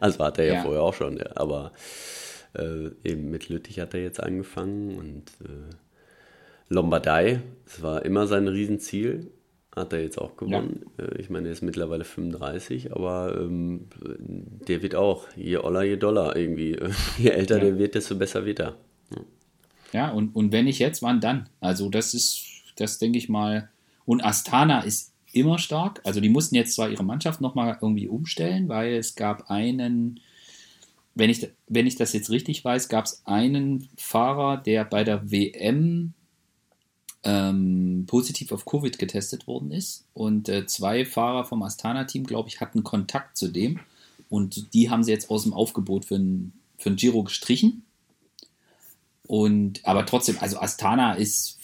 Also 0.00 0.24
hat 0.24 0.38
er 0.38 0.46
ja, 0.46 0.54
ja. 0.54 0.62
vorher 0.62 0.82
auch 0.82 0.94
schon, 0.94 1.18
ja. 1.18 1.26
aber 1.34 1.72
äh, 2.54 2.86
eben 3.04 3.30
mit 3.30 3.50
Lüttich 3.50 3.80
hat 3.80 3.92
er 3.92 4.00
jetzt 4.00 4.18
angefangen 4.18 4.96
und 4.96 5.24
äh, 5.46 5.74
Lombardei, 6.70 7.42
das 7.66 7.82
war 7.82 8.02
immer 8.02 8.26
sein 8.26 8.48
Riesenziel. 8.48 9.30
Hat 9.74 9.92
er 9.92 10.02
jetzt 10.02 10.18
auch 10.18 10.36
gewonnen. 10.36 10.86
Ja. 10.98 11.04
Äh, 11.04 11.20
ich 11.20 11.30
meine, 11.30 11.48
er 11.48 11.52
ist 11.52 11.62
mittlerweile 11.62 12.04
35, 12.04 12.92
aber 12.92 13.36
ähm, 13.40 13.86
der 14.68 14.82
wird 14.82 14.94
auch, 14.94 15.26
je 15.36 15.56
Oller, 15.56 15.82
je 15.82 15.96
Dollar 15.96 16.36
irgendwie. 16.36 16.78
Je 17.18 17.30
älter 17.30 17.56
ja. 17.58 17.64
der 17.64 17.78
wird, 17.78 17.94
desto 17.94 18.14
besser 18.14 18.44
wird 18.44 18.60
er. 18.60 18.76
Ja, 19.10 19.24
ja 19.92 20.10
und, 20.10 20.36
und 20.36 20.52
wenn 20.52 20.66
nicht 20.66 20.78
jetzt, 20.78 21.02
wann 21.02 21.20
dann? 21.20 21.48
Also 21.60 21.88
das 21.88 22.14
ist, 22.14 22.44
das 22.76 22.98
denke 22.98 23.18
ich 23.18 23.28
mal. 23.28 23.68
Und 24.04 24.24
Astana 24.24 24.80
ist 24.80 25.12
immer 25.32 25.58
stark. 25.58 26.00
Also 26.04 26.20
die 26.20 26.28
mussten 26.28 26.54
jetzt 26.54 26.74
zwar 26.74 26.88
ihre 26.88 27.04
Mannschaft 27.04 27.40
nochmal 27.40 27.76
irgendwie 27.80 28.06
umstellen, 28.06 28.68
weil 28.68 28.94
es 28.94 29.16
gab 29.16 29.50
einen, 29.50 30.20
wenn 31.16 31.30
ich, 31.30 31.48
wenn 31.66 31.88
ich 31.88 31.96
das 31.96 32.12
jetzt 32.12 32.30
richtig 32.30 32.64
weiß, 32.64 32.88
gab 32.88 33.06
es 33.06 33.22
einen 33.24 33.88
Fahrer, 33.96 34.58
der 34.58 34.84
bei 34.84 35.02
der 35.02 35.32
WM 35.32 36.14
ähm, 37.24 38.04
positiv 38.06 38.52
auf 38.52 38.64
Covid 38.64 38.98
getestet 38.98 39.46
worden 39.46 39.70
ist. 39.70 40.04
Und 40.14 40.48
äh, 40.48 40.66
zwei 40.66 41.04
Fahrer 41.04 41.44
vom 41.44 41.62
Astana-Team, 41.62 42.24
glaube 42.24 42.48
ich, 42.48 42.60
hatten 42.60 42.84
Kontakt 42.84 43.36
zu 43.36 43.48
dem. 43.48 43.80
Und 44.28 44.74
die 44.74 44.90
haben 44.90 45.02
sie 45.02 45.12
jetzt 45.12 45.30
aus 45.30 45.44
dem 45.44 45.54
Aufgebot 45.54 46.04
für 46.04 46.16
ein, 46.16 46.52
für 46.78 46.90
ein 46.90 46.96
Giro 46.96 47.22
gestrichen. 47.22 47.84
Und 49.26 49.84
aber 49.84 50.04
trotzdem, 50.06 50.36
also 50.40 50.58
Astana 50.58 51.14
ist 51.14 51.58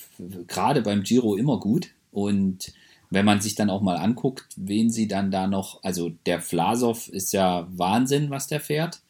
gerade 0.46 0.82
beim 0.82 1.02
Giro 1.02 1.36
immer 1.36 1.60
gut. 1.60 1.88
Und 2.10 2.72
wenn 3.10 3.26
man 3.26 3.40
sich 3.40 3.54
dann 3.54 3.70
auch 3.70 3.82
mal 3.82 3.96
anguckt, 3.96 4.46
wen 4.56 4.90
sie 4.90 5.08
dann 5.08 5.30
da 5.30 5.46
noch, 5.46 5.82
also 5.82 6.10
der 6.26 6.40
Vlasov 6.40 7.08
ist 7.08 7.32
ja 7.32 7.66
Wahnsinn, 7.70 8.30
was 8.30 8.46
der 8.46 8.60
fährt, 8.60 9.00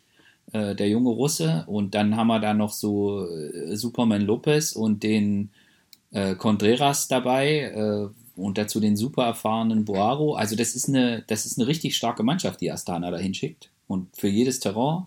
äh, 0.53 0.75
der 0.75 0.89
junge 0.89 1.11
Russe. 1.11 1.65
Und 1.67 1.95
dann 1.95 2.17
haben 2.17 2.29
wir 2.29 2.41
da 2.41 2.55
noch 2.55 2.73
so 2.73 3.27
äh, 3.29 3.77
Superman 3.77 4.23
Lopez 4.23 4.73
und 4.73 5.03
den 5.03 5.51
äh, 6.13 6.35
Contreras 6.35 7.09
dabei 7.09 7.73
äh, 7.75 8.41
und 8.41 8.59
dazu 8.59 8.81
den 8.81 8.97
super 8.97 9.25
erfahrenen 9.25 9.85
Boaro. 9.85 10.35
Also 10.35 10.57
das 10.57 10.75
ist 10.75 10.89
eine, 10.89 11.25
das 11.27 11.47
ist 11.47 11.59
eine 11.59 11.67
richtig 11.67 11.97
starke 11.97 12.23
Mannschaft, 12.23 12.61
die 12.61 12.71
Astana 12.71 13.11
da 13.11 13.19
hinschickt. 13.19 13.71
Und 13.87 14.17
für 14.17 14.29
jedes 14.29 14.61
Terrain. 14.61 15.07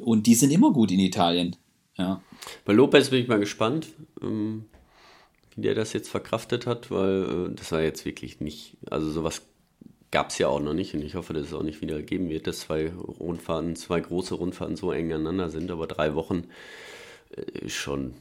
Und 0.00 0.26
die 0.26 0.34
sind 0.34 0.50
immer 0.50 0.72
gut 0.72 0.90
in 0.90 1.00
Italien. 1.00 1.56
Ja. 1.96 2.22
Bei 2.64 2.72
Lopez 2.72 3.10
bin 3.10 3.20
ich 3.20 3.28
mal 3.28 3.38
gespannt. 3.38 3.88
Ähm 4.22 4.64
wie 5.56 5.62
der 5.62 5.74
das 5.74 5.92
jetzt 5.92 6.08
verkraftet 6.08 6.66
hat, 6.66 6.90
weil 6.90 7.48
äh, 7.50 7.54
das 7.54 7.72
war 7.72 7.82
jetzt 7.82 8.04
wirklich 8.04 8.40
nicht, 8.40 8.76
also 8.90 9.10
sowas 9.10 9.42
gab 10.10 10.30
es 10.30 10.38
ja 10.38 10.48
auch 10.48 10.60
noch 10.60 10.74
nicht 10.74 10.94
und 10.94 11.02
ich 11.02 11.14
hoffe, 11.14 11.32
dass 11.32 11.46
es 11.46 11.54
auch 11.54 11.62
nicht 11.62 11.80
wieder 11.80 12.02
geben 12.02 12.28
wird, 12.28 12.46
dass 12.46 12.60
zwei 12.60 12.90
Rundfahrten, 12.90 13.76
zwei 13.76 14.00
große 14.00 14.34
Rundfahrten 14.34 14.76
so 14.76 14.92
eng 14.92 15.12
aneinander 15.12 15.50
sind, 15.50 15.70
aber 15.70 15.86
drei 15.86 16.14
Wochen 16.14 16.44
äh, 17.30 17.68
schon 17.68 18.14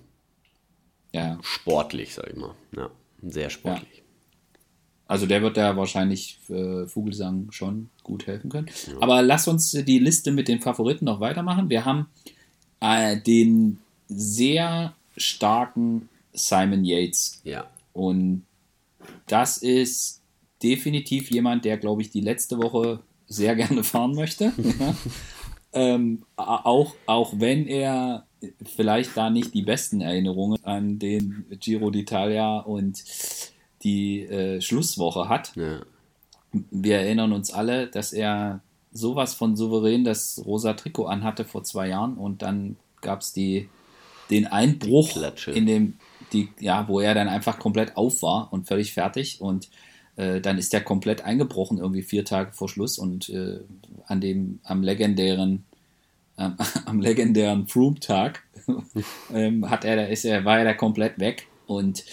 ja. 1.14 1.38
sportlich, 1.42 2.14
sag 2.14 2.30
ich 2.30 2.36
mal. 2.36 2.56
Ja, 2.76 2.90
sehr 3.22 3.50
sportlich. 3.50 3.98
Ja. 3.98 4.04
Also 5.08 5.26
der 5.26 5.42
wird 5.42 5.58
da 5.58 5.76
wahrscheinlich 5.76 6.40
äh, 6.50 6.86
Vogelsang 6.86 7.52
schon 7.52 7.90
gut 8.04 8.28
helfen 8.28 8.52
können. 8.52 8.68
Ja. 8.88 8.94
Aber 9.02 9.24
lass 9.24 9.48
uns 9.48 9.72
die 9.72 9.98
Liste 9.98 10.32
mit 10.32 10.48
den 10.48 10.62
Favoriten 10.62 11.06
noch 11.06 11.20
weitermachen. 11.20 11.70
Wir 11.70 11.84
haben 11.84 12.08
äh, 12.80 13.20
den 13.20 13.80
sehr 14.08 14.94
starken 15.18 16.10
Simon 16.34 16.86
Yates. 16.86 17.42
Ja. 17.44 17.68
Und 17.94 18.46
das 19.26 19.58
ist 19.58 20.22
definitiv 20.62 21.32
jemand, 21.32 21.66
der, 21.66 21.78
glaube 21.78 22.04
ich, 22.04 22.12
die 22.12 22.22
letzte 22.22 22.58
Woche 22.62 23.00
sehr 23.28 23.56
gerne 23.56 23.84
fahren 23.84 24.14
möchte. 24.14 24.54
ähm, 25.74 26.24
auch, 26.36 26.94
auch 27.08 27.34
wenn 27.38 27.66
er 27.66 28.26
vielleicht 28.66 29.16
da 29.18 29.30
nicht 29.30 29.54
die 29.54 29.62
besten 29.62 30.02
Erinnerungen 30.02 30.64
an 30.64 31.00
den 31.00 31.46
Giro 31.60 31.88
d'Italia 31.88 32.64
und 32.64 33.04
die 33.84 34.24
äh, 34.24 34.62
Schlusswoche 34.62 35.30
hat. 35.30 35.56
Ja. 35.56 35.82
Wir 36.52 36.98
erinnern 37.00 37.32
uns 37.32 37.52
alle, 37.52 37.88
dass 37.88 38.12
er 38.14 38.62
sowas 38.92 39.36
von 39.36 39.56
souverän 39.56 40.04
das 40.04 40.42
rosa 40.46 40.74
Trikot 40.74 41.06
anhatte 41.06 41.46
vor 41.46 41.64
zwei 41.64 41.90
Jahren 41.90 42.16
und 42.16 42.42
dann 42.42 42.76
gab 43.02 43.22
es 43.22 43.34
den 43.34 44.48
Einbruch 44.48 45.16
in 45.48 45.66
dem 45.66 45.94
die, 46.34 46.50
ja, 46.60 46.88
wo 46.88 47.00
er 47.00 47.14
dann 47.14 47.28
einfach 47.28 47.60
komplett 47.60 47.98
auf 47.98 48.22
war 48.22 48.52
und 48.52 48.68
völlig 48.68 48.94
fertig 48.94 49.42
und 49.42 49.70
äh, 50.16 50.42
dann 50.42 50.58
ist 50.58 50.74
er 50.74 50.82
komplett 50.82 51.22
eingebrochen, 51.22 51.78
irgendwie 51.78 52.02
vier 52.02 52.26
Tage 52.26 52.52
vor 52.52 52.70
Schluss 52.70 52.98
und 52.98 53.30
äh, 53.30 53.60
an 54.06 54.22
dem, 54.22 54.60
am 54.64 54.84
legendären, 54.84 55.66
äh, 56.40 56.50
am 56.86 57.02
legendären 57.02 57.68
Froome-Tag 57.68 58.44
ähm, 59.34 59.70
hat 59.70 59.86
er, 59.86 60.10
ist 60.10 60.26
er, 60.26 60.46
war 60.46 60.60
er 60.60 60.66
da 60.66 60.74
komplett 60.74 61.20
weg 61.20 61.48
und 61.68 62.04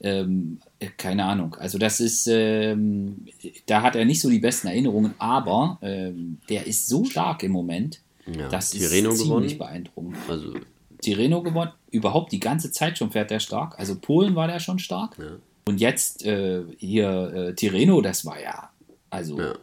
ähm, 0.00 0.60
keine 0.96 1.24
Ahnung. 1.24 1.56
Also 1.56 1.78
das 1.78 2.00
ist, 2.00 2.28
ähm, 2.28 3.26
da 3.66 3.82
hat 3.82 3.96
er 3.96 4.04
nicht 4.04 4.20
so 4.20 4.30
die 4.30 4.38
besten 4.38 4.68
Erinnerungen, 4.68 5.14
aber 5.18 5.78
ähm, 5.82 6.38
der 6.48 6.66
ist 6.66 6.88
so 6.88 7.04
stark 7.04 7.42
im 7.42 7.52
Moment. 7.52 8.00
Ja, 8.26 8.48
das 8.48 8.70
Tirreno 8.70 9.10
ist 9.10 9.18
ziemlich 9.18 9.54
gewonnen. 9.54 9.58
beeindruckend. 9.58 10.16
Also 10.28 10.54
Tirreno 11.00 11.42
gewonnen, 11.42 11.72
überhaupt 11.90 12.32
die 12.32 12.40
ganze 12.40 12.70
Zeit 12.70 12.98
schon 12.98 13.10
fährt 13.10 13.30
er 13.30 13.40
stark. 13.40 13.78
Also 13.78 13.96
Polen 13.96 14.34
war 14.34 14.46
der 14.46 14.60
schon 14.60 14.78
stark. 14.78 15.16
Ja. 15.18 15.36
Und 15.66 15.80
jetzt 15.80 16.24
äh, 16.24 16.62
hier 16.78 17.32
äh, 17.34 17.54
Tirreno, 17.54 18.00
das 18.00 18.24
war 18.24 18.40
ja, 18.40 18.70
also. 19.10 19.38
Ja, 19.38 19.54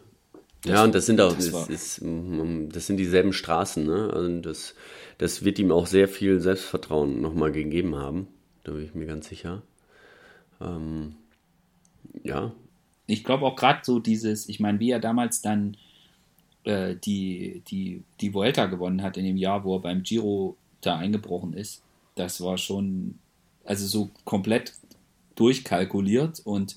ja 0.64 0.82
und 0.84 0.94
das 0.94 1.06
sind 1.06 1.20
auch, 1.20 1.34
das, 1.34 1.50
das, 1.50 1.68
ist, 1.68 2.00
das 2.02 2.86
sind 2.86 2.96
dieselben 2.96 3.32
Straßen, 3.32 3.84
ne? 3.84 4.10
Also 4.12 4.40
das, 4.40 4.74
das 5.18 5.44
wird 5.44 5.58
ihm 5.58 5.72
auch 5.72 5.86
sehr 5.86 6.08
viel 6.08 6.40
Selbstvertrauen 6.40 7.20
nochmal 7.20 7.52
gegeben 7.52 7.96
haben. 7.96 8.28
Da 8.64 8.72
bin 8.72 8.84
ich 8.84 8.94
mir 8.94 9.06
ganz 9.06 9.28
sicher. 9.28 9.62
Ähm, 10.60 11.16
ja. 12.22 12.52
Ich 13.06 13.24
glaube 13.24 13.46
auch 13.46 13.56
gerade 13.56 13.80
so 13.84 13.98
dieses, 13.98 14.48
ich 14.48 14.60
meine, 14.60 14.80
wie 14.80 14.90
er 14.90 14.98
damals 14.98 15.40
dann 15.40 15.76
äh, 16.64 16.96
die, 16.96 17.62
die, 17.68 18.02
die 18.20 18.34
Vuelta 18.34 18.66
gewonnen 18.66 19.02
hat 19.02 19.16
in 19.16 19.24
dem 19.24 19.36
Jahr, 19.36 19.64
wo 19.64 19.76
er 19.76 19.82
beim 19.82 20.02
Giro 20.02 20.56
da 20.80 20.96
eingebrochen 20.96 21.54
ist, 21.54 21.82
das 22.16 22.40
war 22.40 22.58
schon, 22.58 23.18
also 23.64 23.86
so 23.86 24.10
komplett 24.24 24.72
durchkalkuliert 25.36 26.40
und 26.44 26.76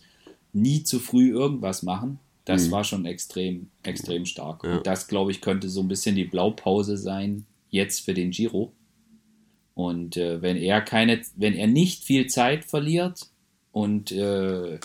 nie 0.53 0.83
zu 0.83 0.99
früh 0.99 1.31
irgendwas 1.31 1.83
machen. 1.83 2.19
Das 2.49 2.67
mhm. 2.67 2.71
war 2.71 2.83
schon 2.83 3.05
extrem, 3.05 3.67
extrem 3.83 4.25
stark. 4.25 4.63
Ja. 4.63 4.77
Und 4.77 4.87
das, 4.87 5.07
glaube 5.07 5.31
ich, 5.31 5.41
könnte 5.41 5.69
so 5.69 5.81
ein 5.81 5.87
bisschen 5.87 6.15
die 6.15 6.25
Blaupause 6.25 6.97
sein, 6.97 7.45
jetzt 7.69 8.05
für 8.05 8.13
den 8.13 8.31
Giro. 8.31 8.71
Und 9.75 10.17
äh, 10.17 10.41
wenn 10.41 10.57
er 10.57 10.81
keine, 10.81 11.21
wenn 11.35 11.53
er 11.53 11.67
nicht 11.67 12.03
viel 12.03 12.27
Zeit 12.27 12.65
verliert 12.65 13.27
und, 13.71 14.11
äh, 14.11 14.79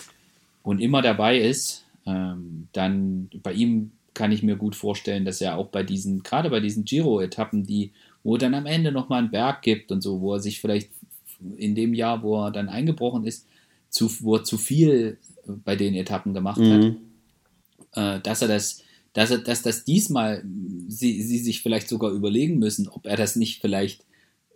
und 0.62 0.80
immer 0.80 1.02
dabei 1.02 1.38
ist, 1.38 1.84
ähm, 2.06 2.68
dann 2.72 3.30
bei 3.42 3.54
ihm 3.54 3.92
kann 4.12 4.30
ich 4.30 4.42
mir 4.42 4.56
gut 4.56 4.76
vorstellen, 4.76 5.24
dass 5.24 5.40
er 5.40 5.56
auch 5.56 5.68
bei 5.68 5.82
diesen, 5.82 6.22
gerade 6.22 6.50
bei 6.50 6.60
diesen 6.60 6.84
Giro-Etappen, 6.84 7.64
die 7.64 7.92
wo 8.22 8.36
dann 8.38 8.54
am 8.54 8.66
Ende 8.66 8.90
nochmal 8.90 9.20
einen 9.20 9.30
Berg 9.30 9.62
gibt 9.62 9.92
und 9.92 10.00
so, 10.00 10.20
wo 10.20 10.34
er 10.34 10.40
sich 10.40 10.60
vielleicht 10.60 10.90
in 11.56 11.74
dem 11.74 11.94
Jahr, 11.94 12.22
wo 12.22 12.44
er 12.44 12.50
dann 12.50 12.68
eingebrochen 12.68 13.24
ist, 13.24 13.46
zu, 13.90 14.10
wo 14.22 14.36
er 14.36 14.44
zu 14.44 14.56
viel 14.56 15.18
bei 15.46 15.76
den 15.76 15.94
Etappen 15.94 16.32
gemacht 16.32 16.58
mhm. 16.58 16.72
hat, 16.72 16.96
äh, 17.94 18.20
dass 18.20 18.42
er 18.42 18.48
das, 18.48 18.82
dass 19.12 19.30
er, 19.30 19.38
dass 19.38 19.62
das 19.62 19.84
diesmal 19.84 20.44
sie, 20.88 21.22
sie 21.22 21.38
sich 21.38 21.62
vielleicht 21.62 21.88
sogar 21.88 22.10
überlegen 22.10 22.58
müssen, 22.58 22.88
ob 22.88 23.06
er 23.06 23.16
das 23.16 23.36
nicht 23.36 23.60
vielleicht 23.60 24.04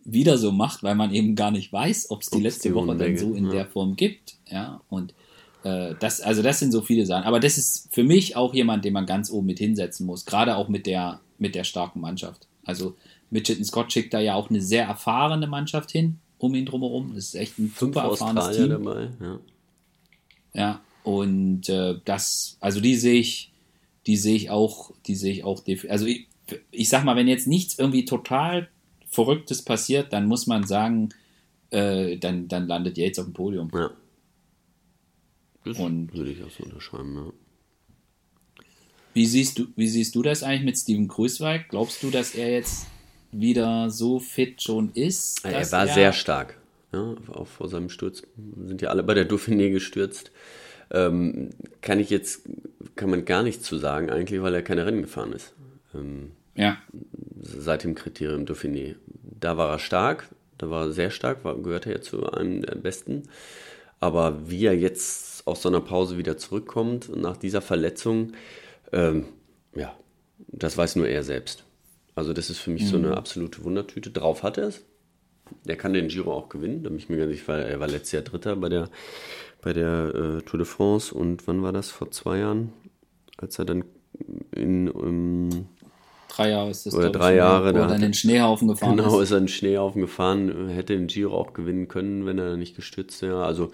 wieder 0.04 0.38
so 0.38 0.52
macht, 0.52 0.82
weil 0.82 0.94
man 0.94 1.12
eben 1.12 1.34
gar 1.34 1.50
nicht 1.50 1.72
weiß, 1.72 2.10
ob 2.10 2.22
es 2.22 2.30
die 2.30 2.40
letzte 2.40 2.74
Woche 2.74 2.96
dann 2.96 3.18
so 3.18 3.34
in 3.34 3.46
ja. 3.46 3.52
der 3.52 3.66
Form 3.66 3.94
gibt. 3.96 4.36
Ja, 4.50 4.80
und 4.88 5.12
äh, 5.64 5.94
das, 6.00 6.20
also 6.20 6.42
das 6.42 6.58
sind 6.58 6.72
so 6.72 6.80
viele 6.80 7.04
Sachen. 7.04 7.24
Aber 7.24 7.40
das 7.40 7.58
ist 7.58 7.88
für 7.92 8.04
mich 8.04 8.36
auch 8.36 8.54
jemand, 8.54 8.84
den 8.84 8.94
man 8.94 9.06
ganz 9.06 9.30
oben 9.30 9.46
mit 9.46 9.58
hinsetzen 9.58 10.06
muss, 10.06 10.24
gerade 10.24 10.56
auch 10.56 10.68
mit 10.68 10.86
der, 10.86 11.20
mit 11.38 11.54
der 11.54 11.64
starken 11.64 12.00
Mannschaft. 12.00 12.46
Also 12.64 12.96
Mitchelton 13.30 13.64
Scott 13.64 13.92
schickt 13.92 14.14
da 14.14 14.20
ja 14.20 14.34
auch 14.34 14.50
eine 14.50 14.60
sehr 14.60 14.84
erfahrene 14.84 15.46
Mannschaft 15.46 15.90
hin, 15.90 16.18
um 16.38 16.54
ihn 16.54 16.66
drumherum. 16.66 17.12
Das 17.14 17.24
ist 17.24 17.34
echt 17.34 17.58
ein 17.58 17.72
super 17.76 18.02
erfahrenes 18.02 18.44
Australier 18.44 18.76
Team. 18.76 18.84
Dabei, 18.84 19.10
ja. 19.20 19.40
ja, 20.54 20.80
und 21.08 21.70
äh, 21.70 21.94
das, 22.04 22.58
also 22.60 22.82
die 22.82 22.94
sehe 22.94 23.18
ich, 23.18 23.50
die 24.06 24.18
sehe 24.18 24.36
ich 24.36 24.50
auch, 24.50 24.92
die 25.06 25.14
sehe 25.14 25.32
ich 25.32 25.42
auch, 25.42 25.62
also 25.88 26.04
ich, 26.04 26.28
ich 26.70 26.90
sag 26.90 27.02
mal, 27.02 27.16
wenn 27.16 27.28
jetzt 27.28 27.46
nichts 27.46 27.78
irgendwie 27.78 28.04
total 28.04 28.68
Verrücktes 29.06 29.62
passiert, 29.62 30.12
dann 30.12 30.26
muss 30.26 30.46
man 30.46 30.66
sagen, 30.66 31.08
äh, 31.70 32.18
dann, 32.18 32.48
dann 32.48 32.66
landet 32.66 32.98
Yates 32.98 33.20
auf 33.20 33.24
dem 33.24 33.32
Podium. 33.32 33.70
Ja. 33.72 33.90
Das 35.64 35.78
und 35.78 36.12
würde 36.12 36.30
ich 36.30 36.42
auch 36.42 36.50
so 36.50 36.64
unterschreiben, 36.64 37.16
ja. 37.16 37.32
Wie 39.14 39.24
siehst 39.24 39.58
du, 39.58 39.68
wie 39.76 39.88
siehst 39.88 40.14
du 40.14 40.20
das 40.20 40.42
eigentlich 40.42 40.64
mit 40.64 40.76
Steven 40.76 41.08
Grüßweig? 41.08 41.70
Glaubst 41.70 42.02
du, 42.02 42.10
dass 42.10 42.34
er 42.34 42.52
jetzt 42.52 42.86
wieder 43.32 43.88
so 43.88 44.20
fit 44.20 44.62
schon 44.62 44.92
ist. 44.92 45.42
Er 45.42 45.72
war 45.72 45.86
er 45.86 45.94
sehr 45.94 46.12
stark. 46.12 46.58
Ja, 46.92 47.14
auch 47.32 47.46
vor 47.46 47.68
seinem 47.68 47.88
Sturz 47.88 48.22
sind 48.66 48.82
ja 48.82 48.90
alle 48.90 49.02
bei 49.02 49.14
der 49.14 49.28
Dauphiné 49.28 49.70
gestürzt. 49.70 50.32
Ähm, 50.90 51.50
kann 51.82 52.00
ich 52.00 52.10
jetzt, 52.10 52.48
kann 52.96 53.10
man 53.10 53.24
gar 53.24 53.42
nichts 53.42 53.64
zu 53.64 53.76
sagen 53.76 54.10
eigentlich, 54.10 54.42
weil 54.42 54.54
er 54.54 54.62
keine 54.62 54.86
Rennen 54.86 55.02
gefahren 55.02 55.32
ist. 55.32 55.52
Ähm, 55.94 56.32
ja. 56.54 56.78
Seit 57.40 57.84
dem 57.84 57.94
Kriterium 57.94 58.44
Dauphiné. 58.44 58.96
Da 59.22 59.56
war 59.56 59.70
er 59.70 59.78
stark, 59.78 60.28
da 60.56 60.70
war 60.70 60.86
er 60.86 60.92
sehr 60.92 61.10
stark, 61.10 61.44
war, 61.44 61.56
gehörte 61.56 61.92
er 61.92 62.02
zu 62.02 62.30
einem 62.32 62.62
der 62.62 62.74
Besten. 62.74 63.24
Aber 64.00 64.50
wie 64.50 64.66
er 64.66 64.76
jetzt 64.76 65.46
aus 65.46 65.62
so 65.62 65.68
einer 65.68 65.80
Pause 65.80 66.18
wieder 66.18 66.36
zurückkommt, 66.36 67.14
nach 67.16 67.36
dieser 67.36 67.60
Verletzung, 67.60 68.32
ähm, 68.92 69.26
ja, 69.74 69.96
das 70.48 70.76
weiß 70.76 70.96
nur 70.96 71.08
er 71.08 71.22
selbst. 71.22 71.64
Also 72.14 72.32
das 72.32 72.50
ist 72.50 72.58
für 72.58 72.70
mich 72.70 72.82
mhm. 72.82 72.88
so 72.88 72.96
eine 72.96 73.16
absolute 73.16 73.64
Wundertüte. 73.64 74.10
Drauf 74.10 74.42
hat 74.42 74.58
er 74.58 74.68
es. 74.68 74.84
Der 75.64 75.76
kann 75.76 75.92
den 75.92 76.08
Giro 76.08 76.32
auch 76.32 76.48
gewinnen. 76.48 76.82
Da 76.82 76.90
bin 76.90 76.98
ich 76.98 77.08
mir 77.08 77.16
gar 77.16 77.26
nicht, 77.26 77.46
weil 77.48 77.62
er 77.62 77.80
war 77.80 77.88
letztes 77.88 78.12
Jahr 78.12 78.22
Dritter 78.22 78.56
bei 78.56 78.68
der, 78.68 78.90
bei 79.62 79.72
der 79.72 80.14
äh, 80.14 80.42
Tour 80.42 80.58
de 80.58 80.66
France. 80.66 81.14
Und 81.14 81.46
wann 81.46 81.62
war 81.62 81.72
das? 81.72 81.90
Vor 81.90 82.10
zwei 82.10 82.38
Jahren? 82.38 82.72
Als 83.36 83.58
er 83.58 83.64
dann 83.64 83.84
in... 84.52 84.88
Um, 84.88 85.68
drei 86.28 86.50
Jahre 86.50 86.70
ist 86.70 86.86
das, 86.86 86.94
Oder 86.94 87.10
drei 87.10 87.36
Jahre. 87.36 87.74
Wo 87.74 87.78
er 87.78 87.86
dann 87.86 87.96
in 87.96 88.02
den 88.02 88.14
Schneehaufen 88.14 88.68
gefahren 88.68 88.96
genau, 88.96 89.04
ist. 89.04 89.12
Genau, 89.12 89.22
ist 89.22 89.30
er 89.30 89.38
in 89.38 89.44
den 89.44 89.48
Schneehaufen 89.48 90.00
gefahren. 90.00 90.68
Hätte 90.68 90.96
den 90.96 91.06
Giro 91.06 91.36
auch 91.36 91.52
gewinnen 91.52 91.88
können, 91.88 92.26
wenn 92.26 92.38
er 92.38 92.56
nicht 92.56 92.76
gestützt 92.76 93.22
wäre. 93.22 93.44
Also, 93.44 93.70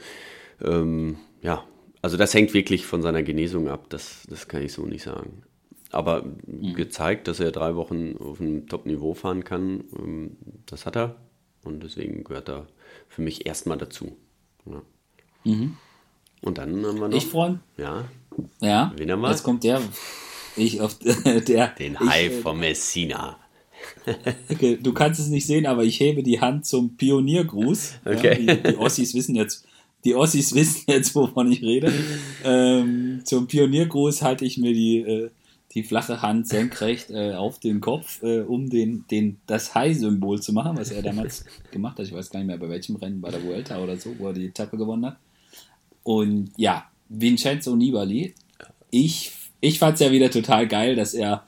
ähm, 0.62 1.16
ja. 1.42 1.64
Also 2.02 2.18
das 2.18 2.34
hängt 2.34 2.52
wirklich 2.52 2.84
von 2.84 3.00
seiner 3.00 3.22
Genesung 3.22 3.68
ab. 3.68 3.86
Das, 3.88 4.24
das 4.28 4.46
kann 4.46 4.62
ich 4.62 4.72
so 4.72 4.84
nicht 4.84 5.02
sagen 5.02 5.42
aber 5.94 6.24
mhm. 6.46 6.74
gezeigt, 6.74 7.28
dass 7.28 7.40
er 7.40 7.52
drei 7.52 7.76
Wochen 7.76 8.16
auf 8.18 8.40
einem 8.40 8.66
Top-Niveau 8.66 9.14
fahren 9.14 9.44
kann, 9.44 9.84
ähm, 9.96 10.36
das 10.66 10.86
hat 10.86 10.96
er. 10.96 11.16
Und 11.62 11.82
deswegen 11.82 12.24
gehört 12.24 12.48
er 12.48 12.66
für 13.08 13.22
mich 13.22 13.46
erstmal 13.46 13.78
dazu. 13.78 14.16
Ja. 14.66 14.82
Mhm. 15.44 15.76
Und 16.42 16.58
dann 16.58 16.84
haben 16.84 16.98
wir 17.00 17.08
noch. 17.08 17.16
Ich 17.16 17.26
freue 17.26 17.58
Ja, 17.78 18.04
Ja, 18.60 18.92
Wen 18.96 19.10
haben 19.10 19.20
wir? 19.22 19.30
jetzt 19.30 19.42
kommt 19.42 19.64
der. 19.64 19.80
Ich 20.56 20.80
auf 20.80 20.98
der. 21.48 21.68
den 21.68 21.98
Hai 21.98 22.26
äh, 22.26 22.30
von 22.30 22.58
Messina. 22.58 23.38
Okay, 24.50 24.78
du 24.82 24.92
kannst 24.94 25.20
es 25.20 25.28
nicht 25.28 25.46
sehen, 25.46 25.66
aber 25.66 25.84
ich 25.84 26.00
hebe 26.00 26.22
die 26.22 26.40
Hand 26.40 26.64
zum 26.66 26.96
Pioniergruß. 26.96 27.94
Okay. 28.04 28.42
Ja, 28.44 28.54
die, 28.54 28.62
die 28.72 28.76
Ossis 28.78 29.14
wissen 29.14 29.34
jetzt, 29.34 29.66
die 30.04 30.14
Ossis 30.14 30.54
wissen 30.54 30.84
jetzt, 30.86 31.14
wovon 31.14 31.50
ich 31.52 31.62
rede. 31.62 31.92
Ähm, 32.44 33.20
zum 33.24 33.46
Pioniergruß 33.46 34.22
halte 34.22 34.44
ich 34.46 34.56
mir 34.58 34.72
die, 34.72 34.98
äh, 35.00 35.30
die 35.74 35.82
flache 35.82 36.22
Hand 36.22 36.48
senkrecht 36.48 37.10
äh, 37.10 37.32
auf 37.34 37.58
den 37.58 37.80
Kopf, 37.80 38.22
äh, 38.22 38.40
um 38.40 38.70
den, 38.70 39.04
den, 39.10 39.38
das 39.46 39.74
Hai-Symbol 39.74 40.40
zu 40.40 40.52
machen, 40.52 40.76
was 40.78 40.90
er 40.90 41.02
damals 41.02 41.44
gemacht 41.70 41.98
hat. 41.98 42.06
Ich 42.06 42.12
weiß 42.14 42.30
gar 42.30 42.40
nicht 42.40 42.46
mehr 42.48 42.58
bei 42.58 42.68
welchem 42.68 42.96
Rennen, 42.96 43.20
bei 43.20 43.30
der 43.30 43.42
Vuelta 43.44 43.82
oder 43.82 43.96
so, 43.98 44.14
wo 44.18 44.28
er 44.28 44.32
die 44.34 44.46
Etappe 44.46 44.76
gewonnen 44.78 45.04
hat. 45.06 45.16
Und 46.04 46.52
ja, 46.56 46.84
Vincenzo 47.08 47.74
Nibali, 47.74 48.34
ich, 48.90 49.32
ich 49.60 49.80
fand 49.80 49.94
es 49.94 50.00
ja 50.00 50.12
wieder 50.12 50.30
total 50.30 50.68
geil, 50.68 50.94
dass 50.94 51.14
er 51.14 51.44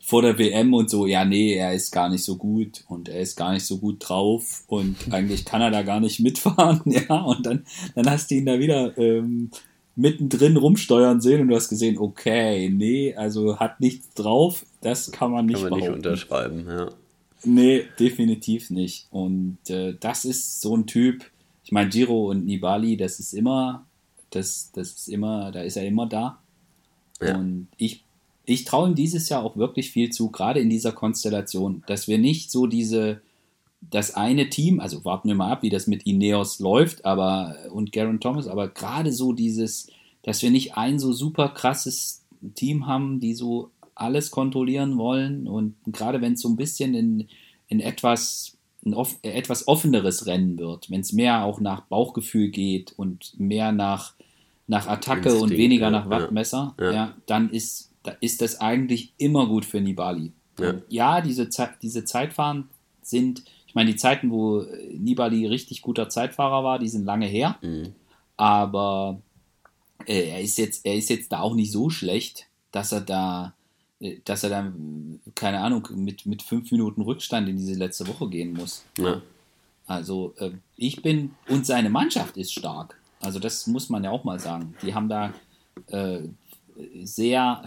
vor 0.00 0.22
der 0.22 0.38
WM 0.38 0.72
und 0.72 0.88
so, 0.88 1.06
ja, 1.06 1.26
nee, 1.26 1.52
er 1.52 1.74
ist 1.74 1.92
gar 1.92 2.08
nicht 2.08 2.24
so 2.24 2.36
gut 2.36 2.82
und 2.88 3.10
er 3.10 3.20
ist 3.20 3.36
gar 3.36 3.52
nicht 3.52 3.66
so 3.66 3.76
gut 3.76 3.96
drauf 4.00 4.64
und 4.66 4.96
eigentlich 5.10 5.44
kann 5.44 5.60
er 5.60 5.70
da 5.70 5.82
gar 5.82 6.00
nicht 6.00 6.18
mitfahren, 6.18 6.80
ja, 6.86 7.20
und 7.20 7.44
dann, 7.44 7.66
dann 7.94 8.10
hast 8.10 8.30
du 8.30 8.36
ihn 8.36 8.46
da 8.46 8.58
wieder 8.58 8.96
ähm, 8.96 9.50
mittendrin 9.96 10.56
rumsteuern 10.56 11.20
sehen 11.20 11.42
und 11.42 11.48
du 11.48 11.56
hast 11.56 11.68
gesehen, 11.68 11.98
okay, 11.98 12.70
nee, 12.70 13.14
also 13.16 13.58
hat 13.58 13.80
nichts 13.80 14.14
drauf, 14.14 14.64
das 14.80 15.10
kann 15.10 15.30
man 15.30 15.44
nicht 15.44 15.60
Kann 15.60 15.70
man 15.70 15.80
nicht 15.80 15.90
unterschreiben, 15.90 16.64
ja. 16.66 16.88
Nee, 17.44 17.84
definitiv 18.00 18.70
nicht. 18.70 19.06
Und 19.10 19.58
äh, 19.68 19.94
das 20.00 20.24
ist 20.24 20.60
so 20.60 20.76
ein 20.76 20.86
Typ, 20.86 21.24
ich 21.64 21.72
meine, 21.72 21.90
Giro 21.90 22.30
und 22.30 22.46
Nibali, 22.46 22.96
das 22.96 23.20
ist 23.20 23.32
immer, 23.32 23.86
das, 24.30 24.70
das 24.72 24.92
ist 24.92 25.08
immer, 25.08 25.50
da 25.52 25.62
ist 25.62 25.76
er 25.76 25.86
immer 25.86 26.06
da. 26.06 26.38
Ja. 27.20 27.36
Und 27.36 27.68
ich, 27.76 28.04
ich 28.44 28.64
traue 28.64 28.88
ihm 28.88 28.94
dieses 28.94 29.28
Jahr 29.28 29.42
auch 29.42 29.56
wirklich 29.56 29.90
viel 29.90 30.10
zu, 30.10 30.30
gerade 30.30 30.60
in 30.60 30.70
dieser 30.70 30.92
Konstellation, 30.92 31.82
dass 31.86 32.08
wir 32.08 32.18
nicht 32.18 32.50
so 32.50 32.66
diese, 32.66 33.20
das 33.80 34.14
eine 34.14 34.50
Team, 34.50 34.80
also 34.80 35.04
warten 35.04 35.28
wir 35.28 35.34
mal 35.34 35.52
ab, 35.52 35.62
wie 35.62 35.70
das 35.70 35.86
mit 35.86 36.06
Ineos 36.06 36.58
läuft, 36.58 37.04
aber 37.04 37.56
und 37.70 37.92
Garen 37.92 38.20
Thomas, 38.20 38.46
aber 38.46 38.68
gerade 38.68 39.12
so 39.12 39.32
dieses, 39.32 39.88
dass 40.22 40.42
wir 40.42 40.50
nicht 40.50 40.76
ein 40.76 40.98
so 40.98 41.12
super 41.12 41.50
krasses 41.50 42.24
Team 42.54 42.86
haben, 42.86 43.20
die 43.20 43.34
so 43.34 43.70
alles 43.94 44.30
kontrollieren 44.30 44.96
wollen 44.96 45.48
und 45.48 45.74
gerade 45.86 46.20
wenn 46.20 46.34
es 46.34 46.40
so 46.40 46.48
ein 46.48 46.56
bisschen 46.56 46.94
in, 46.94 47.28
in 47.66 47.80
etwas 47.80 48.58
ein 48.84 48.94
off, 48.94 49.18
etwas 49.22 49.68
offeneres 49.68 50.26
Rennen 50.26 50.58
wird, 50.58 50.90
wenn 50.90 51.00
es 51.00 51.12
mehr 51.12 51.44
auch 51.44 51.60
nach 51.60 51.82
Bauchgefühl 51.82 52.48
geht 52.48 52.92
und 52.96 53.38
mehr 53.38 53.72
nach, 53.72 54.14
nach 54.68 54.86
Attacke 54.86 55.30
und 55.30 55.50
Instinkt, 55.50 55.58
weniger 55.58 55.86
ja, 55.86 55.90
nach 55.90 56.10
Wattmesser, 56.10 56.74
ja, 56.78 56.92
ja. 56.92 57.14
dann 57.26 57.50
ist, 57.50 57.90
da 58.02 58.12
ist 58.20 58.42
das 58.42 58.60
eigentlich 58.60 59.12
immer 59.18 59.46
gut 59.46 59.64
für 59.64 59.80
Nibali. 59.80 60.32
Ja. 60.60 61.18
Und 61.18 61.26
diese, 61.26 61.48
Ze 61.48 61.70
diese 61.82 62.04
Zeitfahren 62.04 62.68
sind, 63.02 63.42
ich 63.66 63.74
meine, 63.74 63.90
die 63.90 63.96
Zeiten, 63.96 64.30
wo 64.30 64.60
äh, 64.60 64.94
Nibali 64.96 65.46
richtig 65.46 65.82
guter 65.82 66.08
Zeitfahrer 66.08 66.62
war, 66.64 66.78
die 66.78 66.88
sind 66.88 67.04
lange 67.04 67.26
her, 67.26 67.56
Mhm. 67.62 67.94
aber 68.36 69.20
äh, 70.06 70.28
er, 70.30 70.40
ist 70.42 70.58
jetzt, 70.58 70.84
er 70.84 70.96
ist 70.96 71.08
jetzt 71.10 71.32
da 71.32 71.40
auch 71.40 71.54
nicht 71.54 71.72
so 71.72 71.90
schlecht, 71.90 72.46
dass 72.70 72.92
er 72.92 73.00
da, 73.00 73.54
äh, 74.00 74.16
dass 74.24 74.44
er 74.44 74.50
dann, 74.50 75.20
keine 75.34 75.60
Ahnung, 75.60 75.88
mit, 75.94 76.26
mit 76.26 76.42
fünf 76.42 76.70
Minuten 76.72 77.00
Rückstand 77.02 77.48
in 77.48 77.56
diese 77.56 77.74
letzte 77.74 78.06
Woche 78.06 78.28
gehen 78.28 78.52
muss. 78.52 78.84
Also 79.86 80.34
äh, 80.38 80.50
ich 80.76 81.00
bin, 81.00 81.30
und 81.48 81.64
seine 81.64 81.88
Mannschaft 81.88 82.36
ist 82.36 82.52
stark. 82.52 82.97
Also 83.20 83.38
das 83.38 83.66
muss 83.66 83.88
man 83.90 84.04
ja 84.04 84.10
auch 84.10 84.24
mal 84.24 84.38
sagen. 84.40 84.74
Die 84.82 84.94
haben 84.94 85.08
da 85.08 85.32
äh, 85.88 86.20
sehr, 87.02 87.62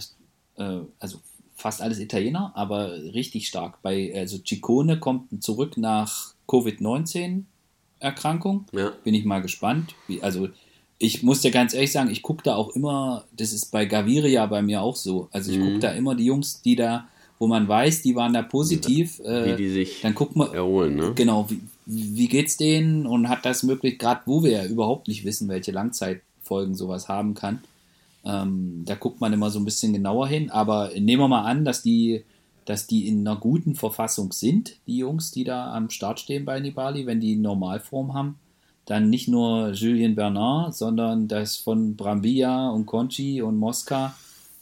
äh, 0.55 0.79
also 0.99 1.17
fast 1.55 1.81
alles 1.81 1.99
Italiener, 1.99 2.51
aber 2.55 2.91
richtig 2.93 3.47
stark. 3.47 3.81
Bei, 3.81 4.11
also 4.15 4.37
Ciccone 4.37 4.99
kommt 4.99 5.43
zurück 5.43 5.77
nach 5.77 6.33
Covid-19-Erkrankung. 6.47 8.65
Ja. 8.71 8.91
Bin 9.03 9.13
ich 9.13 9.25
mal 9.25 9.41
gespannt. 9.41 9.93
Wie, 10.07 10.21
also 10.23 10.49
ich 10.97 11.23
muss 11.23 11.41
dir 11.41 11.51
ganz 11.51 11.73
ehrlich 11.73 11.91
sagen, 11.91 12.09
ich 12.11 12.21
gucke 12.21 12.43
da 12.43 12.55
auch 12.55 12.69
immer, 12.75 13.25
das 13.35 13.53
ist 13.53 13.71
bei 13.71 13.85
Gaviria 13.85 14.45
bei 14.45 14.61
mir 14.61 14.81
auch 14.81 14.95
so. 14.95 15.29
Also 15.31 15.51
ich 15.51 15.57
Mhm. 15.57 15.63
gucke 15.65 15.79
da 15.79 15.91
immer 15.91 16.15
die 16.15 16.25
Jungs, 16.25 16.61
die 16.61 16.75
da, 16.75 17.07
wo 17.39 17.47
man 17.47 17.67
weiß, 17.67 18.03
die 18.03 18.15
waren 18.15 18.33
da 18.33 18.43
positiv. 18.43 19.19
äh, 19.21 19.53
Wie 19.53 19.55
die 19.55 19.69
sich 19.69 20.01
dann 20.01 20.13
guck 20.13 20.35
mal, 20.35 20.53
erholen, 20.53 20.95
ne? 20.95 21.13
Genau, 21.15 21.49
wie, 21.49 21.59
wie 21.85 22.27
geht's 22.27 22.57
denen 22.57 23.05
und 23.05 23.29
hat 23.29 23.45
das 23.45 23.63
möglich, 23.63 23.97
gerade 23.97 24.21
wo 24.25 24.43
wir 24.43 24.51
ja 24.51 24.65
überhaupt 24.65 25.07
nicht 25.07 25.25
wissen, 25.25 25.49
welche 25.49 25.71
Langzeitfolgen 25.71 26.75
sowas 26.75 27.09
haben 27.09 27.33
kann. 27.33 27.61
Ähm, 28.23 28.83
da 28.85 28.95
guckt 28.95 29.19
man 29.19 29.33
immer 29.33 29.49
so 29.49 29.59
ein 29.59 29.65
bisschen 29.65 29.93
genauer 29.93 30.27
hin, 30.27 30.51
aber 30.51 30.91
nehmen 30.95 31.23
wir 31.23 31.27
mal 31.27 31.45
an, 31.45 31.65
dass 31.65 31.81
die, 31.81 32.23
dass 32.65 32.85
die 32.85 33.07
in 33.07 33.27
einer 33.27 33.39
guten 33.39 33.75
Verfassung 33.75 34.31
sind, 34.31 34.77
die 34.85 34.97
Jungs, 34.97 35.31
die 35.31 35.43
da 35.43 35.73
am 35.73 35.89
Start 35.89 36.19
stehen 36.19 36.45
bei 36.45 36.59
Nibali, 36.59 37.05
wenn 37.05 37.19
die 37.19 37.35
Normalform 37.35 38.13
haben. 38.13 38.37
Dann 38.85 39.09
nicht 39.09 39.27
nur 39.27 39.71
Julien 39.71 40.15
Bernard, 40.15 40.75
sondern 40.75 41.27
das 41.27 41.55
von 41.55 41.95
Brambilla 41.95 42.69
und 42.69 42.85
Conchi 42.85 43.41
und 43.41 43.57
Mosca. 43.57 44.15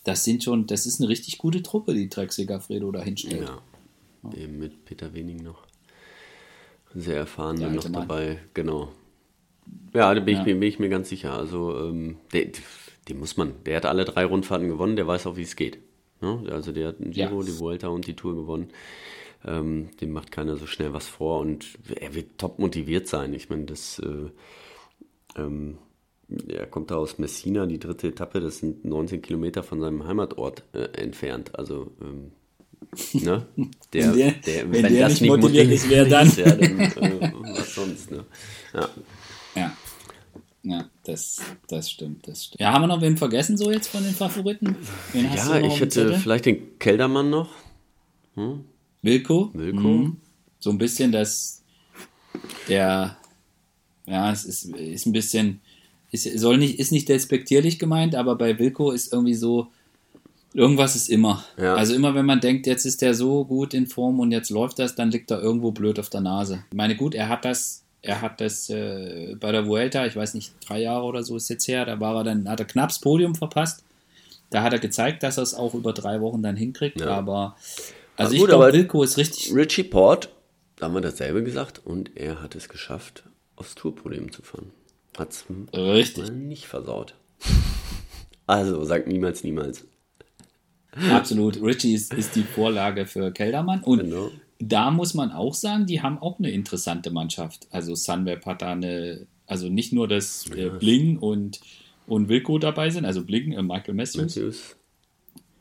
Das 0.04 0.24
sind 0.24 0.44
schon, 0.44 0.68
das 0.68 0.86
ist 0.86 1.00
eine 1.00 1.10
richtig 1.10 1.38
gute 1.38 1.64
Truppe, 1.64 1.94
die 1.94 2.10
Trek 2.10 2.32
Segafredo 2.32 2.92
da 2.92 3.02
hinstellt. 3.02 3.50
Ja. 3.50 4.32
Eben 4.38 4.60
mit 4.60 4.86
Peter 4.86 5.14
Wening 5.14 5.44
noch. 5.44 5.69
Sehr 6.96 7.18
erfahren 7.18 7.60
Der 7.60 7.70
noch 7.70 7.84
Mann. 7.84 7.94
dabei, 7.94 8.40
genau. 8.54 8.92
Ja, 9.94 10.14
da 10.14 10.20
bin, 10.20 10.36
Ja. 10.36 10.42
Ich, 10.42 10.46
mir, 10.48 10.54
bin 10.56 10.68
ich 10.70 10.80
mir 10.80 10.90
ganz 10.90 11.10
sicher. 11.10 11.34
Also, 11.34 11.78
ähm, 11.78 12.18
der, 12.34 12.48
den 13.08 13.20
muss 13.20 13.38
man. 13.38 13.54
Der 13.66 13.78
hat 13.78 13.86
alle 13.86 14.06
drei 14.06 14.26
Rundfahrten 14.26 14.68
gewonnen, 14.68 14.96
der 14.96 15.08
weiß 15.08 15.28
auch, 15.28 15.38
wie 15.38 15.44
es 15.44 15.56
geht. 15.56 15.78
Ne? 16.22 16.44
Also, 16.52 16.72
der 16.72 16.90
hat 16.90 17.00
den 17.00 17.12
Giro, 17.12 17.42
Ja. 17.42 17.46
die 17.48 17.60
Vuelta 17.60 17.88
und 17.90 18.08
die 18.08 18.16
Tour 18.16 18.36
gewonnen. 18.36 18.70
Ähm, 19.46 19.90
dem 20.02 20.12
macht 20.12 20.32
keiner 20.32 20.58
so 20.58 20.66
schnell 20.66 20.92
was 20.94 21.08
vor 21.08 21.40
und 21.40 21.66
er 21.96 22.14
wird 22.14 22.38
top 22.38 22.60
motiviert 22.60 23.08
sein. 23.08 23.34
Ich 23.34 23.50
meine, 23.50 23.66
das. 23.66 24.00
Äh, 24.00 24.30
ähm, 25.40 25.78
er 26.48 26.68
kommt 26.68 26.92
da 26.92 26.96
aus 26.98 27.18
Messina, 27.18 27.66
die 27.66 27.80
dritte 27.80 28.08
Etappe, 28.10 28.40
das 28.40 28.60
sind 28.60 28.86
19 28.86 29.22
Kilometer 29.24 29.64
von 29.64 29.80
seinem 29.80 30.06
Heimatort 30.08 30.64
äh, 30.74 30.84
entfernt. 31.00 31.58
Also, 31.58 31.92
ähm, 32.02 32.32
ne? 33.14 33.46
Der, 33.94 34.12
Wenn 34.12 34.18
der- 34.18 34.32
der, 34.34 34.72
wenn 34.72 34.94
der 34.94 35.10
nicht 35.10 35.22
motiviert 35.24 35.72
ist, 35.72 35.90
wer 35.90 36.06
dann? 36.06 36.32
ja, 36.38 36.52
dann 36.52 36.80
äh, 36.80 37.32
was 37.34 37.74
sonst, 37.74 38.12
ne? 38.12 38.24
Ja. 38.74 38.90
Ja. 39.56 39.78
Ja, 40.62 40.90
das, 41.06 41.40
das 41.68 41.90
stimmt, 41.90 42.28
das 42.28 42.46
stimmt. 42.46 42.60
Ja, 42.60 42.72
haben 42.74 42.84
wir 42.84 42.88
noch 42.88 43.02
wen 43.02 43.18
vergessen 43.18 43.58
so 43.58 43.72
jetzt 43.72 43.88
von 43.88 44.04
den 44.04 44.14
Favoriten? 44.14 44.76
Ja, 45.14 45.60
ich 45.60 45.80
hätte 45.80 46.20
vielleicht 46.20 46.46
den 46.46 46.78
Keldermann 46.78 47.30
noch. 47.32 47.50
Wilko? 49.02 49.50
Wilko. 49.54 49.80
Mhm. 49.80 50.18
So 50.60 50.70
ein 50.70 50.78
bisschen 50.78 51.12
das, 51.12 51.64
der, 52.68 53.18
ja, 54.06 54.32
es 54.32 54.46
ist, 54.46 54.66
ist 54.66 55.06
ein 55.08 55.14
bisschen, 55.14 55.62
ist, 56.12 56.26
soll 56.40 56.58
nicht, 56.58 56.78
ist 56.78 56.92
nicht 56.92 57.10
despektierlich 57.10 57.80
gemeint, 57.80 58.14
aber 58.16 58.36
bei 58.36 58.60
Wilko 58.60 58.92
ist 58.92 59.12
irgendwie 59.14 59.34
so, 59.36 59.72
irgendwas 60.54 60.96
ist 60.96 61.10
immer. 61.10 61.44
Ja. 61.58 61.76
Also 61.76 61.94
immer 61.94 62.16
wenn 62.16 62.26
man 62.26 62.40
denkt, 62.40 62.68
jetzt 62.68 62.86
ist 62.86 63.02
der 63.02 63.14
so 63.14 63.46
gut 63.46 63.74
in 63.74 63.88
Form 63.88 64.20
und 64.20 64.32
jetzt 64.32 64.50
läuft 64.50 64.80
das, 64.80 64.96
dann 64.96 65.12
liegt 65.12 65.32
er 65.32 65.42
irgendwo 65.42 65.72
blöd 65.72 66.00
auf 66.00 66.10
der 66.10 66.22
Nase. 66.22 66.64
Ich 66.72 66.76
meine, 66.78 66.96
gut, 66.96 67.16
er 67.16 67.30
hat 67.30 67.46
das, 67.46 67.84
er 68.02 68.22
hat 68.22 68.42
das 68.42 68.70
äh, 68.70 69.36
bei 69.40 69.52
der 69.52 69.68
Vuelta, 69.68 70.06
ich 70.06 70.16
weiß 70.16 70.34
nicht, 70.34 70.54
drei 70.68 70.82
Jahre 70.82 71.04
oder 71.06 71.24
so 71.24 71.36
ist 71.36 71.50
jetzt 71.50 71.68
her, 71.68 71.86
da 71.86 72.00
war 72.00 72.16
er 72.18 72.24
dann, 72.24 72.48
hat 72.50 72.60
er 72.60 72.66
knapp 72.66 72.90
das 72.90 73.00
Podium 73.00 73.36
verpasst. 73.36 73.84
Da 74.50 74.64
hat 74.64 74.74
er 74.74 74.80
gezeigt, 74.80 75.22
dass 75.22 75.38
er 75.38 75.44
es 75.44 75.54
auch 75.54 75.76
über 75.76 75.94
drei 75.94 76.22
Wochen 76.22 76.42
dann 76.42 76.56
hinkriegt, 76.56 77.00
Ja. 77.00 77.10
aber 77.10 77.56
also 78.18 78.30
Aber 78.30 78.34
ich 78.34 78.40
gut, 78.40 78.50
glaube, 78.50 78.74
Wilko 78.74 79.04
ist 79.04 79.18
richtig, 79.18 79.54
Richie 79.56 79.84
Port, 79.84 80.30
da 80.78 80.86
haben 80.86 80.94
wir 80.96 81.02
dasselbe 81.02 81.44
gesagt 81.44 81.82
und 81.86 82.12
er 82.18 82.42
hat 82.42 82.56
es 82.56 82.68
geschafft, 82.68 83.24
aufs 83.56 83.76
Tourpodium 83.76 84.32
zu 84.32 84.42
fahren. 84.42 84.72
Hat 85.18 85.32
es 85.32 85.46
richtig. 85.74 86.32
nicht 86.32 86.66
versaut. 86.66 87.14
Also, 88.48 88.84
sagt 88.84 89.08
niemals, 89.08 89.44
niemals. 89.44 89.86
Absolut. 91.12 91.62
Richie 91.62 91.94
ist, 91.94 92.14
ist 92.14 92.36
die 92.36 92.44
Vorlage 92.44 93.06
für 93.06 93.32
Keldermann. 93.32 93.82
Und 93.82 94.00
Genau. 94.00 94.32
da 94.60 94.92
muss 94.92 95.14
man 95.14 95.32
auch 95.32 95.54
sagen, 95.54 95.86
die 95.86 96.02
haben 96.02 96.18
auch 96.20 96.40
eine 96.40 96.52
interessante 96.52 97.12
Mannschaft. 97.12 97.68
Also 97.72 97.96
Sunweb 97.96 98.46
hat 98.46 98.62
da 98.62 98.72
eine, 98.72 99.28
also 99.46 99.70
nicht 99.70 99.94
nur, 99.94 100.08
dass 100.08 100.50
äh, 100.52 100.70
Bling 100.70 101.18
und, 101.20 101.60
und 102.08 102.28
Wilco 102.30 102.58
dabei 102.58 102.90
sind, 102.90 103.06
also 103.06 103.24
Bling, 103.24 103.52
äh, 103.54 103.62
Michael 103.62 103.94
Matthews. 103.94 104.36
Matthews. 104.36 104.76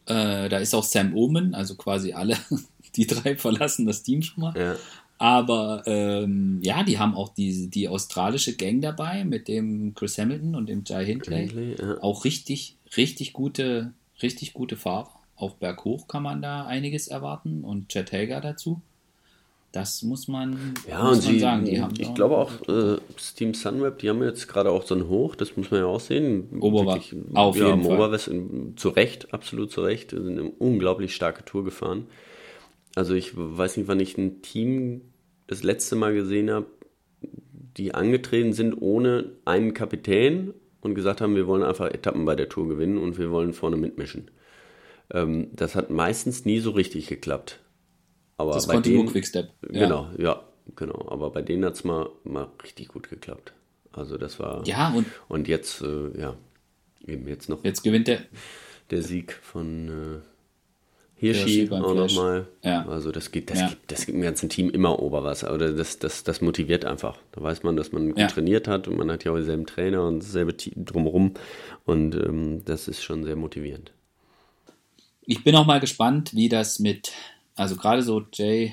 Äh, 0.07 0.49
da 0.49 0.59
ist 0.59 0.75
auch 0.75 0.85
Sam 0.85 1.15
Omen, 1.15 1.55
also 1.55 1.75
quasi 1.75 2.15
alle, 2.15 2.37
die 2.97 3.07
drei 3.07 3.37
verlassen 3.37 3.87
das 3.87 4.03
Team 4.03 4.23
schon 4.23 4.43
mal. 4.43 4.59
Ja. 4.59 4.77
Aber 5.21 5.83
ähm, 5.87 6.61
ja, 6.63 6.85
die 6.85 6.99
haben 6.99 7.15
auch 7.15 7.35
die, 7.35 7.69
die 7.69 7.89
australische 7.89 8.55
Gang 8.57 8.81
dabei 8.81 9.25
mit 9.25 9.49
dem 9.49 9.93
Chris 9.95 10.17
Hamilton 10.17 10.55
und 10.55 10.69
dem 10.69 10.85
Jai 10.87 11.05
Hindley. 11.05 11.49
Hindley, 11.49 11.77
ja. 11.77 12.01
Auch 12.03 12.25
richtig, 12.25 12.77
richtig 12.97 13.33
gute, 13.33 13.93
richtig 14.23 14.53
gute 14.53 14.77
Fahrer. 14.77 15.11
Auch 15.39 15.55
berghoch 15.55 16.09
kann 16.09 16.23
man 16.23 16.43
da 16.43 16.67
einiges 16.67 17.09
erwarten 17.09 17.65
und 17.65 17.89
Chet 17.89 18.13
Hager 18.13 18.41
dazu. 18.41 18.81
Das 19.71 20.03
muss 20.03 20.29
man, 20.29 20.75
Ja, 20.89 21.05
muss 21.05 21.19
und 21.19 21.25
man 21.27 21.35
sie, 21.35 21.41
sagen. 21.41 21.65
Die 21.67 21.81
haben 21.81 21.95
ich 21.99 22.15
glaube 22.15 22.39
auch, 22.39 22.51
äh, 22.69 22.97
das 23.15 23.35
Team 23.35 23.53
Sunweb, 23.53 23.99
die 23.99 24.09
haben 24.09 24.23
jetzt 24.23 24.49
gerade 24.49 24.71
auch 24.71 24.85
so 24.87 24.95
ein 24.95 25.09
Hoch, 25.09 25.37
das 25.37 25.57
muss 25.59 25.71
man 25.71 25.81
ja 25.81 25.87
auch 25.87 26.01
sehen. 26.01 26.49
Oberwa- 26.59 26.95
Wirklich, 26.95 27.15
auf 27.35 27.57
ja, 27.57 27.67
jeden 27.67 27.81
im 27.81 27.85
Fall. 27.87 27.97
Oberwesten, 27.97 28.77
zu 28.77 28.89
Recht, 28.89 29.33
absolut 29.35 29.71
zu 29.71 29.83
Recht, 29.83 30.11
sind 30.11 30.39
eine 30.39 30.51
unglaublich 30.51 31.15
starke 31.15 31.45
Tour 31.45 31.65
gefahren. 31.65 32.07
Also 32.97 33.15
ich 33.15 33.33
weiß 33.37 33.77
nicht, 33.77 33.89
wann 33.89 34.01
ich 34.01 34.17
ein 34.17 34.41
Team 34.43 35.03
das 35.47 35.63
letzte 35.63 35.97
Mal 35.97 36.15
gesehen 36.15 36.51
habe, 36.51 36.67
die 37.77 37.95
angetreten 37.95 38.55
sind 38.55 38.75
ohne 38.81 39.33
einen 39.45 39.75
Kapitän 39.75 40.55
und 40.81 40.95
gesagt 40.95 41.21
haben, 41.21 41.37
wir 41.37 41.47
wollen 41.47 41.63
einfach 41.63 41.91
Etappen 41.91 42.25
bei 42.25 42.35
der 42.35 42.49
Tour 42.49 42.69
gewinnen 42.69 42.97
und 42.99 43.19
wir 43.19 43.31
wollen 43.31 43.53
vorne 43.53 43.77
mitmischen. 43.77 44.31
Ähm, 45.13 45.49
das 45.53 45.75
hat 45.75 45.91
meistens 45.91 46.45
nie 46.45 46.61
so 46.61 46.71
richtig 46.71 47.07
geklappt. 47.09 47.61
Aber 48.37 48.53
Das 48.53 48.67
bei 48.67 48.75
konnte 48.75 48.91
denen, 48.91 49.05
nur 49.05 49.13
Quickstep. 49.13 49.49
Ja. 49.73 49.81
Genau, 49.85 50.11
ja, 50.19 50.43
genau. 50.77 51.07
Aber 51.11 51.31
bei 51.31 51.43
denen 51.43 51.65
hat 51.65 51.75
es 51.75 51.85
mal, 51.85 52.09
mal 52.25 52.49
richtig 52.63 52.89
gut 52.89 53.09
geklappt. 53.11 53.53
Also 53.93 54.17
das 54.19 54.39
war. 54.39 54.65
Ja, 54.67 54.93
und 54.95 55.07
Und 55.29 55.49
jetzt, 55.49 55.81
äh, 55.83 56.19
ja, 56.21 56.37
eben 57.07 57.27
jetzt 57.27 57.49
noch 57.49 57.65
jetzt 57.65 57.83
gewinnt 57.83 58.07
der. 58.07 58.21
der 58.91 59.03
Sieg 59.03 59.33
von 59.43 59.89
äh, 59.89 60.21
Hirschi 61.17 61.69
auch 61.73 61.95
nochmal. 61.95 62.47
Ja. 62.63 62.87
Also 62.87 63.11
das 63.11 63.33
geht, 63.33 63.51
das, 63.51 63.59
Ja. 63.61 63.69
gibt, 63.71 63.91
das 63.91 64.07
gibt 64.07 64.17
dem 64.17 64.23
ganzen 64.23 64.49
Team 64.49 64.71
immer 64.71 65.01
Oberwas. 65.03 65.43
Aber 65.43 65.59
das, 65.59 65.99
das, 65.99 66.23
das 66.23 66.41
motiviert 66.41 66.85
einfach. 66.85 67.19
Da 67.33 67.43
weiß 67.43 67.65
man, 67.65 67.77
dass 67.77 67.91
man 67.91 68.11
gut 68.11 68.19
Ja. 68.19 68.27
trainiert 68.29 68.69
hat 68.69 68.87
und 68.87 68.97
man 68.97 69.11
hat 69.11 69.25
ja 69.25 69.33
auch 69.33 69.37
denselben 69.37 69.67
Trainer 69.67 70.07
und 70.07 70.21
dasselbe 70.23 70.57
Team 70.57 70.85
drumherum. 70.85 71.35
Und 71.85 72.15
ähm, 72.15 72.63
das 72.67 72.87
ist 72.87 73.03
schon 73.03 73.25
sehr 73.25 73.35
motivierend. 73.37 73.93
Ich 75.31 75.45
bin 75.45 75.55
auch 75.57 75.67
mal 75.67 75.79
gespannt, 75.79 76.35
wie 76.35 76.49
das 76.49 76.79
mit, 76.79 77.13
also 77.55 77.77
gerade 77.77 78.03
so 78.03 78.25
Jay, 78.33 78.73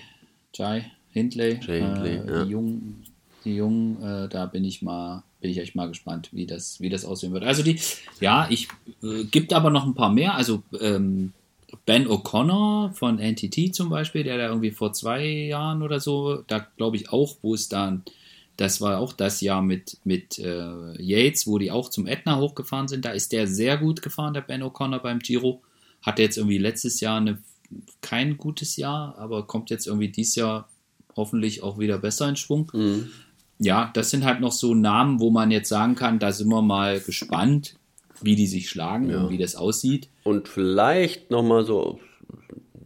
Jay 0.53 0.85
Hindley, 1.11 1.59
Jay 1.61 1.81
Hindley, 1.81 2.11
äh, 2.11 2.27
ja. 2.31 2.45
die 2.45 2.51
Jungen, 2.51 3.03
die 3.43 3.55
Jungen, 3.57 4.01
äh, 4.01 4.29
da 4.29 4.45
bin 4.45 4.63
ich 4.63 4.81
mal, 4.81 5.23
bin 5.41 5.51
ich 5.51 5.57
echt 5.57 5.75
mal 5.75 5.89
gespannt, 5.89 6.29
wie 6.31 6.45
das, 6.45 6.79
wie 6.79 6.87
das 6.87 7.03
aussehen 7.03 7.33
wird. 7.33 7.43
Also 7.43 7.61
die, 7.61 7.77
ja, 8.21 8.47
ich 8.49 8.69
äh, 9.03 9.25
gibt 9.25 9.51
aber 9.51 9.69
noch 9.69 9.85
ein 9.85 9.95
paar 9.95 10.13
mehr. 10.13 10.35
Also 10.35 10.63
ähm, 10.79 11.33
Ben 11.85 12.07
O'Connor 12.07 12.93
von 12.93 13.17
NTT 13.17 13.75
zum 13.75 13.89
Beispiel, 13.89 14.23
der 14.23 14.37
da 14.37 14.47
irgendwie 14.47 14.71
vor 14.71 14.93
zwei 14.93 15.25
Jahren 15.25 15.81
oder 15.81 15.99
so, 15.99 16.41
da 16.47 16.65
glaube 16.77 16.95
ich 16.95 17.09
auch, 17.09 17.35
wo 17.41 17.53
es 17.53 17.67
dann, 17.67 18.03
das 18.55 18.79
war 18.79 18.99
auch 18.99 19.11
das 19.11 19.41
Jahr 19.41 19.61
mit, 19.61 19.97
mit 20.05 20.39
äh, 20.39 21.01
Yates, 21.03 21.47
wo 21.47 21.57
die 21.57 21.71
auch 21.71 21.89
zum 21.89 22.07
Ätna 22.07 22.37
hochgefahren 22.37 22.87
sind. 22.87 23.03
Da 23.03 23.11
ist 23.11 23.33
der 23.33 23.45
sehr 23.45 23.75
gut 23.75 24.01
gefahren, 24.01 24.33
der 24.33 24.39
Ben 24.39 24.63
O'Connor 24.63 24.99
beim 24.99 25.19
Giro. 25.19 25.61
Hatte 26.05 26.21
jetzt 26.21 26.37
irgendwie 26.37 26.57
letztes 26.59 26.99
Jahr 26.99 27.17
eine, 27.17 27.39
kein 28.01 28.37
gutes 28.37 28.75
Jahr, 28.77 29.17
aber 29.17 29.47
kommt 29.47 29.69
jetzt 29.69 29.87
irgendwie 29.87 30.09
dieses 30.09 30.35
Jahr 30.35 30.69
hoffentlich 31.15 31.63
auch 31.63 31.79
wieder 31.79 31.97
besser 31.97 32.29
in 32.29 32.35
Schwung. 32.35 32.71
Ja, 33.57 33.89
das 33.93 34.09
sind 34.11 34.25
halt 34.25 34.41
noch 34.41 34.51
so 34.51 34.75
Namen, 34.75 35.19
wo 35.19 35.31
man 35.31 35.49
jetzt 35.49 35.69
sagen 35.69 35.95
kann, 35.95 36.19
da 36.19 36.31
sind 36.31 36.49
wir 36.49 36.61
mal 36.61 36.99
gespannt, 36.99 37.75
wie 38.21 38.35
die 38.35 38.47
sich 38.47 38.69
schlagen 38.69 39.09
Ja. 39.09 39.23
und 39.23 39.29
wie 39.31 39.37
das 39.37 39.55
aussieht. 39.55 40.09
Und 40.23 40.47
vielleicht 40.49 41.31
nochmal 41.31 41.65
so 41.65 41.81
aus 41.81 41.99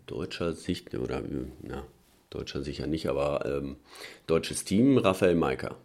deutscher 0.05 0.53
Sicht, 0.53 0.93
oder 0.93 1.21
ja, 1.67 1.83
deutscher 2.29 2.63
sicher 2.63 2.87
nicht, 2.87 3.07
aber 3.09 3.45
ähm, 3.45 3.77
deutsches 4.27 4.63
Team, 4.63 4.97
Raphael 4.97 5.35
Maika. 5.35 5.75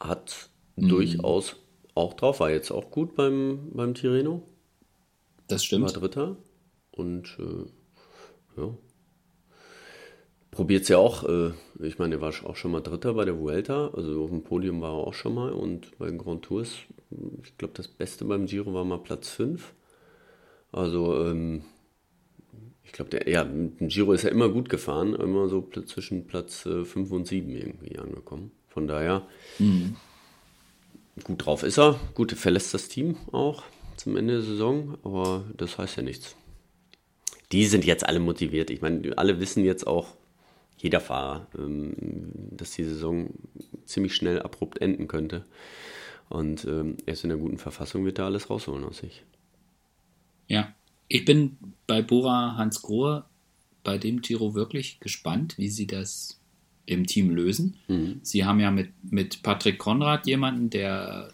Hat 0.00 0.48
durchaus 0.76 1.56
auch 1.94 2.14
drauf, 2.14 2.40
war 2.40 2.50
jetzt 2.50 2.70
auch 2.70 2.90
gut 2.90 3.14
beim, 3.14 3.70
beim 3.72 3.94
Tirreno, 3.94 4.42
Das 5.52 5.62
war 5.62 5.88
stimmt. 5.88 5.96
Dritter. 6.00 6.36
Und 6.92 7.38
äh, 7.38 8.60
ja, 8.60 8.76
probiert 10.52 10.82
es 10.82 10.88
ja 10.88 10.98
auch, 10.98 11.24
äh, 11.24 11.52
ich 11.80 11.98
meine, 11.98 12.16
er 12.16 12.20
war 12.20 12.32
auch 12.44 12.56
schon 12.56 12.70
mal 12.70 12.82
Dritter 12.82 13.14
bei 13.14 13.24
der 13.24 13.38
Vuelta, 13.38 13.88
also 13.88 14.22
auf 14.22 14.30
dem 14.30 14.44
Podium 14.44 14.80
war 14.80 14.92
er 14.92 15.06
auch 15.06 15.14
schon 15.14 15.34
mal 15.34 15.50
und 15.52 15.98
bei 15.98 16.06
den 16.06 16.18
Grand 16.18 16.44
Tours, 16.44 16.76
ich 17.42 17.56
glaube, 17.58 17.74
das 17.74 17.88
Beste 17.88 18.24
beim 18.26 18.46
Giro 18.46 18.72
war 18.74 18.84
mal 18.84 18.98
Platz 18.98 19.30
5. 19.30 19.72
Also, 20.70 21.24
ähm, 21.26 21.62
ich 22.84 22.92
glaube, 22.92 23.10
der, 23.10 23.28
ja, 23.28 23.44
mit 23.44 23.78
Giro 23.78 24.12
ist 24.12 24.24
er 24.24 24.30
immer 24.30 24.50
gut 24.50 24.68
gefahren, 24.68 25.14
immer 25.14 25.48
so 25.48 25.66
zwischen 25.86 26.26
Platz 26.26 26.62
5 26.62 27.10
und 27.10 27.26
7 27.26 27.50
irgendwie 27.50 27.98
angekommen. 27.98 28.52
Von 28.68 28.86
daher, 28.86 29.26
gut 31.24 31.44
drauf 31.44 31.62
ist 31.62 31.78
er, 31.78 31.98
gut, 32.14 32.32
er 32.32 32.38
verlässt 32.38 32.74
das 32.74 32.88
Team 32.88 33.16
auch 33.32 33.62
zum 34.02 34.16
Ende 34.16 34.34
der 34.34 34.42
Saison, 34.42 34.98
aber 35.04 35.44
das 35.56 35.78
heißt 35.78 35.96
ja 35.96 36.02
nichts. 36.02 36.36
Die 37.52 37.66
sind 37.66 37.84
jetzt 37.84 38.04
alle 38.06 38.18
motiviert. 38.18 38.70
Ich 38.70 38.80
meine, 38.80 39.16
alle 39.16 39.38
wissen 39.40 39.64
jetzt 39.64 39.86
auch, 39.86 40.16
jeder 40.78 41.00
Fahrer, 41.00 41.46
ähm, 41.56 41.94
dass 42.50 42.72
die 42.72 42.82
Saison 42.82 43.30
ziemlich 43.84 44.16
schnell 44.16 44.42
abrupt 44.42 44.80
enden 44.80 45.06
könnte. 45.06 45.44
Und 46.28 46.64
ähm, 46.64 46.96
er 47.06 47.12
ist 47.12 47.24
in 47.24 47.30
einer 47.30 47.40
guten 47.40 47.58
Verfassung, 47.58 48.04
wird 48.04 48.18
da 48.18 48.24
alles 48.24 48.50
rausholen 48.50 48.84
aus 48.84 48.98
sich. 48.98 49.22
Ja. 50.48 50.74
Ich 51.08 51.24
bin 51.24 51.58
bei 51.86 52.00
Bora 52.02 52.56
Hans 52.56 52.80
Grohe 52.82 53.24
bei 53.84 53.98
dem 53.98 54.22
Giro 54.22 54.54
wirklich 54.54 54.98
gespannt, 54.98 55.58
wie 55.58 55.68
sie 55.68 55.86
das 55.86 56.40
im 56.86 57.06
Team 57.06 57.30
lösen. 57.30 57.76
Sie 58.22 58.44
haben 58.44 58.60
ja 58.60 58.70
mit, 58.70 58.90
mit 59.02 59.42
Patrick 59.42 59.78
Konrad 59.78 60.26
jemanden, 60.26 60.70
der 60.70 61.32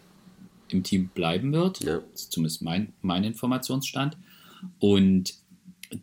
im 0.73 0.83
Team 0.83 1.09
bleiben 1.13 1.53
wird. 1.53 1.83
Ja. 1.83 1.99
Das 2.11 2.21
ist 2.21 2.31
zumindest 2.31 2.61
mein, 2.61 2.93
mein 3.01 3.23
Informationsstand. 3.23 4.17
Und 4.79 5.33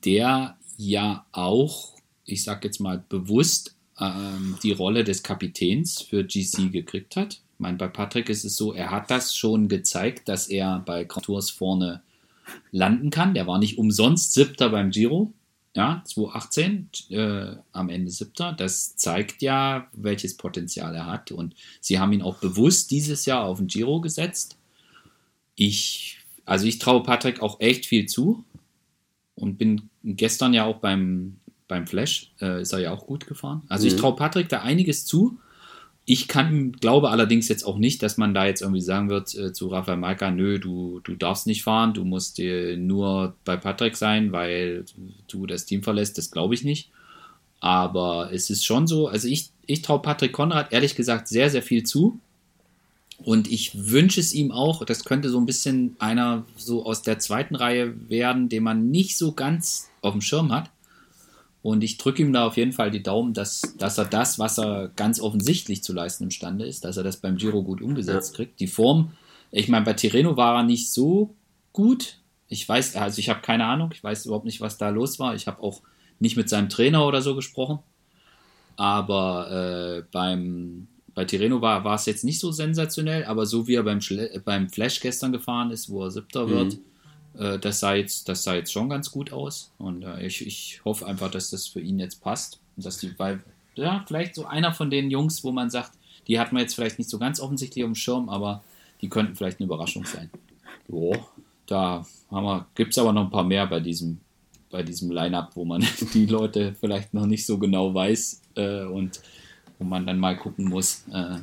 der 0.05 0.57
ja 0.77 1.27
auch, 1.33 1.95
ich 2.25 2.43
sag 2.43 2.65
jetzt 2.65 2.81
mal 2.81 3.03
bewusst, 3.09 3.77
ähm, 4.01 4.59
die 4.63 4.73
Rolle 4.73 5.05
des 5.05 5.23
Kapitäns 5.23 6.03
für 6.03 6.25
GC 6.25 6.71
gekriegt 6.71 7.17
hat. 7.17 7.35
Ich 7.35 7.61
meine, 7.61 7.79
bei 7.79 7.89
Patrick 7.89 8.29
ist 8.29 8.45
es 8.45 8.57
so, 8.57 8.73
er 8.73 8.91
hat 8.91 9.11
das 9.11 9.35
schon 9.35 9.69
gezeigt, 9.69 10.29
dass 10.29 10.49
er 10.49 10.81
bei 10.81 11.05
Grand 11.05 11.27
Tours 11.27 11.51
vorne 11.51 12.03
landen 12.71 13.11
kann. 13.11 13.35
Der 13.35 13.47
war 13.47 13.59
nicht 13.59 13.79
umsonst 13.79 14.35
Siebter 14.35 14.69
beim 14.69 14.91
Giro. 14.91 15.33
Ja, 15.77 16.03
2018, 16.07 16.89
äh, 17.11 17.57
am 17.73 17.91
Ende 17.91 18.11
Siebter. 18.11 18.53
Das 18.53 18.97
zeigt 18.97 19.43
ja, 19.43 19.89
welches 19.93 20.35
Potenzial 20.39 20.95
er 20.95 21.05
hat. 21.05 21.31
Und 21.33 21.55
sie 21.83 21.99
haben 21.99 22.15
ihn 22.15 22.23
auch 22.23 22.39
bewusst 22.39 22.91
dieses 22.91 23.27
Jahr 23.27 23.45
auf 23.45 23.59
den 23.59 23.67
Giro 23.67 24.01
gesetzt. 24.01 24.57
Ich, 25.55 26.19
also 26.47 26.67
ich 26.67 26.79
traue 26.79 27.03
Patrick 27.03 27.43
auch 27.43 27.61
echt 27.61 27.85
viel 27.85 28.07
zu. 28.07 28.43
Und 29.35 29.59
bin 29.59 29.91
gestern 30.03 30.55
ja 30.55 30.65
auch 30.65 30.79
beim, 30.79 31.37
beim 31.69 31.87
Flash, 31.87 32.33
äh, 32.41 32.63
ist 32.63 32.73
er 32.73 32.79
ja 32.79 32.93
auch 32.93 33.07
gut 33.07 33.27
gefahren. 33.27 33.63
Also 33.69 33.87
ich 33.87 33.93
Mhm. 33.93 33.99
traue 33.99 34.17
Patrick 34.17 34.49
da 34.49 34.63
einiges 34.63 35.05
zu. 35.05 35.39
Ich 36.09 36.29
kann, 36.29 36.71
glaube 36.73 37.11
allerdings 37.11 37.49
jetzt 37.49 37.65
auch 37.65 37.79
nicht, 37.79 38.01
dass 38.01 38.17
man 38.17 38.33
da 38.33 38.47
jetzt 38.47 38.63
irgendwie 38.63 38.81
sagen 38.81 39.11
wird 39.11 39.35
äh, 39.35 39.53
zu 39.53 39.67
Rafael 39.67 39.99
Malka, 39.99 40.31
nö, 40.31 40.61
du, 40.61 41.01
du 41.01 41.17
darfst 41.17 41.49
nicht 41.49 41.65
fahren, 41.65 41.95
du 41.95 42.05
musst 42.05 42.39
dir 42.39 42.77
nur 42.77 43.35
bei 43.45 43.57
Patrick 43.57 43.97
sein, 43.97 44.31
weil 44.31 44.85
du 45.27 45.47
das 45.47 45.67
Team 45.67 45.83
verlässt. 45.83 46.17
Das 46.17 46.31
glaube 46.31 46.55
ich 46.55 46.63
nicht. 46.63 46.91
Aber 47.59 48.31
es 48.33 48.51
ist 48.51 48.65
schon 48.65 48.87
so, 48.87 49.09
also 49.09 49.27
ich, 49.27 49.51
ich 49.67 49.83
traue 49.83 50.01
Patrick 50.01 50.33
Konrad 50.33 50.73
ehrlich 50.73 50.95
gesagt 50.95 51.27
sehr, 51.27 51.51
sehr 51.51 51.63
viel 51.63 51.83
zu. 51.83 52.21
Und 53.19 53.51
ich 53.51 53.91
wünsche 53.91 54.21
es 54.21 54.33
ihm 54.33 54.53
auch, 54.53 54.85
das 54.85 55.05
könnte 55.05 55.31
so 55.31 55.41
ein 55.41 55.47
bisschen 55.47 55.97
einer 55.99 56.45
so 56.57 56.85
aus 56.87 57.03
der 57.03 57.19
zweiten 57.19 57.57
Reihe 57.57 57.95
werden, 58.09 58.49
den 58.49 58.63
man 58.63 58.91
nicht 58.91 59.19
so 59.19 59.33
ganz 59.33 59.91
auf 60.03 60.13
dem 60.13 60.21
Schirm 60.21 60.53
hat. 60.53 60.71
Und 61.63 61.83
ich 61.83 61.99
drücke 61.99 62.23
ihm 62.23 62.33
da 62.33 62.47
auf 62.47 62.57
jeden 62.57 62.73
Fall 62.73 62.91
die 62.91 63.03
Daumen, 63.03 63.35
dass, 63.35 63.75
dass 63.77 63.99
er 63.99 64.05
das, 64.05 64.39
was 64.39 64.59
er 64.59 64.89
ganz 64.95 65.21
offensichtlich 65.21 65.83
zu 65.83 65.93
leisten 65.93 66.25
imstande 66.25 66.65
ist, 66.65 66.85
dass 66.85 66.97
er 66.97 67.03
das 67.03 67.17
beim 67.17 67.37
Giro 67.37 67.63
gut 67.63 67.81
umgesetzt 67.83 68.33
Ja. 68.33 68.37
kriegt. 68.37 68.61
Die 68.61 68.69
Form, 68.69 69.13
ich 69.51 69.69
meine, 69.69 69.85
bei 69.85 69.95
Tirreno 69.95 70.37
war 70.37 70.57
er 70.59 70.63
nicht 70.63 70.93
so 70.93 71.35
gut. 71.73 72.19
Ich 72.49 72.69
weiß, 72.69 72.95
also 72.97 73.19
ich 73.19 73.29
habe 73.29 73.41
keine 73.41 73.65
Ahnung, 73.67 73.91
ich 73.93 74.05
weiß 74.05 74.27
überhaupt 74.27 74.45
nicht, 74.45 74.61
was 74.61 74.79
da 74.79 74.91
los 74.91 75.19
war. 75.19 75.35
Ich 75.35 75.49
habe 75.49 75.61
auch 75.63 75.83
nicht 76.21 76.37
mit 76.37 76.49
seinem 76.49 76.69
Trainer 76.69 77.05
oder 77.05 77.21
so 77.21 77.35
gesprochen. 77.35 77.81
Aber 78.77 79.51
äh, 79.51 80.03
beim, 80.13 80.87
bei 81.15 81.25
Tirreno 81.25 81.61
war, 81.63 81.83
war 81.85 81.95
es 81.95 82.07
jetzt 82.07 82.25
nicht 82.25 82.39
so 82.41 82.53
sensationell, 82.53 83.25
aber 83.25 83.47
so 83.47 83.67
wie 83.67 83.75
er 83.75 83.83
beim, 83.83 84.01
Schle 84.01 84.41
beim 84.45 84.69
Flash 84.69 85.01
gestern 85.01 85.33
gefahren 85.33 85.71
ist, 85.71 85.89
wo 85.89 86.05
er 86.05 86.11
Siebter 86.11 86.49
wird, 86.49 86.75
äh, 87.39 87.59
das, 87.59 87.81
sah 87.81 87.95
jetzt, 87.95 88.29
das 88.29 88.43
sah 88.43 88.55
jetzt 88.55 88.73
schon 88.73 88.89
ganz 88.89 89.11
gut 89.11 89.33
aus. 89.33 89.71
Und 89.79 90.03
äh, 90.03 90.27
ich, 90.27 90.47
ich 90.47 90.81
hoffe 90.85 91.07
einfach, 91.07 91.31
dass 91.31 91.51
das 91.51 91.67
für 91.67 91.81
ihn 91.81 91.99
jetzt 91.99 92.23
passt. 92.23 92.61
Und 92.77 92.87
dass 92.87 92.99
die, 92.99 93.19
weil, 93.19 93.43
ja, 93.75 94.05
vielleicht 94.07 94.35
so 94.35 94.47
einer 94.47 94.73
von 94.73 94.91
den 94.91 95.11
Jungs, 95.11 95.45
wo 95.45 95.53
man 95.53 95.71
sagt, 95.71 95.93
die 96.27 96.41
hat 96.41 96.53
man 96.53 96.63
jetzt 96.63 96.75
vielleicht 96.75 96.99
nicht 96.99 97.11
so 97.11 97.19
ganz 97.19 97.41
offensichtlich 97.41 97.85
auf 97.85 97.91
dem 97.91 97.95
Schirm, 97.95 98.29
aber 98.29 98.63
die 99.01 99.09
könnten 99.09 99.37
vielleicht 99.37 99.61
eine 99.61 99.67
Überraschung 99.67 100.05
sein. 100.05 100.31
Jo, 100.89 101.15
da 101.67 102.05
gibt 102.75 102.93
es 102.93 102.99
aber 102.99 103.13
noch 103.13 103.25
ein 103.25 103.31
paar 103.31 103.45
mehr 103.45 103.67
bei 103.67 103.81
diesem, 103.81 104.19
bei 104.71 104.83
diesem 104.83 105.11
Line-Up, 105.11 105.53
wo 105.55 105.65
man 105.65 105.85
die 106.15 106.27
Leute 106.27 106.75
vielleicht 106.79 107.15
noch 107.15 107.27
nicht 107.27 107.47
so 107.47 107.59
genau 107.59 107.95
weiß 107.95 108.43
äh, 108.57 108.85
und 108.85 109.21
wo 109.79 109.85
man 109.85 110.07
dann 110.07 110.19
mal 110.19 110.37
gucken 110.37 110.67
muss, 110.67 111.05
äh, 111.13 111.39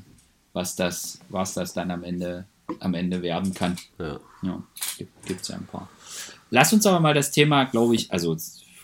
was 0.53 0.75
das, 0.75 1.19
was 1.29 1.53
das 1.53 1.73
dann 1.73 1.91
am 1.91 2.03
Ende, 2.03 2.45
am 2.79 2.93
Ende 2.93 3.21
werden 3.21 3.53
kann. 3.53 3.77
Ja. 3.99 4.19
Ja, 4.43 4.61
gibt 5.25 5.41
es 5.41 5.47
ja 5.47 5.55
ein 5.55 5.65
paar. 5.65 5.89
Lass 6.49 6.73
uns 6.73 6.85
aber 6.85 6.99
mal 6.99 7.13
das 7.13 7.31
Thema, 7.31 7.63
glaube 7.65 7.95
ich, 7.95 8.11
also 8.11 8.37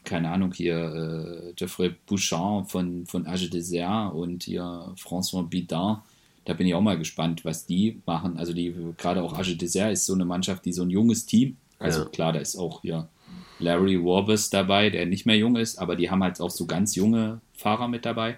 keine 0.03 0.31
Ahnung, 0.31 0.53
hier 0.53 1.49
äh, 1.49 1.53
Geoffrey 1.53 1.95
Bouchard 2.07 2.71
von, 2.71 3.05
von 3.05 3.27
Age 3.27 3.49
Dessert 3.49 4.13
und 4.13 4.43
hier 4.43 4.93
François 4.97 5.47
Bidin. 5.47 5.97
Da 6.45 6.53
bin 6.53 6.65
ich 6.65 6.73
auch 6.73 6.81
mal 6.81 6.97
gespannt, 6.97 7.45
was 7.45 7.65
die 7.65 8.01
machen. 8.05 8.37
Also 8.37 8.53
die, 8.53 8.73
gerade 8.97 9.21
auch 9.21 9.37
Age 9.37 9.55
Dessert 9.57 9.91
ist 9.91 10.05
so 10.05 10.13
eine 10.13 10.25
Mannschaft, 10.25 10.65
die 10.65 10.73
so 10.73 10.83
ein 10.83 10.89
junges 10.89 11.25
Team, 11.25 11.57
also 11.79 12.03
ja. 12.03 12.09
klar, 12.09 12.33
da 12.33 12.39
ist 12.39 12.57
auch 12.57 12.81
hier 12.81 13.07
Larry 13.59 14.03
Warbus 14.03 14.49
dabei, 14.49 14.89
der 14.89 15.05
nicht 15.05 15.25
mehr 15.25 15.37
jung 15.37 15.55
ist, 15.55 15.77
aber 15.77 15.95
die 15.95 16.09
haben 16.09 16.23
halt 16.23 16.39
auch 16.41 16.49
so 16.49 16.65
ganz 16.65 16.95
junge 16.95 17.41
Fahrer 17.53 17.87
mit 17.87 18.05
dabei. 18.05 18.37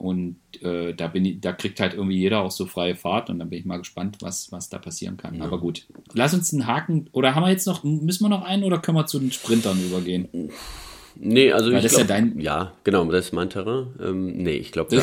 Und 0.00 0.36
äh, 0.62 0.94
da, 0.94 1.12
ich, 1.12 1.40
da 1.42 1.52
kriegt 1.52 1.78
halt 1.78 1.92
irgendwie 1.92 2.16
jeder 2.16 2.40
auch 2.40 2.50
so 2.50 2.64
freie 2.64 2.94
Fahrt 2.94 3.28
und 3.28 3.38
dann 3.38 3.50
bin 3.50 3.58
ich 3.58 3.66
mal 3.66 3.76
gespannt, 3.76 4.16
was, 4.20 4.50
was 4.50 4.70
da 4.70 4.78
passieren 4.78 5.18
kann. 5.18 5.34
Ja. 5.34 5.44
Aber 5.44 5.60
gut, 5.60 5.86
lass 6.14 6.32
uns 6.32 6.54
einen 6.54 6.66
Haken, 6.66 7.10
oder 7.12 7.34
haben 7.34 7.42
wir 7.42 7.50
jetzt 7.50 7.66
noch, 7.66 7.84
müssen 7.84 8.24
wir 8.24 8.30
noch 8.30 8.42
einen 8.42 8.64
oder 8.64 8.78
können 8.78 8.96
wir 8.96 9.04
zu 9.04 9.18
den 9.18 9.30
Sprintern 9.30 9.78
übergehen? 9.78 10.50
Nee, 11.16 11.52
also 11.52 11.70
Weil 11.70 11.76
ich 11.76 11.82
das 11.82 11.92
glaub, 11.92 12.04
ist 12.04 12.08
ja 12.08 12.16
dein. 12.16 12.40
Ja, 12.40 12.72
genau, 12.82 13.04
das 13.12 13.26
ist 13.26 13.32
mein 13.34 13.50
Terrain. 13.50 13.88
Ähm, 14.00 14.42
nee, 14.42 14.56
ich 14.56 14.72
glaube, 14.72 14.96
da, 14.96 15.02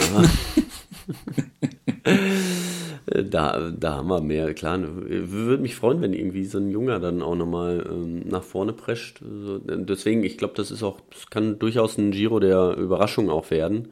da, 3.21 3.71
da 3.77 3.95
haben 3.97 4.07
wir 4.07 4.21
mehr. 4.21 4.55
Klar, 4.55 4.79
würde 4.81 5.61
mich 5.61 5.75
freuen, 5.75 6.01
wenn 6.01 6.13
irgendwie 6.13 6.45
so 6.45 6.57
ein 6.57 6.71
Junger 6.71 6.99
dann 6.99 7.21
auch 7.21 7.35
nochmal 7.35 7.87
ähm, 7.87 8.27
nach 8.27 8.41
vorne 8.41 8.73
prescht. 8.73 9.21
Also, 9.21 9.59
deswegen, 9.59 10.23
ich 10.23 10.39
glaube, 10.39 10.55
das 10.57 10.71
ist 10.71 10.81
auch, 10.81 11.01
das 11.11 11.29
kann 11.29 11.59
durchaus 11.59 11.99
ein 11.99 12.09
Giro 12.09 12.39
der 12.39 12.75
Überraschung 12.77 13.29
auch 13.29 13.51
werden 13.51 13.89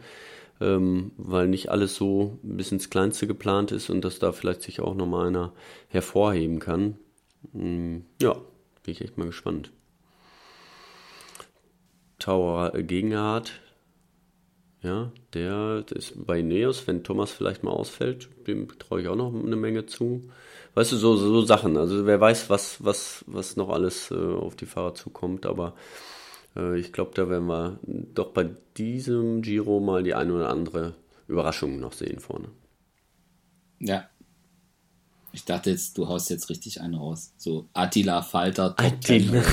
ähm, 0.61 1.11
weil 1.17 1.47
nicht 1.47 1.69
alles 1.69 1.95
so 1.95 2.39
bis 2.43 2.71
ins 2.71 2.89
Kleinste 2.89 3.27
geplant 3.27 3.71
ist 3.71 3.89
und 3.89 4.01
dass 4.01 4.19
da 4.19 4.31
vielleicht 4.31 4.61
sich 4.61 4.79
auch 4.79 4.95
nochmal 4.95 5.27
einer 5.27 5.53
hervorheben 5.89 6.59
kann. 6.59 6.97
Ähm, 7.53 8.05
ja, 8.21 8.33
bin 8.33 8.91
ich 8.93 9.01
echt 9.01 9.17
mal 9.17 9.27
gespannt. 9.27 9.71
Tower 12.19 12.71
Gegenhardt, 12.71 13.59
ja, 14.85 15.11
der 15.33 15.83
ist 15.95 16.13
bei 16.27 16.41
Neos, 16.43 16.85
wenn 16.85 17.03
Thomas 17.03 17.31
vielleicht 17.31 17.63
mal 17.63 17.71
ausfällt, 17.71 18.29
dem 18.45 18.67
traue 18.77 19.01
ich 19.01 19.07
auch 19.07 19.15
noch 19.15 19.33
eine 19.33 19.55
Menge 19.55 19.87
zu. 19.87 20.29
Weißt 20.75 20.91
du, 20.91 20.97
so, 20.97 21.15
so 21.15 21.41
Sachen. 21.41 21.75
Also 21.75 22.05
wer 22.05 22.21
weiß, 22.21 22.51
was, 22.51 22.83
was, 22.83 23.25
was 23.25 23.55
noch 23.55 23.69
alles 23.69 24.11
äh, 24.11 24.15
auf 24.15 24.55
die 24.55 24.67
Fahrer 24.67 24.93
zukommt, 24.93 25.47
aber 25.47 25.73
ich 26.55 26.93
glaube, 26.93 27.11
da 27.13 27.29
werden 27.29 27.47
wir 27.47 27.79
doch 27.83 28.31
bei 28.31 28.49
diesem 28.77 29.41
Giro 29.41 29.79
mal 29.79 30.03
die 30.03 30.13
eine 30.13 30.33
oder 30.33 30.49
andere 30.49 30.95
Überraschung 31.27 31.79
noch 31.79 31.93
sehen 31.93 32.19
vorne. 32.19 32.49
Ja. 33.79 34.09
Ich 35.33 35.43
dachte 35.43 35.69
jetzt, 35.69 35.97
du 35.97 36.07
haust 36.07 36.29
jetzt 36.29 36.49
richtig 36.49 36.79
einen 36.79 36.95
raus. 36.95 37.33
So 37.37 37.67
Attila 37.73 38.21
Falter 38.21 38.73
Top 38.73 38.85
Attila. 38.85 39.41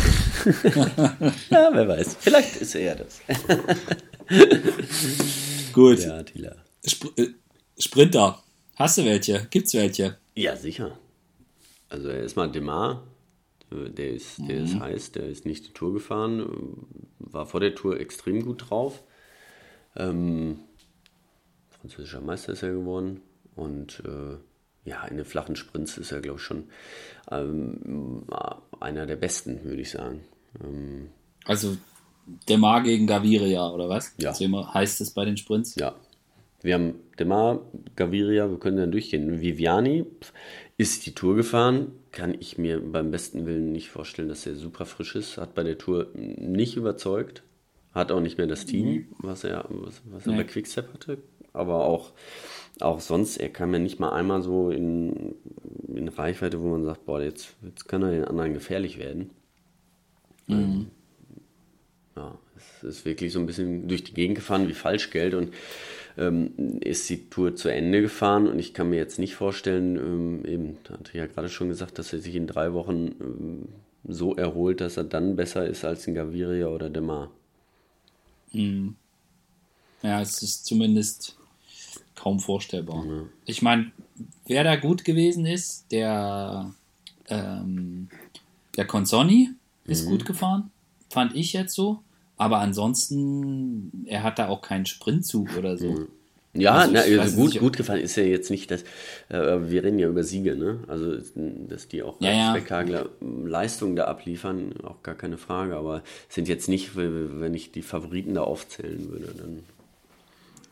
ja, 1.50 1.70
wer 1.72 1.88
weiß. 1.88 2.18
Vielleicht 2.20 2.56
ist 2.56 2.76
er 2.76 2.94
das. 2.94 3.20
Gut. 5.72 5.98
Ja, 5.98 6.18
Attila. 6.18 6.54
Sp 6.86 7.10
äh, 7.16 7.28
Sprinter. 7.78 8.40
Hast 8.76 8.98
du 8.98 9.04
welche? 9.04 9.44
Gibt's 9.50 9.74
welche? 9.74 10.18
Ja, 10.36 10.56
sicher. 10.56 10.96
Also 11.88 12.10
erstmal 12.10 12.50
Demar, 12.50 13.02
der 13.72 14.10
ist, 14.10 14.38
der 14.38 14.60
mhm. 14.60 14.64
ist 14.64 14.80
heiß, 14.80 15.12
der 15.12 15.28
ist 15.28 15.46
nicht 15.46 15.66
die 15.68 15.72
Tour 15.72 15.92
gefahren, 15.92 16.86
war 17.18 17.46
vor 17.46 17.60
der 17.60 17.74
Tour 17.74 17.98
extrem 17.98 18.44
gut 18.44 18.70
drauf. 18.70 19.02
Ähm, 19.96 20.60
französischer 21.70 22.20
Meister 22.20 22.52
ist 22.52 22.62
er 22.62 22.72
geworden 22.72 23.20
und 23.56 24.02
äh, 24.06 24.36
ja, 24.84 25.04
in 25.04 25.16
den 25.16 25.26
flachen 25.26 25.56
Sprints 25.56 25.96
ist 25.98 26.12
er, 26.12 26.20
glaube 26.20 26.38
ich, 26.38 26.44
schon 26.44 26.64
ähm, 27.30 28.24
einer 28.80 29.06
der 29.06 29.16
besten, 29.16 29.64
würde 29.64 29.82
ich 29.82 29.90
sagen. 29.90 30.22
Ähm, 30.62 31.08
also 31.44 31.76
Demar 32.48 32.82
gegen 32.82 33.06
Gaviria, 33.06 33.68
oder 33.70 33.88
was? 33.88 34.14
Ja. 34.18 34.34
So 34.34 34.44
immer 34.44 34.72
heißt 34.74 35.00
es 35.00 35.10
bei 35.10 35.24
den 35.24 35.36
Sprints? 35.36 35.74
Ja. 35.76 35.94
Wir 36.62 36.74
haben 36.74 36.94
Demar, 37.18 37.60
Gaviria, 37.96 38.48
wir 38.48 38.58
können 38.58 38.76
dann 38.76 38.92
durchgehen. 38.92 39.40
Viviani 39.40 40.06
ist 40.78 41.06
die 41.06 41.14
Tour 41.14 41.36
gefahren, 41.36 41.92
kann 42.10 42.34
ich 42.38 42.58
mir 42.58 42.80
beim 42.80 43.10
besten 43.10 43.46
Willen 43.46 43.72
nicht 43.72 43.90
vorstellen, 43.90 44.28
dass 44.28 44.46
er 44.46 44.54
super 44.54 44.86
frisch 44.86 45.14
ist. 45.14 45.38
Hat 45.38 45.54
bei 45.54 45.62
der 45.62 45.78
Tour 45.78 46.08
nicht 46.14 46.76
überzeugt. 46.76 47.42
Hat 47.92 48.10
auch 48.10 48.20
nicht 48.20 48.38
mehr 48.38 48.46
das 48.46 48.64
Team, 48.64 49.08
was 49.18 49.44
er, 49.44 49.66
was, 49.68 50.00
was 50.06 50.26
er 50.26 50.32
nee. 50.32 50.38
bei 50.38 50.44
Quickstep 50.44 50.92
hatte. 50.94 51.18
Aber 51.52 51.84
auch, 51.84 52.12
auch 52.80 53.00
sonst, 53.00 53.36
er 53.36 53.50
kam 53.50 53.74
ja 53.74 53.78
nicht 53.78 54.00
mal 54.00 54.12
einmal 54.12 54.40
so 54.40 54.70
in, 54.70 55.34
in 55.94 56.08
Reichweite, 56.08 56.62
wo 56.62 56.70
man 56.70 56.84
sagt, 56.84 57.04
boah, 57.04 57.20
jetzt, 57.20 57.54
jetzt 57.62 57.86
kann 57.86 58.02
er 58.02 58.10
den 58.10 58.24
anderen 58.24 58.54
gefährlich 58.54 58.98
werden. 58.98 59.30
Mhm. 60.46 60.54
Ähm, 60.54 60.86
ja, 62.16 62.38
es 62.56 62.84
ist 62.84 63.04
wirklich 63.04 63.32
so 63.32 63.40
ein 63.40 63.46
bisschen 63.46 63.88
durch 63.88 64.04
die 64.04 64.14
Gegend 64.14 64.36
gefahren 64.36 64.68
wie 64.68 64.74
Falschgeld 64.74 65.34
und 65.34 65.52
ähm, 66.16 66.78
ist 66.80 67.08
die 67.08 67.28
Tour 67.30 67.56
zu 67.56 67.68
Ende 67.68 68.02
gefahren 68.02 68.46
und 68.46 68.58
ich 68.58 68.74
kann 68.74 68.90
mir 68.90 68.96
jetzt 68.96 69.18
nicht 69.18 69.34
vorstellen, 69.34 69.96
ähm, 69.96 70.44
eben, 70.44 70.78
da 70.84 70.94
hatte 70.94 71.10
ich 71.12 71.14
ja 71.14 71.26
gerade 71.26 71.48
schon 71.48 71.68
gesagt, 71.68 71.98
dass 71.98 72.12
er 72.12 72.18
sich 72.18 72.34
in 72.34 72.46
drei 72.46 72.72
Wochen 72.72 73.14
ähm, 73.20 73.68
so 74.06 74.34
erholt, 74.34 74.80
dass 74.80 74.96
er 74.96 75.04
dann 75.04 75.36
besser 75.36 75.66
ist 75.66 75.84
als 75.84 76.06
ein 76.06 76.14
Gaviria 76.14 76.66
oder 76.66 76.90
Demar. 76.90 77.30
Mhm. 78.52 78.96
Ja, 80.02 80.20
es 80.20 80.42
ist 80.42 80.66
zumindest 80.66 81.36
kaum 82.14 82.40
vorstellbar. 82.40 83.04
Ja. 83.06 83.22
Ich 83.46 83.62
meine, 83.62 83.92
wer 84.46 84.64
da 84.64 84.76
gut 84.76 85.04
gewesen 85.04 85.46
ist, 85.46 85.90
der, 85.92 86.72
ähm, 87.28 88.08
der 88.76 88.86
Consonni 88.86 89.50
ist 89.84 90.06
mhm. 90.06 90.10
gut 90.10 90.26
gefahren, 90.26 90.70
fand 91.08 91.34
ich 91.36 91.52
jetzt 91.52 91.74
so. 91.74 92.02
Aber 92.42 92.58
ansonsten, 92.58 94.04
er 94.04 94.24
hat 94.24 94.40
da 94.40 94.48
auch 94.48 94.62
keinen 94.62 94.84
Sprintzug 94.84 95.56
oder 95.56 95.78
so. 95.78 95.92
Mhm. 95.92 96.08
Ja, 96.54 96.72
also, 96.74 96.92
na, 96.92 97.00
also 97.00 97.36
gut, 97.36 97.58
gut 97.60 97.76
gefallen 97.76 98.02
ist 98.02 98.16
ja 98.16 98.24
jetzt 98.24 98.50
nicht, 98.50 98.68
dass 98.72 98.82
äh, 99.28 99.70
wir 99.70 99.84
reden 99.84 100.00
ja 100.00 100.08
über 100.08 100.24
Siege, 100.24 100.56
ne? 100.56 100.80
Also 100.88 101.18
dass 101.68 101.86
die 101.86 102.02
auch 102.02 102.20
ja, 102.20 102.32
ja. 102.32 102.50
spektakuläre 102.50 103.10
Leistungen 103.20 103.94
da 103.94 104.06
abliefern, 104.06 104.74
auch 104.82 105.04
gar 105.04 105.14
keine 105.14 105.38
Frage. 105.38 105.76
Aber 105.76 106.02
sind 106.28 106.48
jetzt 106.48 106.68
nicht, 106.68 106.96
wenn 106.96 107.54
ich 107.54 107.70
die 107.70 107.82
Favoriten 107.82 108.34
da 108.34 108.42
aufzählen 108.42 109.08
würde, 109.08 109.32
dann 109.38 109.60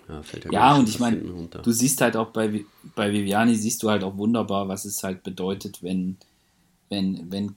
ja, 0.09 0.23
fällt 0.23 0.45
ja. 0.47 0.51
Ja, 0.53 0.75
und 0.75 0.89
ich 0.89 0.99
meine, 0.99 1.19
du 1.19 1.71
siehst 1.71 2.01
halt 2.01 2.17
auch 2.17 2.31
bei 2.31 2.65
bei 2.97 3.13
Viviani 3.13 3.55
siehst 3.55 3.85
du 3.85 3.91
halt 3.91 4.03
auch 4.03 4.17
wunderbar, 4.17 4.67
was 4.67 4.85
es 4.85 5.05
halt 5.05 5.23
bedeutet, 5.23 5.85
wenn 5.85 6.17
wenn 6.89 7.31
wenn 7.31 7.55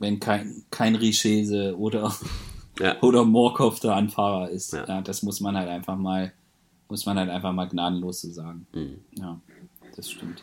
wenn 0.00 0.18
kein 0.18 0.64
kein 0.70 0.96
Richese 0.96 1.78
oder 1.78 2.12
ja. 2.78 3.00
oder 3.02 3.24
Morkov 3.24 3.80
der 3.80 3.94
Anfahrer 3.94 4.50
ist. 4.50 4.72
Ja. 4.72 4.86
ja. 4.86 5.00
das 5.00 5.22
muss 5.22 5.40
man 5.40 5.56
halt 5.56 5.68
einfach 5.68 5.96
mal, 5.96 6.32
muss 6.88 7.06
man 7.06 7.18
halt 7.18 7.30
einfach 7.30 7.52
mal 7.52 7.66
gnadenlos 7.66 8.22
so 8.22 8.30
sagen. 8.30 8.66
Mhm. 8.72 8.98
Ja, 9.18 9.40
das 9.96 10.10
stimmt. 10.10 10.42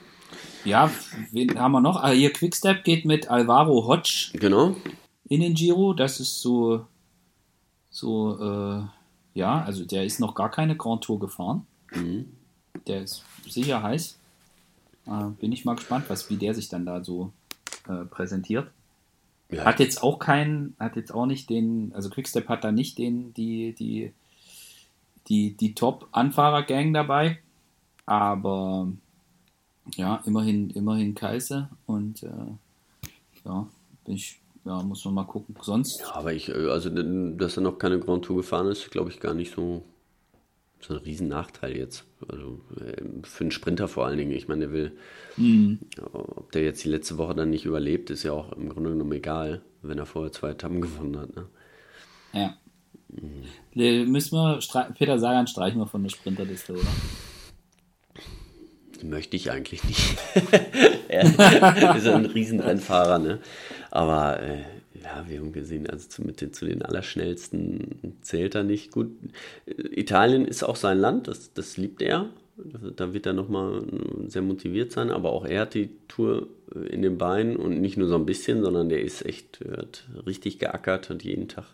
Ja, 0.63 0.91
wen 1.31 1.59
haben 1.59 1.71
wir 1.71 1.81
noch? 1.81 2.03
Ah, 2.03 2.11
hier 2.11 2.31
Quickstep 2.31 2.83
geht 2.83 3.05
mit 3.05 3.29
Alvaro 3.29 3.87
Hodge. 3.87 4.31
Genau. 4.33 4.75
In 5.27 5.41
den 5.41 5.53
Giro. 5.53 5.93
Das 5.93 6.19
ist 6.19 6.41
so, 6.41 6.85
so, 7.89 8.37
äh, 8.39 8.83
ja, 9.33 9.63
also 9.63 9.85
der 9.85 10.05
ist 10.05 10.19
noch 10.19 10.35
gar 10.35 10.51
keine 10.51 10.75
Grand 10.75 11.03
Tour 11.03 11.19
gefahren. 11.19 11.65
Mhm. 11.93 12.31
Der 12.87 13.01
ist 13.03 13.23
sicher 13.47 13.81
heiß. 13.81 14.19
Äh, 15.07 15.25
bin 15.39 15.51
ich 15.51 15.65
mal 15.65 15.75
gespannt, 15.75 16.05
was, 16.09 16.29
wie 16.29 16.37
der 16.37 16.53
sich 16.53 16.69
dann 16.69 16.85
da 16.85 17.03
so 17.03 17.31
äh, 17.87 18.05
präsentiert. 18.05 18.69
Ja. 19.51 19.65
Hat 19.65 19.79
jetzt 19.79 20.03
auch 20.03 20.19
keinen, 20.19 20.75
hat 20.79 20.95
jetzt 20.95 21.13
auch 21.13 21.25
nicht 21.25 21.49
den, 21.49 21.91
also 21.95 22.09
Quickstep 22.09 22.47
hat 22.49 22.63
da 22.63 22.71
nicht 22.71 22.97
den, 22.99 23.33
die, 23.33 23.73
die, 23.73 24.13
die, 25.27 25.57
die 25.57 25.73
Top-Anfahrer-Gang 25.73 26.93
dabei, 26.93 27.39
aber 28.05 28.87
ja, 29.95 30.21
immerhin, 30.25 30.69
immerhin 30.69 31.15
Kaiser 31.15 31.69
und 31.87 32.21
äh, 32.21 32.27
ja, 33.45 33.67
bin 34.05 34.15
ich, 34.15 34.39
ja, 34.65 34.83
muss 34.83 35.03
man 35.05 35.15
mal 35.15 35.23
gucken. 35.23 35.55
Sonst. 35.61 36.01
Ja, 36.01 36.15
aber 36.15 36.33
ich, 36.33 36.49
äh, 36.49 36.69
also, 36.69 36.89
dass 36.89 37.57
er 37.57 37.63
noch 37.63 37.79
keine 37.79 37.99
Grand 37.99 38.25
Tour 38.25 38.37
gefahren 38.37 38.67
ist, 38.67 38.91
glaube 38.91 39.09
ich 39.09 39.19
gar 39.19 39.33
nicht 39.33 39.53
so 39.55 39.83
so 40.81 40.93
ein 40.93 40.99
Riesennachteil 41.01 41.75
jetzt. 41.75 42.05
Also 42.27 42.61
äh, 42.79 43.01
für 43.23 43.43
einen 43.43 43.51
Sprinter 43.51 43.87
vor 43.87 44.05
allen 44.05 44.17
Dingen. 44.17 44.31
Ich 44.31 44.47
meine, 44.47 44.61
der 44.61 44.71
will, 44.71 44.91
mhm. 45.37 45.79
ob 46.11 46.51
der 46.51 46.63
jetzt 46.63 46.83
die 46.83 46.89
letzte 46.89 47.17
Woche 47.17 47.35
dann 47.35 47.49
nicht 47.49 47.65
überlebt, 47.65 48.09
ist 48.09 48.23
ja 48.23 48.33
auch 48.33 48.53
im 48.53 48.69
Grunde 48.69 48.91
genommen 48.91 49.11
egal, 49.11 49.61
wenn 49.81 49.97
er 49.97 50.05
vorher 50.05 50.31
zwei 50.31 50.51
Etappen 50.51 50.81
gewonnen 50.81 51.17
hat. 51.17 51.35
Ne? 51.35 51.45
Ja. 52.33 52.57
Mhm. 53.09 54.11
Müssen 54.11 54.35
wir, 54.35 54.59
Peter 54.95 55.19
Sagan 55.19 55.47
streichen 55.47 55.79
wir 55.79 55.87
von 55.87 56.03
der 56.03 56.09
Sprinterliste, 56.09 56.73
oder? 56.73 56.87
Möchte 59.01 59.37
ich 59.37 59.49
eigentlich 59.49 59.83
nicht. 59.85 60.17
er 61.07 61.95
ist 61.95 62.07
ein 62.07 62.25
Riesenrennfahrer, 62.25 63.17
ne? 63.17 63.39
Aber 63.91 64.41
äh, 64.41 64.63
ja, 65.03 65.25
wir 65.27 65.39
haben 65.39 65.51
gesehen, 65.51 65.89
also 65.89 66.07
zu, 66.07 66.21
mit 66.23 66.41
den, 66.41 66.53
zu 66.53 66.65
den 66.65 66.81
Allerschnellsten 66.81 68.17
zählt 68.21 68.55
er 68.55 68.63
nicht 68.63 68.91
gut. 68.91 69.11
Italien 69.65 70.45
ist 70.45 70.63
auch 70.63 70.75
sein 70.75 70.97
Land, 70.97 71.27
das, 71.27 71.53
das 71.53 71.77
liebt 71.77 72.01
er. 72.01 72.29
Da 72.95 73.13
wird 73.13 73.25
er 73.25 73.31
nochmal 73.31 73.83
sehr 74.27 74.41
motiviert 74.41 74.91
sein, 74.91 75.11
aber 75.11 75.31
auch 75.31 75.45
er 75.45 75.61
hat 75.61 75.75
die 75.75 75.91
Tour 76.09 76.47
in 76.89 77.01
den 77.01 77.17
Beinen 77.17 77.55
und 77.55 77.79
nicht 77.79 77.95
nur 77.95 78.09
so 78.09 78.15
ein 78.15 78.25
bisschen, 78.25 78.61
sondern 78.61 78.89
der 78.89 79.01
ist 79.01 79.25
echt, 79.25 79.61
hat 79.77 80.05
richtig 80.25 80.59
geackert, 80.59 81.09
hat 81.09 81.23
jeden 81.23 81.47
Tag 81.47 81.65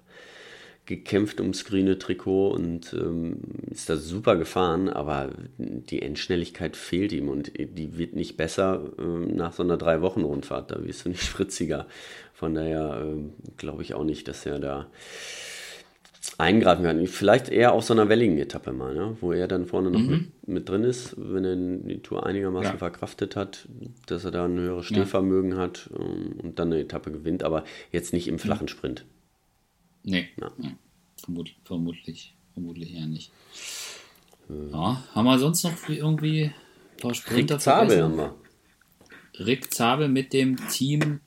gekämpft 0.85 1.41
ums 1.41 1.65
grüne 1.65 1.97
Trikot 1.97 2.49
und 2.49 2.93
ähm, 2.93 3.37
ist 3.71 3.89
da 3.89 3.97
super 3.97 4.35
gefahren, 4.35 4.87
aber 4.87 5.29
die 5.57 6.01
Endschnelligkeit 6.01 6.75
fehlt 6.75 7.11
ihm 7.11 7.29
und 7.29 7.51
die 7.57 7.97
wird 7.97 8.13
nicht 8.13 8.37
besser 8.37 8.91
äh, 8.99 9.01
nach 9.01 9.53
so 9.53 9.63
einer 9.63 9.77
Drei-Wochen-Rundfahrt. 9.77 10.71
Da 10.71 10.83
wirst 10.83 11.05
du 11.05 11.09
nicht 11.09 11.23
spritziger. 11.23 11.87
Von 12.33 12.53
daher 12.53 13.03
äh, 13.03 13.51
glaube 13.57 13.81
ich 13.81 13.93
auch 13.93 14.03
nicht, 14.03 14.27
dass 14.27 14.45
er 14.45 14.59
da 14.59 14.87
eingreifen 16.37 16.83
kann. 16.83 17.07
Vielleicht 17.07 17.49
eher 17.49 17.73
auf 17.73 17.83
so 17.83 17.93
einer 17.93 18.09
Welligen-Etappe 18.09 18.73
mal, 18.73 18.93
ne? 18.93 19.17
wo 19.21 19.31
er 19.31 19.47
dann 19.47 19.65
vorne 19.65 19.89
noch 19.89 19.99
mhm. 19.99 20.09
mit, 20.09 20.47
mit, 20.47 20.69
drin 20.69 20.83
ist, 20.83 21.15
wenn 21.17 21.45
er 21.45 21.55
die 21.55 22.01
Tour 22.01 22.25
einigermaßen 22.25 22.73
ja. 22.73 22.77
verkraftet 22.77 23.35
hat, 23.35 23.67
dass 24.07 24.25
er 24.25 24.31
da 24.31 24.45
ein 24.45 24.59
höheres 24.59 24.85
Stehvermögen 24.85 25.51
ja. 25.51 25.57
hat 25.57 25.89
ähm, 25.97 26.39
und 26.43 26.59
dann 26.59 26.71
eine 26.71 26.81
Etappe 26.81 27.11
gewinnt, 27.11 27.43
aber 27.43 27.63
jetzt 27.91 28.13
nicht 28.13 28.27
im 28.27 28.39
flachen 28.39 28.67
Sprint. 28.67 29.05
Nee. 30.05 30.29
Ja. 30.39 30.51
Vermut, 31.17 31.55
vermutlich, 31.63 32.35
vermutlich 32.53 32.93
eher 32.93 33.07
nicht. 33.07 33.31
Hm. 34.47 34.71
Ja, 34.71 35.03
haben 35.13 35.25
wir 35.25 35.39
sonst 35.39 35.63
noch 35.63 35.89
irgendwie 35.89 36.45
ein 36.45 36.97
paar 37.01 37.15
Sprinter 37.15 37.55
Rick 37.55 37.61
Zabel 37.61 38.03
haben 38.03 38.17
wir. 38.17 38.35
Rick 39.39 39.73
Zabel 39.73 40.07
mit 40.07 40.31
dem 40.31 40.55
Team 40.69 41.19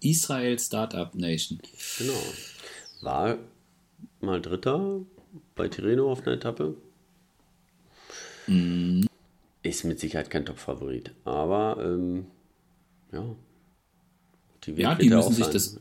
Israel 0.00 0.58
Startup 0.58 1.14
Nation. 1.14 1.60
Genau. 1.98 2.22
War 3.02 3.38
mal 4.20 4.40
Dritter 4.40 5.00
bei 5.54 5.68
Tirreno 5.68 6.10
auf 6.10 6.26
einer 6.26 6.36
Etappe. 6.36 6.76
Mhm. 8.46 9.06
Ist 9.62 9.84
mit 9.84 10.00
Sicherheit 10.00 10.30
kein 10.30 10.46
Top-Favorit. 10.46 11.12
Aber 11.24 11.76
ähm, 11.80 12.26
ja, 13.12 13.24
die 14.66 14.72
ja, 14.72 14.94
die 14.94 15.10
müssen 15.10 15.32
sich 15.32 15.46
das. 15.46 15.78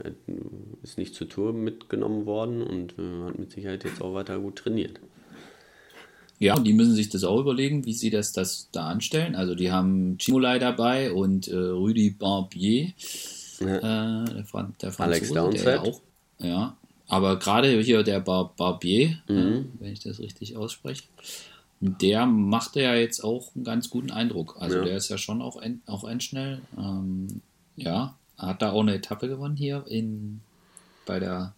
Ist 0.84 0.98
nicht 0.98 1.16
zur 1.16 1.30
Tour 1.30 1.54
mitgenommen 1.54 2.26
worden 2.26 2.62
und 2.62 3.00
äh, 3.00 3.26
hat 3.26 3.40
mit 3.40 3.52
Sicherheit 3.52 3.84
jetzt 3.84 4.02
auch 4.02 4.14
weiter 4.14 4.40
gut 4.40 4.58
trainiert. 4.58 5.00
Ja, 6.40 6.58
und 6.58 6.66
die 6.66 6.74
müssen 6.74 6.94
sich 6.94 7.10
das 7.10 7.24
auch 7.24 7.40
überlegen, 7.40 7.86
wie 7.86 7.94
sie 7.94 8.10
das, 8.10 8.34
das 8.34 8.68
da 8.72 8.88
anstellen. 8.88 9.36
Also 9.36 9.56
die 9.56 9.72
haben 9.72 10.18
Chimolai 10.20 10.60
dabei 10.60 11.14
und 11.14 11.48
äh, 11.48 11.56
Rüdi 11.56 12.10
Barbier, 12.10 12.92
ja. 13.62 14.24
äh, 14.24 14.26
der, 14.26 14.46
Fran 14.46 14.76
der 14.82 14.92
Franzose, 14.92 15.04
Alex 15.04 15.32
Downset. 15.32 15.66
Der 15.66 15.82
auch, 15.84 16.02
ja, 16.40 16.78
aber 17.08 17.40
gerade 17.40 17.80
hier 17.80 18.04
der 18.04 18.20
Bar 18.20 18.54
Barbier, 18.58 19.20
mhm. 19.28 19.38
äh, 19.38 19.64
wenn 19.80 19.94
ich 19.94 20.02
das 20.02 20.20
richtig 20.20 20.58
ausspreche, 20.58 21.04
der 21.80 22.26
machte 22.26 22.82
ja 22.82 22.96
jetzt 22.96 23.24
auch 23.24 23.54
einen 23.56 23.64
ganz 23.64 23.90
guten 23.90 24.12
Eindruck. 24.12 24.58
Also 24.60 24.78
ja. 24.78 24.84
der 24.84 24.98
ist 24.98 25.10
ja 25.10 25.18
schon 25.18 25.42
auch, 25.42 25.62
end, 25.62 25.88
auch 25.88 26.04
endschnell. 26.04 26.62
Ähm, 26.78 27.42
ja, 27.76 28.16
hat 28.38 28.62
da 28.62 28.72
auch 28.72 28.82
eine 28.82 28.96
Etappe 28.96 29.28
gewonnen 29.28 29.56
hier 29.56 29.86
in, 29.88 30.42
bei 31.06 31.20
der 31.20 31.54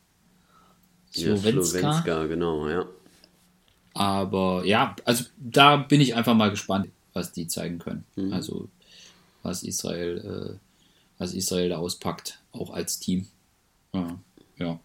Slowenska. 1.14 1.50
Ja, 1.50 1.64
Slowenska, 1.64 2.26
genau, 2.26 2.70
ja. 2.70 2.86
Aber 3.94 4.66
ja, 4.66 4.96
also 5.06 5.24
da 5.38 5.78
bin 5.78 6.02
ich 6.02 6.16
einfach 6.16 6.36
mal 6.36 6.50
gespannt, 6.50 6.90
was 7.14 7.32
die 7.32 7.48
zeigen 7.48 7.80
können. 7.80 8.04
Mhm. 8.16 8.34
Also 8.34 8.68
was 9.42 9.64
Israel, 9.64 10.58
äh, 10.58 10.60
was 11.18 11.34
Israel 11.34 11.70
da 11.70 11.78
auspackt, 11.78 12.40
auch 12.52 12.72
als 12.72 13.00
Team. 13.00 13.28
Ja, 13.94 14.20
ja. 14.58 14.80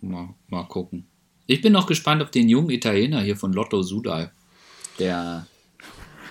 Mal, 0.00 0.34
mal 0.48 0.64
gucken. 0.64 1.06
Ich 1.46 1.60
bin 1.60 1.72
noch 1.72 1.86
gespannt 1.86 2.22
auf 2.22 2.30
den 2.30 2.48
jungen 2.48 2.70
Italiener 2.70 3.20
hier 3.20 3.36
von 3.36 3.52
Lotto 3.52 3.82
Sudal. 3.82 4.32
Der 4.98 5.46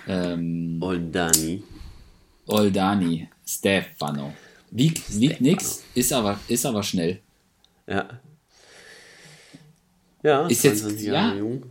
ähm, 0.07 0.77
Oldani. 0.81 1.63
Oldani, 2.47 3.29
Stefano. 3.45 4.33
Wiegt, 4.77 5.17
wiegt 5.21 5.39
nix, 5.39 5.85
ist 5.95 6.11
aber, 6.11 6.37
ist 6.49 6.65
aber 6.65 6.83
schnell. 6.83 7.21
Ja. 7.87 8.19
Ja, 10.21 10.47
ist 10.47 10.65
jetzt, 10.65 10.99
ja, 10.99 11.33
jung. 11.33 11.67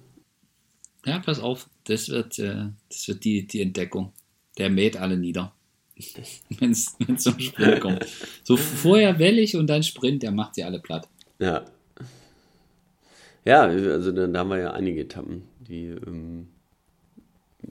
ja, 1.04 1.18
pass 1.18 1.38
auf, 1.38 1.68
das 1.84 2.08
wird, 2.08 2.38
äh, 2.38 2.70
das 2.88 3.06
wird 3.08 3.24
die, 3.24 3.46
die 3.46 3.60
Entdeckung. 3.60 4.12
Der 4.56 4.70
mäht 4.70 4.96
alle 4.96 5.18
nieder. 5.18 5.52
Wenn 6.48 6.70
es 6.70 6.96
zum 7.18 7.38
Sprint 7.38 7.80
kommt. 7.80 8.06
So 8.42 8.56
vorher 8.56 9.18
wellig 9.18 9.54
und 9.54 9.66
dann 9.66 9.82
Sprint, 9.82 10.22
der 10.22 10.30
macht 10.30 10.54
sie 10.54 10.64
alle 10.64 10.80
platt. 10.80 11.06
Ja. 11.38 11.66
Ja, 13.44 13.64
also 13.64 14.12
da, 14.12 14.26
da 14.28 14.38
haben 14.38 14.48
wir 14.48 14.60
ja 14.60 14.72
einige 14.72 15.02
Etappen, 15.02 15.42
die 15.60 15.88
ähm, 15.88 16.48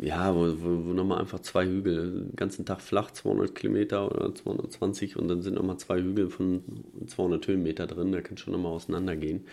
ja, 0.02 0.34
wo, 0.36 0.42
wo, 0.42 0.86
wo 0.86 0.94
nochmal 0.94 1.20
einfach 1.20 1.40
zwei 1.40 1.66
Hügel, 1.66 2.26
den 2.28 2.36
ganzen 2.36 2.66
Tag 2.66 2.82
flach, 2.82 3.12
200 3.12 3.54
Kilometer 3.54 4.12
oder 4.12 4.34
220 4.34 5.18
und 5.18 5.28
dann 5.28 5.42
sind 5.42 5.56
nochmal 5.56 5.78
zwei 5.78 6.00
Hügel 6.02 6.30
von 6.30 6.64
200 7.06 7.46
Höhenmeter 7.48 7.88
drin, 7.88 8.12
da 8.12 8.22
kann 8.22 8.38
schon 8.38 8.54
nochmal 8.54 8.72
auseinandergehen. 8.72 9.46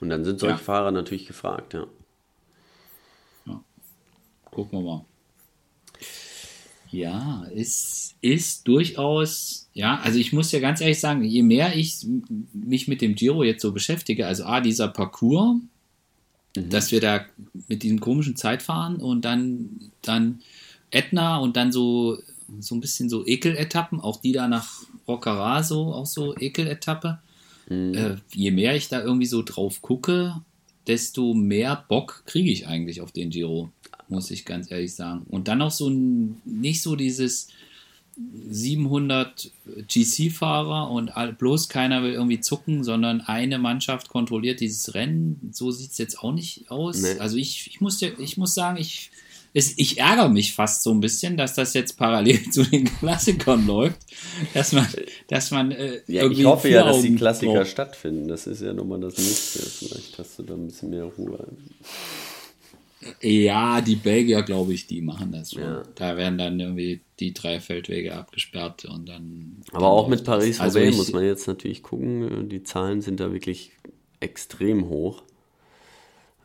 Und 0.00 0.10
dann 0.10 0.24
sind 0.24 0.40
solche 0.40 0.56
ja. 0.56 0.62
Fahrer 0.62 0.90
natürlich 0.90 1.26
gefragt, 1.26 1.74
ja. 1.74 1.86
ja. 3.46 3.62
Gucken 4.50 4.80
wir 4.80 4.84
mal. 4.84 5.04
Ja, 6.90 7.44
ist, 7.52 8.14
ist 8.20 8.68
durchaus, 8.68 9.68
ja, 9.72 9.98
also 9.98 10.18
ich 10.18 10.32
muss 10.32 10.52
ja 10.52 10.60
ganz 10.60 10.80
ehrlich 10.80 11.00
sagen, 11.00 11.24
je 11.24 11.42
mehr 11.42 11.74
ich 11.74 12.06
mich 12.52 12.86
mit 12.86 13.00
dem 13.00 13.16
Giro 13.16 13.42
jetzt 13.42 13.62
so 13.62 13.72
beschäftige, 13.72 14.28
also 14.28 14.44
A, 14.44 14.60
dieser 14.60 14.88
Parcours, 14.88 15.56
Mhm. 16.56 16.70
Dass 16.70 16.92
wir 16.92 17.00
da 17.00 17.24
mit 17.68 17.82
diesem 17.82 18.00
komischen 18.00 18.36
Zeitfahren 18.36 18.96
und 18.96 19.24
dann, 19.24 19.90
dann 20.02 20.40
Etna 20.90 21.38
und 21.38 21.56
dann 21.56 21.72
so, 21.72 22.18
so 22.60 22.74
ein 22.74 22.80
bisschen 22.80 23.08
so 23.08 23.26
Ekeletappen, 23.26 24.00
auch 24.00 24.20
die 24.20 24.32
da 24.32 24.48
nach 24.48 24.82
Rockara 25.08 25.62
so, 25.62 25.92
auch 25.92 26.06
so 26.06 26.36
Ekeletappe. 26.36 27.18
Mhm. 27.68 27.94
Äh, 27.94 28.16
je 28.32 28.50
mehr 28.50 28.76
ich 28.76 28.88
da 28.88 29.02
irgendwie 29.02 29.26
so 29.26 29.42
drauf 29.42 29.82
gucke, 29.82 30.40
desto 30.86 31.34
mehr 31.34 31.84
Bock 31.88 32.22
kriege 32.26 32.50
ich 32.50 32.66
eigentlich 32.66 33.00
auf 33.00 33.12
den 33.12 33.30
Giro, 33.30 33.70
muss 34.08 34.30
ich 34.30 34.44
ganz 34.44 34.70
ehrlich 34.70 34.94
sagen. 34.94 35.22
Und 35.28 35.48
dann 35.48 35.62
auch 35.62 35.70
so 35.70 35.88
ein, 35.88 36.40
nicht 36.44 36.82
so 36.82 36.94
dieses, 36.94 37.48
700 38.16 39.50
GC-Fahrer 39.88 40.90
und 40.90 41.12
bloß 41.38 41.68
keiner 41.68 42.02
will 42.02 42.12
irgendwie 42.12 42.40
zucken, 42.40 42.84
sondern 42.84 43.20
eine 43.22 43.58
Mannschaft 43.58 44.08
kontrolliert 44.08 44.60
dieses 44.60 44.94
Rennen. 44.94 45.50
So 45.52 45.70
sieht 45.70 45.92
es 45.92 45.98
jetzt 45.98 46.20
auch 46.20 46.32
nicht 46.32 46.70
aus. 46.70 47.02
Nee. 47.02 47.18
Also 47.18 47.36
ich, 47.36 47.68
ich, 47.68 47.80
muss, 47.80 48.00
ich 48.00 48.36
muss 48.36 48.54
sagen, 48.54 48.76
ich, 48.78 49.10
es, 49.52 49.78
ich 49.78 49.98
ärgere 49.98 50.28
mich 50.28 50.54
fast 50.54 50.82
so 50.82 50.90
ein 50.90 51.00
bisschen, 51.00 51.36
dass 51.36 51.54
das 51.54 51.74
jetzt 51.74 51.96
parallel 51.96 52.42
zu 52.50 52.64
den 52.64 52.84
Klassikern 52.84 53.66
läuft, 53.66 54.00
dass 54.52 54.72
man, 54.72 54.86
dass 55.28 55.50
man 55.50 55.72
äh, 55.72 56.00
ja, 56.06 56.28
ich 56.28 56.44
hoffe 56.44 56.68
ja, 56.68 56.84
dass 56.84 57.02
die 57.02 57.14
Klassiker 57.14 57.52
braucht. 57.54 57.68
stattfinden. 57.68 58.28
Das 58.28 58.46
ist 58.46 58.62
ja 58.62 58.72
nochmal 58.72 59.00
das 59.00 59.16
nächste. 59.16 59.60
Vielleicht 59.60 60.18
hast 60.18 60.38
du 60.38 60.42
da 60.42 60.54
ein 60.54 60.66
bisschen 60.66 60.90
mehr 60.90 61.04
Ruhe. 61.04 61.46
Ja, 63.20 63.80
die 63.80 63.96
Belgier, 63.96 64.42
glaube 64.42 64.74
ich, 64.74 64.86
die 64.86 65.00
machen 65.00 65.32
das 65.32 65.52
schon. 65.52 65.62
Ja. 65.62 65.82
Da 65.94 66.16
werden 66.16 66.38
dann 66.38 66.58
irgendwie 66.58 67.00
die 67.20 67.32
drei 67.32 67.60
Feldwege 67.60 68.14
abgesperrt 68.14 68.84
und 68.84 69.08
dann. 69.08 69.62
Aber 69.72 69.88
auch 69.88 70.08
mit 70.08 70.24
Paris 70.24 70.60
also 70.60 70.80
muss 70.80 71.12
man 71.12 71.24
jetzt 71.24 71.46
natürlich 71.46 71.82
gucken. 71.82 72.48
Die 72.48 72.62
Zahlen 72.62 73.00
sind 73.00 73.20
da 73.20 73.32
wirklich 73.32 73.72
extrem 74.20 74.88
hoch. 74.88 75.22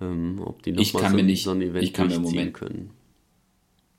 Ähm, 0.02 0.42
ob 0.44 0.64
die 0.64 0.72
nochmal 0.72 1.12
so, 1.12 1.18
nicht, 1.18 1.44
so 1.44 1.52
ein 1.52 1.62
Event 1.62 1.84
ich 1.84 1.94
kann 1.94 2.08
durchziehen 2.08 2.24
Moment, 2.24 2.54
können. 2.54 2.90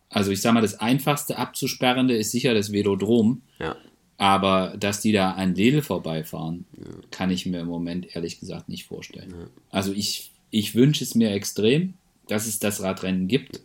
Also 0.09 0.31
ich 0.31 0.41
sage 0.41 0.55
mal, 0.55 0.61
das 0.63 0.81
einfachste 0.81 1.39
abzusperrende 1.39 2.17
ist 2.17 2.33
sicher 2.33 2.55
das 2.55 2.73
Velodrom. 2.73 3.43
Ja. 3.59 3.77
Aber 4.17 4.75
dass 4.79 5.01
die 5.01 5.13
da 5.13 5.33
an 5.33 5.55
Ledel 5.55 5.83
vorbeifahren, 5.83 6.67
ja. 6.77 6.85
kann 7.11 7.31
ich 7.31 7.47
mir 7.47 7.61
im 7.61 7.69
Moment 7.69 8.15
ehrlich 8.15 8.39
gesagt 8.39 8.69
nicht 8.69 8.85
vorstellen. 8.85 9.31
Ja. 9.31 9.47
Also 9.71 9.93
ich, 9.93 10.31
ich 10.51 10.75
wünsche 10.75 11.05
es 11.05 11.15
mir 11.15 11.31
extrem 11.31 11.95
dass 12.31 12.47
es 12.47 12.61
das 12.61 12.83
Radrennen 12.83 13.27
gibt. 13.27 13.61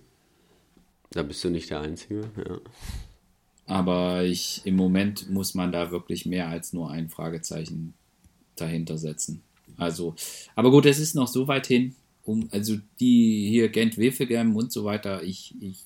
Da 1.11 1.22
bist 1.24 1.43
du 1.43 1.49
nicht 1.49 1.70
der 1.70 1.82
Einzige, 1.82 2.32
ja. 2.38 2.59
Aber 3.68 4.24
ich, 4.24 4.61
im 4.66 4.76
Moment 4.76 5.30
muss 5.30 5.53
man 5.53 5.72
da 5.72 5.91
wirklich 5.91 6.26
mehr 6.26 6.49
als 6.49 6.74
nur 6.74 6.91
ein 6.91 7.09
Fragezeichen 7.09 7.93
dahinter 8.55 8.97
setzen. 8.97 9.41
Also, 9.78 10.16
aber 10.55 10.72
gut, 10.72 10.86
es 10.86 10.99
ist 10.99 11.16
noch 11.16 11.28
so 11.28 11.47
weit 11.47 11.68
hin, 11.68 11.95
um, 12.24 12.47
also 12.51 12.78
die 12.99 13.47
hier 13.49 13.70
Gent 13.70 13.97
Wevelgem 13.97 14.55
und 14.55 14.72
so 14.72 14.84
weiter, 14.84 15.24
ich, 15.24 15.53
ich, 15.59 15.86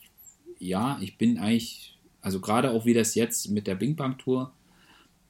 ja, 0.58 1.00
ich 1.02 1.18
bin 1.18 1.38
eigentlich, 1.38 1.98
also 2.22 2.40
gerade 2.40 2.72
auch 2.72 2.86
wie 2.86 2.94
das 2.94 3.16
jetzt 3.16 3.50
mit 3.50 3.68
der 3.68 3.76
Bing 3.76 3.96
Bang 3.96 4.18
Tour 4.18 4.54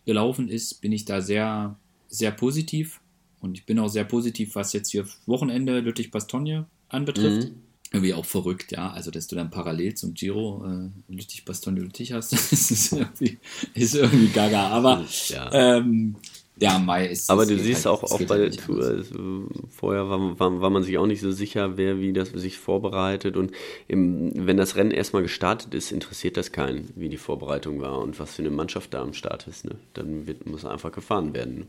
gelaufen 0.05 0.49
ist, 0.49 0.81
bin 0.81 0.91
ich 0.91 1.05
da 1.05 1.21
sehr, 1.21 1.77
sehr 2.07 2.31
positiv. 2.31 2.99
Und 3.41 3.57
ich 3.57 3.65
bin 3.65 3.79
auch 3.79 3.87
sehr 3.87 4.03
positiv, 4.03 4.55
was 4.55 4.73
jetzt 4.73 4.91
hier 4.91 5.07
Wochenende 5.25 5.79
Lüttich-Bastogne 5.79 6.65
anbetrifft. 6.89 7.49
Mhm. 7.49 7.55
Irgendwie 7.91 8.13
auch 8.13 8.25
verrückt, 8.25 8.71
ja. 8.71 8.91
Also, 8.91 9.09
dass 9.09 9.27
du 9.27 9.35
dann 9.35 9.49
parallel 9.49 9.95
zum 9.95 10.13
Giro 10.13 10.63
äh, 10.63 11.11
Lüttich, 11.11 11.43
Bastogne, 11.43 11.81
Lüttich 11.81 12.13
hast, 12.13 12.31
das 12.51 12.51
ist 12.51 12.93
irgendwie, 12.93 13.39
ist 13.73 13.95
irgendwie 13.95 14.27
gaga. 14.27 14.67
Aber 14.67 15.05
ja. 15.29 15.51
Ähm, 15.51 16.15
ja, 16.61 16.77
Mai 16.77 17.07
ist. 17.07 17.29
Aber 17.29 17.45
du 17.45 17.57
siehst 17.57 17.85
halt, 17.85 17.95
auch, 17.95 18.03
auch 18.03 18.21
bei 18.23 18.37
der 18.37 18.51
Tour, 18.51 18.83
also 18.83 19.47
vorher 19.69 20.09
war, 20.09 20.39
war, 20.39 20.61
war, 20.61 20.69
man 20.69 20.83
sich 20.83 20.97
auch 20.97 21.05
nicht 21.05 21.21
so 21.21 21.31
sicher, 21.31 21.77
wer 21.77 21.99
wie 21.99 22.11
das 22.11 22.29
sich 22.29 22.57
vorbereitet. 22.57 23.37
Und 23.37 23.51
im, 23.87 24.31
wenn 24.35 24.57
das 24.57 24.75
Rennen 24.75 24.91
erstmal 24.91 25.21
gestartet 25.21 25.73
ist, 25.73 25.91
interessiert 25.91 26.37
das 26.37 26.51
keinen, 26.51 26.89
wie 26.95 27.09
die 27.09 27.17
Vorbereitung 27.17 27.81
war 27.81 27.99
und 27.99 28.19
was 28.19 28.35
für 28.35 28.41
eine 28.41 28.51
Mannschaft 28.51 28.93
da 28.93 29.01
am 29.01 29.13
Start 29.13 29.47
ist. 29.47 29.65
Ne? 29.65 29.75
Dann 29.93 30.27
wird, 30.27 30.45
muss 30.45 30.65
einfach 30.65 30.91
gefahren 30.91 31.33
werden. 31.33 31.67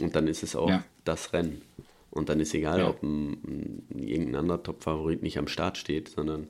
Und 0.00 0.16
dann 0.16 0.26
ist 0.26 0.42
es 0.42 0.56
auch 0.56 0.70
ja. 0.70 0.84
das 1.04 1.32
Rennen. 1.32 1.60
Und 2.10 2.28
dann 2.28 2.40
ist 2.40 2.54
egal, 2.54 2.80
ja. 2.80 2.88
ob 2.88 3.02
ein, 3.02 3.32
ein, 3.90 3.98
irgendein 3.98 4.36
anderer 4.36 4.62
Top-Favorit 4.62 5.22
nicht 5.22 5.38
am 5.38 5.46
Start 5.46 5.78
steht, 5.78 6.08
sondern 6.08 6.48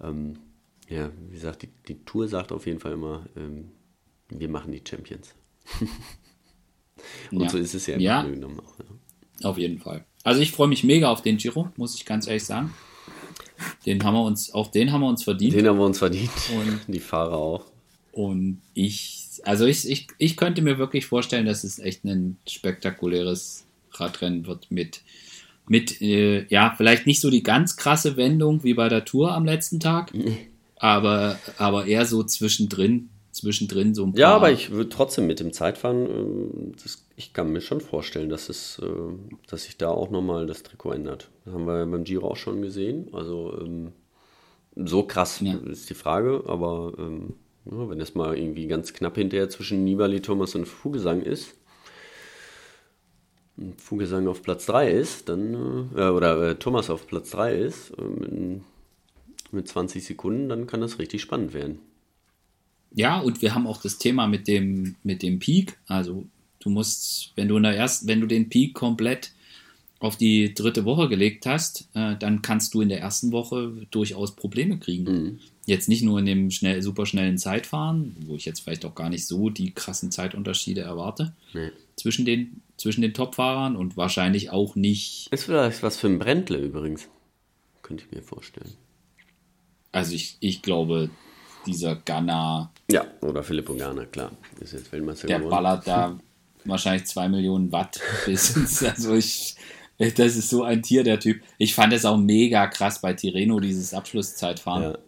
ähm, 0.00 0.38
ja, 0.88 1.10
wie 1.28 1.34
gesagt, 1.34 1.62
die, 1.62 1.68
die, 1.88 2.04
Tour 2.04 2.28
sagt 2.28 2.52
auf 2.52 2.66
jeden 2.66 2.78
Fall 2.78 2.92
immer, 2.92 3.26
ähm, 3.36 3.70
wir 4.28 4.48
machen 4.48 4.72
die 4.72 4.82
Champions. 4.88 5.34
Und 7.30 7.42
ja. 7.42 7.48
so 7.48 7.58
ist 7.58 7.74
es 7.74 7.86
ja 7.86 7.94
im 7.94 8.00
ja. 8.00 8.22
Grunde 8.22 8.38
genommen 8.38 8.60
auch. 8.60 8.78
Ja. 8.78 9.48
Auf 9.48 9.58
jeden 9.58 9.78
Fall. 9.78 10.04
Also 10.24 10.40
ich 10.40 10.52
freue 10.52 10.68
mich 10.68 10.84
mega 10.84 11.10
auf 11.10 11.22
den 11.22 11.36
Giro, 11.36 11.70
muss 11.76 11.94
ich 11.94 12.04
ganz 12.04 12.26
ehrlich 12.26 12.44
sagen. 12.44 12.72
Den 13.86 14.02
haben 14.04 14.14
wir 14.14 14.22
uns, 14.22 14.52
auch 14.52 14.70
den 14.70 14.92
haben 14.92 15.00
wir 15.00 15.08
uns 15.08 15.24
verdient. 15.24 15.54
Den 15.54 15.66
haben 15.66 15.78
wir 15.78 15.86
uns 15.86 15.98
verdient. 15.98 16.30
Und 16.54 16.80
die 16.94 17.00
Fahrer 17.00 17.36
auch. 17.36 17.64
Und 18.12 18.60
ich, 18.74 19.40
also 19.44 19.66
ich, 19.66 19.88
ich, 19.88 20.08
ich 20.18 20.36
könnte 20.36 20.62
mir 20.62 20.78
wirklich 20.78 21.06
vorstellen, 21.06 21.46
dass 21.46 21.64
es 21.64 21.78
echt 21.78 22.04
ein 22.04 22.38
spektakuläres 22.48 23.67
Radrennen 24.00 24.46
wird 24.46 24.70
mit, 24.70 25.02
mit 25.68 26.00
äh, 26.00 26.46
ja, 26.48 26.74
vielleicht 26.76 27.06
nicht 27.06 27.20
so 27.20 27.30
die 27.30 27.42
ganz 27.42 27.76
krasse 27.76 28.16
Wendung 28.16 28.64
wie 28.64 28.74
bei 28.74 28.88
der 28.88 29.04
Tour 29.04 29.32
am 29.32 29.44
letzten 29.44 29.80
Tag, 29.80 30.12
aber, 30.76 31.38
aber 31.56 31.86
eher 31.86 32.06
so 32.06 32.22
zwischendrin, 32.22 33.10
zwischendrin 33.32 33.94
so 33.94 34.04
ein 34.04 34.12
paar. 34.12 34.20
Ja, 34.20 34.34
aber 34.34 34.50
ich 34.50 34.70
würde 34.70 34.88
trotzdem 34.88 35.26
mit 35.26 35.40
dem 35.40 35.52
Zeitfahren, 35.52 36.06
äh, 36.06 36.72
das, 36.82 37.04
ich 37.16 37.32
kann 37.32 37.52
mir 37.52 37.60
schon 37.60 37.80
vorstellen, 37.80 38.28
dass 38.28 38.48
es, 38.48 38.80
äh, 38.82 38.86
dass 39.48 39.64
sich 39.64 39.76
da 39.76 39.88
auch 39.88 40.10
nochmal 40.10 40.46
das 40.46 40.62
Trikot 40.62 40.92
ändert. 40.92 41.28
Das 41.44 41.54
haben 41.54 41.66
wir 41.66 41.86
beim 41.86 42.04
Giro 42.04 42.28
auch 42.28 42.36
schon 42.36 42.62
gesehen. 42.62 43.08
Also 43.12 43.58
ähm, 43.60 43.92
so 44.76 45.02
krass 45.02 45.40
ja. 45.40 45.56
ist 45.56 45.90
die 45.90 45.94
Frage, 45.94 46.44
aber 46.46 46.92
ähm, 46.98 47.34
wenn 47.64 48.00
es 48.00 48.14
mal 48.14 48.36
irgendwie 48.36 48.66
ganz 48.66 48.92
knapp 48.92 49.16
hinterher 49.16 49.48
zwischen 49.48 49.84
Nibali, 49.84 50.20
Thomas 50.20 50.54
und 50.54 50.66
Fugesang 50.66 51.22
ist, 51.22 51.54
Fugesang 53.76 54.28
auf 54.28 54.42
Platz 54.42 54.66
3 54.66 54.90
ist, 54.90 55.28
dann, 55.28 55.90
äh, 55.96 56.08
oder 56.08 56.50
äh, 56.50 56.54
Thomas 56.56 56.90
auf 56.90 57.06
Platz 57.06 57.30
3 57.30 57.54
ist, 57.54 57.90
äh, 57.98 58.02
mit, 58.02 58.62
mit 59.50 59.68
20 59.68 60.04
Sekunden, 60.04 60.48
dann 60.48 60.66
kann 60.66 60.80
das 60.80 60.98
richtig 60.98 61.22
spannend 61.22 61.54
werden. 61.54 61.78
Ja, 62.92 63.18
und 63.18 63.42
wir 63.42 63.54
haben 63.54 63.66
auch 63.66 63.82
das 63.82 63.98
Thema 63.98 64.26
mit 64.26 64.48
dem, 64.48 64.96
mit 65.02 65.22
dem 65.22 65.38
Peak. 65.38 65.76
Also 65.86 66.24
du 66.60 66.70
musst, 66.70 67.32
wenn 67.36 67.48
du 67.48 67.56
in 67.56 67.64
der 67.64 67.76
ersten, 67.76 68.08
wenn 68.08 68.20
du 68.20 68.26
den 68.26 68.48
Peak 68.48 68.74
komplett 68.74 69.32
auf 70.00 70.16
die 70.16 70.54
dritte 70.54 70.84
Woche 70.84 71.08
gelegt 71.08 71.44
hast, 71.44 71.88
äh, 71.94 72.16
dann 72.16 72.40
kannst 72.40 72.72
du 72.72 72.80
in 72.80 72.88
der 72.88 73.00
ersten 73.00 73.32
Woche 73.32 73.86
durchaus 73.90 74.36
Probleme 74.36 74.78
kriegen. 74.78 75.04
Mhm. 75.04 75.38
Jetzt 75.66 75.88
nicht 75.88 76.02
nur 76.02 76.20
in 76.20 76.26
dem 76.26 76.50
schnell, 76.50 76.82
super 76.82 77.04
schnellen 77.04 77.36
Zeitfahren, 77.36 78.16
wo 78.26 78.36
ich 78.36 78.44
jetzt 78.44 78.60
vielleicht 78.60 78.84
auch 78.84 78.94
gar 78.94 79.10
nicht 79.10 79.26
so 79.26 79.50
die 79.50 79.72
krassen 79.72 80.10
Zeitunterschiede 80.10 80.80
erwarte 80.80 81.34
nee. 81.52 81.70
Zwischen 81.98 82.24
den, 82.24 82.62
zwischen 82.76 83.02
den 83.02 83.14
Top-Fahrern 83.14 83.76
und 83.76 83.96
wahrscheinlich 83.96 84.50
auch 84.50 84.76
nicht. 84.76 85.28
Ist 85.30 85.44
vielleicht 85.44 85.82
was 85.82 85.98
für 85.98 86.06
ein 86.06 86.18
Brändle 86.18 86.58
übrigens. 86.58 87.08
Könnte 87.82 88.04
ich 88.04 88.14
mir 88.14 88.22
vorstellen. 88.22 88.74
Also 89.92 90.14
ich, 90.14 90.36
ich 90.40 90.62
glaube, 90.62 91.10
dieser 91.66 91.96
Ghana. 91.96 92.72
Ja, 92.90 93.06
oder 93.20 93.42
Filippo 93.42 93.74
Ghana, 93.74 94.06
klar. 94.06 94.32
Ist 94.60 94.72
jetzt 94.72 94.92
Weltmeister 94.92 95.26
Der 95.26 95.38
geworden. 95.38 95.50
ballert 95.50 95.86
da 95.86 96.18
wahrscheinlich 96.64 97.06
zwei 97.06 97.28
Millionen 97.28 97.72
Watt 97.72 98.00
bis 98.26 98.56
ins, 98.56 98.82
also 98.82 99.14
ich, 99.14 99.56
das 99.98 100.36
ist 100.36 100.50
so 100.50 100.62
ein 100.62 100.82
Tier, 100.82 101.02
der 101.02 101.18
Typ. 101.18 101.42
Ich 101.56 101.74
fand 101.74 101.92
es 101.92 102.04
auch 102.04 102.16
mega 102.16 102.66
krass 102.66 103.00
bei 103.00 103.14
Tireno, 103.14 103.60
dieses 103.60 103.94
Abschlusszeitfahren, 103.94 104.82
ja. 104.82 104.98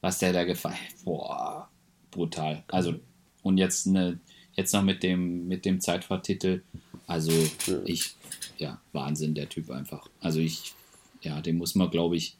was 0.00 0.18
der 0.18 0.32
da 0.32 0.44
gefallen 0.44 0.76
Boah, 1.04 1.68
brutal. 2.10 2.64
Also, 2.68 2.94
und 3.42 3.58
jetzt 3.58 3.86
eine, 3.86 4.18
jetzt 4.56 4.72
noch 4.72 4.82
mit 4.82 5.02
dem, 5.02 5.46
mit 5.48 5.64
dem 5.64 5.80
Zeitfahrtitel. 5.80 6.62
Also, 7.06 7.32
ja. 7.32 7.78
ich, 7.84 8.14
ja, 8.58 8.80
Wahnsinn, 8.92 9.34
der 9.34 9.48
Typ 9.48 9.70
einfach. 9.70 10.08
Also 10.20 10.40
ich, 10.40 10.74
ja, 11.22 11.40
den 11.40 11.56
muss 11.56 11.74
man, 11.74 11.90
glaube 11.90 12.16
ich, 12.16 12.36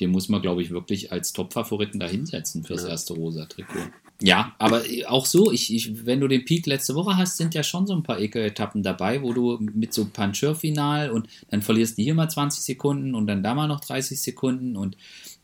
den 0.00 0.10
muss 0.10 0.28
man, 0.28 0.40
glaube 0.42 0.62
ich, 0.62 0.70
wirklich 0.70 1.12
als 1.12 1.32
Top-Favoriten 1.32 1.98
da 1.98 2.06
hinsetzen 2.06 2.64
fürs 2.64 2.84
ja. 2.84 2.90
erste 2.90 3.14
Rosa-Trikot. 3.14 3.90
Ja, 4.20 4.54
aber 4.58 4.82
auch 5.06 5.26
so, 5.26 5.52
ich, 5.52 5.72
ich, 5.72 6.04
wenn 6.06 6.20
du 6.20 6.26
den 6.26 6.44
Peak 6.44 6.66
letzte 6.66 6.96
Woche 6.96 7.16
hast, 7.16 7.36
sind 7.36 7.54
ja 7.54 7.62
schon 7.62 7.86
so 7.86 7.94
ein 7.94 8.02
paar 8.02 8.18
Ekel-Etappen 8.18 8.82
dabei, 8.82 9.22
wo 9.22 9.32
du 9.32 9.58
mit 9.60 9.94
so 9.94 10.06
Puncher-Final 10.06 11.10
und 11.10 11.28
dann 11.50 11.62
verlierst 11.62 11.98
du 11.98 12.02
hier 12.02 12.14
mal 12.14 12.28
20 12.28 12.62
Sekunden 12.62 13.14
und 13.14 13.28
dann 13.28 13.44
da 13.44 13.54
mal 13.54 13.68
noch 13.68 13.80
30 13.80 14.20
Sekunden 14.20 14.76
und 14.76 14.96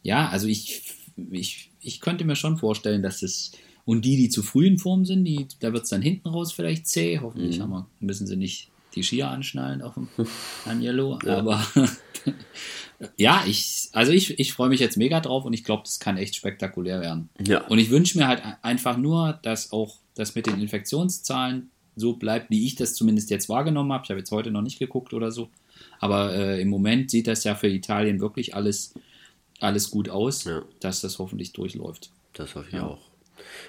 ja, 0.03 0.29
also 0.29 0.49
ich, 0.49 0.83
ich, 1.31 1.71
ich 1.81 2.01
könnte 2.01 2.25
mir 2.25 2.35
schon 2.35 2.59
vorstellen, 2.59 3.03
dass 3.03 3.23
es 3.23 3.53
und 3.85 4.05
die, 4.05 4.17
die 4.17 4.29
zu 4.29 4.43
früh 4.43 4.67
in 4.67 4.79
Form 4.79 5.05
sind, 5.05 5.25
die, 5.25 5.47
da 5.61 5.73
wird 5.73 5.85
es 5.85 5.91
dann 5.91 6.03
hinten 6.03 6.29
raus 6.29 6.53
vielleicht 6.53 6.87
zäh. 6.87 7.21
Hoffentlich 7.21 7.59
mhm. 7.59 7.63
haben 7.63 7.71
wir, 7.71 7.87
müssen 8.01 8.27
sie 8.27 8.37
nicht 8.37 8.71
die 8.95 9.03
Skier 9.03 9.29
anschnallen 9.31 9.83
auf 9.83 9.95
dem 9.95 10.09
Agnello. 10.65 11.19
Ja. 11.25 11.39
Aber 11.39 11.65
ja, 13.17 13.45
ich, 13.47 13.91
also 13.93 14.13
ich, 14.13 14.39
ich 14.39 14.53
freue 14.53 14.69
mich 14.69 14.81
jetzt 14.81 14.97
mega 14.97 15.21
drauf 15.21 15.45
und 15.45 15.53
ich 15.53 15.65
glaube, 15.65 15.83
das 15.85 16.01
kann 16.01 16.17
echt 16.17 16.35
spektakulär 16.35 17.01
werden. 17.01 17.29
Ja. 17.47 17.67
Und 17.67 17.79
ich 17.79 17.91
wünsche 17.91 18.17
mir 18.17 18.27
halt 18.27 18.43
einfach 18.63 18.97
nur, 18.97 19.39
dass 19.43 19.73
auch 19.73 19.99
das 20.15 20.35
mit 20.35 20.47
den 20.47 20.61
Infektionszahlen 20.61 21.71
so 21.97 22.15
bleibt, 22.15 22.51
wie 22.51 22.65
ich 22.67 22.77
das 22.77 22.95
zumindest 22.95 23.31
jetzt 23.31 23.49
wahrgenommen 23.49 23.93
habe. 23.93 24.05
Ich 24.05 24.11
habe 24.11 24.21
jetzt 24.21 24.31
heute 24.31 24.51
noch 24.51 24.63
nicht 24.63 24.79
geguckt 24.79 25.13
oder 25.13 25.31
so. 25.31 25.51
Aber 26.01 26.35
äh, 26.35 26.61
im 26.61 26.69
Moment 26.69 27.11
sieht 27.11 27.27
das 27.27 27.45
ja 27.45 27.55
für 27.55 27.69
Italien 27.69 28.21
wirklich 28.21 28.55
alles, 28.55 28.95
alles 29.61 29.91
gut 29.91 30.09
aus, 30.09 30.45
ja. 30.45 30.63
dass 30.81 31.01
das 31.01 31.19
hoffentlich 31.19 31.53
durchläuft. 31.53 32.11
Das 32.33 32.55
hoffe 32.55 32.69
ich 32.69 32.75
ja. 32.75 32.87
auch. 32.87 33.14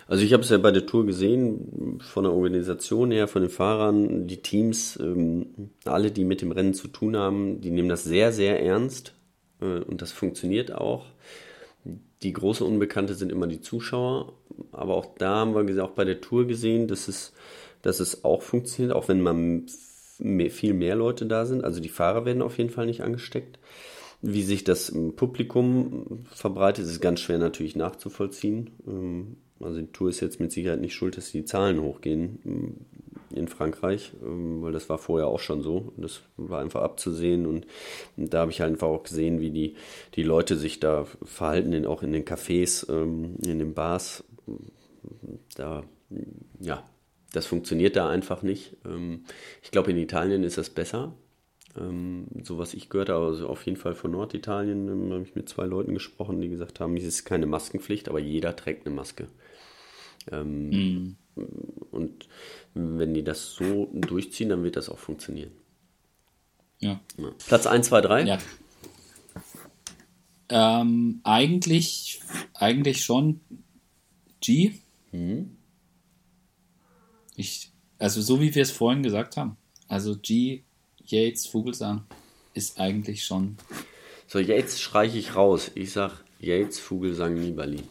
Also 0.07 0.23
ich 0.23 0.33
habe 0.33 0.43
es 0.43 0.49
ja 0.49 0.57
bei 0.57 0.71
der 0.71 0.85
Tour 0.85 1.05
gesehen, 1.05 1.99
von 2.01 2.23
der 2.23 2.33
Organisation 2.33 3.11
her, 3.11 3.27
von 3.27 3.41
den 3.41 3.51
Fahrern, 3.51 4.27
die 4.27 4.41
Teams, 4.41 4.97
ähm, 5.01 5.71
alle, 5.85 6.11
die 6.11 6.23
mit 6.23 6.41
dem 6.41 6.51
Rennen 6.51 6.73
zu 6.73 6.87
tun 6.87 7.17
haben, 7.17 7.61
die 7.61 7.71
nehmen 7.71 7.89
das 7.89 8.03
sehr, 8.03 8.31
sehr 8.31 8.61
ernst 8.61 9.15
äh, 9.61 9.79
und 9.79 10.01
das 10.01 10.11
funktioniert 10.11 10.71
auch. 10.73 11.05
Die 12.23 12.33
große 12.33 12.63
Unbekannte 12.63 13.13
sind 13.13 13.31
immer 13.31 13.47
die 13.47 13.61
Zuschauer, 13.61 14.33
aber 14.71 14.95
auch 14.95 15.15
da 15.17 15.35
haben 15.35 15.67
wir 15.67 15.83
auch 15.83 15.91
bei 15.91 16.05
der 16.05 16.21
Tour 16.21 16.47
gesehen, 16.47 16.87
dass 16.87 17.07
es, 17.07 17.33
dass 17.81 17.99
es 17.99 18.23
auch 18.23 18.41
funktioniert, 18.41 18.95
auch 18.95 19.07
wenn 19.07 19.21
man 19.21 19.67
viel 20.17 20.73
mehr 20.73 20.95
Leute 20.95 21.25
da 21.25 21.45
sind. 21.45 21.63
Also 21.63 21.81
die 21.81 21.89
Fahrer 21.89 22.25
werden 22.25 22.41
auf 22.41 22.57
jeden 22.57 22.69
Fall 22.69 22.85
nicht 22.85 23.03
angesteckt. 23.03 23.59
Wie 24.21 24.43
sich 24.43 24.63
das 24.63 24.89
im 24.89 25.15
Publikum 25.15 26.25
verbreitet, 26.31 26.85
ist 26.85 27.01
ganz 27.01 27.19
schwer 27.19 27.37
natürlich 27.37 27.75
nachzuvollziehen. 27.75 28.71
Ähm, 28.87 29.37
also 29.61 29.79
die 29.79 29.91
Tour 29.91 30.09
ist 30.09 30.19
jetzt 30.19 30.39
mit 30.39 30.51
Sicherheit 30.51 30.81
nicht 30.81 30.93
schuld, 30.93 31.17
dass 31.17 31.31
die 31.31 31.45
Zahlen 31.45 31.81
hochgehen 31.81 32.39
mm, 32.43 33.35
in 33.35 33.47
Frankreich, 33.47 34.11
ähm, 34.23 34.61
weil 34.61 34.73
das 34.73 34.89
war 34.89 34.97
vorher 34.97 35.27
auch 35.27 35.39
schon 35.39 35.61
so. 35.61 35.93
Das 35.97 36.21
war 36.37 36.61
einfach 36.61 36.81
abzusehen 36.81 37.45
und 37.45 37.65
da 38.17 38.41
habe 38.41 38.51
ich 38.51 38.61
halt 38.61 38.73
einfach 38.73 38.87
auch 38.87 39.03
gesehen, 39.03 39.39
wie 39.39 39.51
die, 39.51 39.75
die 40.15 40.23
Leute 40.23 40.57
sich 40.57 40.79
da 40.79 41.05
verhalten, 41.23 41.85
auch 41.85 42.03
in 42.03 42.11
den 42.11 42.25
Cafés, 42.25 42.89
ähm, 42.91 43.35
in 43.45 43.59
den 43.59 43.73
Bars. 43.73 44.23
Da, 45.55 45.83
ja, 46.59 46.83
das 47.31 47.45
funktioniert 47.45 47.95
da 47.95 48.09
einfach 48.09 48.43
nicht. 48.43 48.77
Ähm, 48.85 49.23
ich 49.63 49.71
glaube, 49.71 49.91
in 49.91 49.97
Italien 49.97 50.43
ist 50.43 50.57
das 50.57 50.69
besser. 50.69 51.13
So 51.75 52.57
was 52.57 52.73
ich 52.73 52.89
gehört 52.89 53.09
habe, 53.09 53.25
also 53.25 53.49
auf 53.49 53.65
jeden 53.65 53.77
Fall 53.77 53.95
von 53.95 54.11
Norditalien, 54.11 55.11
habe 55.11 55.23
ich 55.23 55.35
mit 55.35 55.49
zwei 55.49 55.65
Leuten 55.65 55.93
gesprochen, 55.93 56.39
die 56.39 56.47
gesagt 56.47 56.79
haben, 56.79 56.95
es 56.95 57.03
ist 57.03 57.25
keine 57.25 57.47
Maskenpflicht, 57.47 58.07
aber 58.07 58.19
jeder 58.19 58.55
trägt 58.55 58.85
eine 58.85 58.95
Maske. 58.95 59.27
Ähm, 60.31 60.69
mhm. 60.69 61.15
Und 61.91 62.29
wenn 62.73 63.13
die 63.13 63.23
das 63.23 63.53
so 63.53 63.89
durchziehen, 63.93 64.49
dann 64.49 64.63
wird 64.63 64.77
das 64.77 64.89
auch 64.89 64.99
funktionieren. 64.99 65.51
Ja. 66.79 67.01
ja. 67.17 67.31
Platz 67.45 67.67
1, 67.67 67.87
2, 67.87 68.01
3? 68.01 68.23
Ja. 68.23 68.37
Ähm, 70.47 71.19
eigentlich, 71.23 72.21
eigentlich 72.53 73.03
schon 73.03 73.41
G. 74.39 74.75
Mhm. 75.11 75.57
Ich, 77.35 77.71
also 77.97 78.21
so 78.21 78.39
wie 78.39 78.53
wir 78.53 78.61
es 78.61 78.71
vorhin 78.71 79.03
gesagt 79.03 79.37
haben. 79.37 79.57
Also 79.87 80.17
G, 80.17 80.63
Yates, 81.07 81.47
Vogelsang 81.47 82.03
ist 82.53 82.79
eigentlich 82.79 83.23
schon. 83.23 83.57
So, 84.27 84.39
Yates 84.39 84.79
streiche 84.79 85.17
ich 85.17 85.35
raus. 85.35 85.71
Ich 85.75 85.91
sag 85.91 86.23
Yates, 86.39 86.79
Vogelsang, 86.79 87.35
Nibali. 87.35 87.83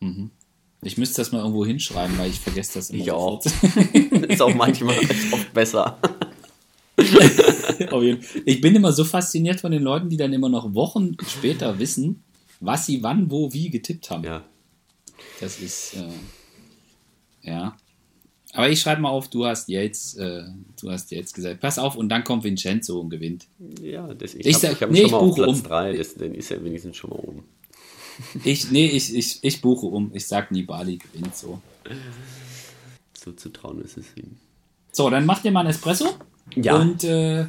Mhm. 0.00 0.30
Ich 0.82 0.98
müsste 0.98 1.20
das 1.20 1.30
mal 1.30 1.38
irgendwo 1.38 1.64
hinschreiben, 1.64 2.18
weil 2.18 2.30
ich 2.30 2.40
vergesse 2.40 2.74
das 2.74 2.90
immer. 2.90 3.02
Ich 3.02 3.10
auch. 3.12 3.44
ist 4.28 4.42
auch 4.42 4.54
manchmal 4.54 4.98
oft 4.98 5.54
besser. 5.54 5.98
ich 8.44 8.60
bin 8.60 8.74
immer 8.74 8.92
so 8.92 9.04
fasziniert 9.04 9.60
von 9.60 9.70
den 9.70 9.82
Leuten, 9.82 10.08
die 10.08 10.16
dann 10.16 10.32
immer 10.32 10.48
noch 10.48 10.74
Wochen 10.74 11.16
später 11.26 11.78
wissen, 11.78 12.24
was 12.58 12.86
sie 12.86 13.02
wann, 13.02 13.30
wo, 13.30 13.52
wie 13.52 13.70
getippt 13.70 14.10
haben. 14.10 14.24
Ja. 14.24 14.44
Das 15.40 15.60
ist, 15.60 15.94
äh, 15.94 17.48
ja. 17.48 17.76
Aber 18.54 18.68
ich 18.68 18.80
schreibe 18.80 19.00
mal 19.00 19.08
auf, 19.08 19.28
du 19.28 19.46
hast 19.46 19.68
jetzt, 19.68 20.18
äh, 20.18 20.42
du 20.80 20.90
hast 20.90 21.10
jetzt 21.10 21.34
gesagt, 21.34 21.60
pass 21.60 21.78
auf, 21.78 21.96
und 21.96 22.10
dann 22.10 22.22
kommt 22.22 22.44
Vincenzo 22.44 23.00
und 23.00 23.08
gewinnt. 23.08 23.46
Ja, 23.80 24.12
das, 24.12 24.34
ich, 24.34 24.46
ich 24.46 24.62
habe 24.62 24.78
hab 24.78 24.90
nee, 24.90 25.02
schon 25.02 25.10
mal 25.10 25.18
auf 25.18 25.34
Platz 25.34 25.62
3, 25.62 25.98
um. 25.98 26.06
dann 26.18 26.34
ist 26.34 26.50
er 26.50 26.62
wenigstens 26.62 26.96
schon 26.96 27.10
mal 27.10 27.16
oben. 27.16 27.44
Ich, 28.44 28.70
nee, 28.70 28.88
ich, 28.88 29.16
ich, 29.16 29.38
ich 29.42 29.62
buche 29.62 29.86
um. 29.86 30.10
Ich 30.12 30.26
sag 30.26 30.50
Nibali 30.50 30.98
gewinnt 30.98 31.34
so. 31.34 31.62
So 33.14 33.32
zu 33.32 33.48
trauen 33.48 33.80
ist 33.80 33.96
es 33.96 34.14
ihm. 34.16 34.36
So, 34.92 35.08
dann 35.08 35.24
macht 35.24 35.46
ihr 35.46 35.50
mal 35.50 35.60
ein 35.60 35.68
Espresso. 35.68 36.10
Ja. 36.54 36.76
Und 36.76 37.02
äh, 37.04 37.46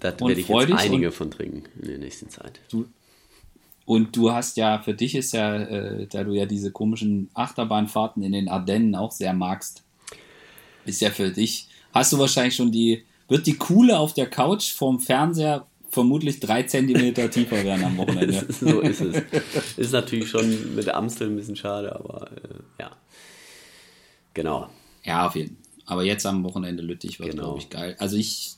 Da 0.00 0.18
werde 0.18 0.40
ich 0.40 0.48
jetzt 0.48 0.72
einige 0.72 1.12
von 1.12 1.30
trinken 1.30 1.62
in 1.80 1.86
der 1.86 1.98
nächsten 1.98 2.28
Zeit. 2.28 2.60
Du, 2.70 2.86
und 3.86 4.16
du 4.16 4.32
hast 4.32 4.56
ja, 4.56 4.80
für 4.80 4.94
dich 4.94 5.14
ist 5.14 5.32
ja, 5.32 5.56
äh, 5.56 6.06
da 6.08 6.24
du 6.24 6.32
ja 6.32 6.46
diese 6.46 6.72
komischen 6.72 7.30
Achterbahnfahrten 7.34 8.22
in 8.24 8.32
den 8.32 8.48
Ardennen 8.48 8.96
auch 8.96 9.12
sehr 9.12 9.32
magst, 9.32 9.83
ist 10.86 11.00
ja 11.00 11.10
für 11.10 11.30
dich, 11.30 11.68
hast 11.92 12.12
du 12.12 12.18
wahrscheinlich 12.18 12.56
schon 12.56 12.72
die, 12.72 13.04
wird 13.28 13.46
die 13.46 13.56
Kuhle 13.56 13.98
auf 13.98 14.14
der 14.14 14.28
Couch 14.28 14.72
vorm 14.72 15.00
Fernseher 15.00 15.66
vermutlich 15.90 16.40
drei 16.40 16.64
Zentimeter 16.64 17.30
tiefer 17.30 17.64
werden 17.64 17.84
am 17.84 17.96
Wochenende. 17.96 18.46
so 18.60 18.80
ist 18.80 19.00
es. 19.00 19.22
Ist 19.76 19.92
natürlich 19.92 20.28
schon 20.28 20.74
mit 20.74 20.88
Amstel 20.88 21.28
ein 21.28 21.36
bisschen 21.36 21.56
schade, 21.56 21.94
aber 21.94 22.30
äh, 22.32 22.82
ja. 22.82 22.90
Genau. 24.34 24.68
Ja, 25.04 25.26
auf 25.26 25.36
jeden 25.36 25.56
Fall. 25.56 25.64
Aber 25.86 26.02
jetzt 26.02 26.26
am 26.26 26.42
Wochenende 26.44 26.82
Lüttich 26.82 27.20
wird, 27.20 27.30
genau. 27.30 27.42
glaube 27.42 27.58
ich, 27.60 27.70
geil. 27.70 27.96
Also 27.98 28.16
ich, 28.16 28.54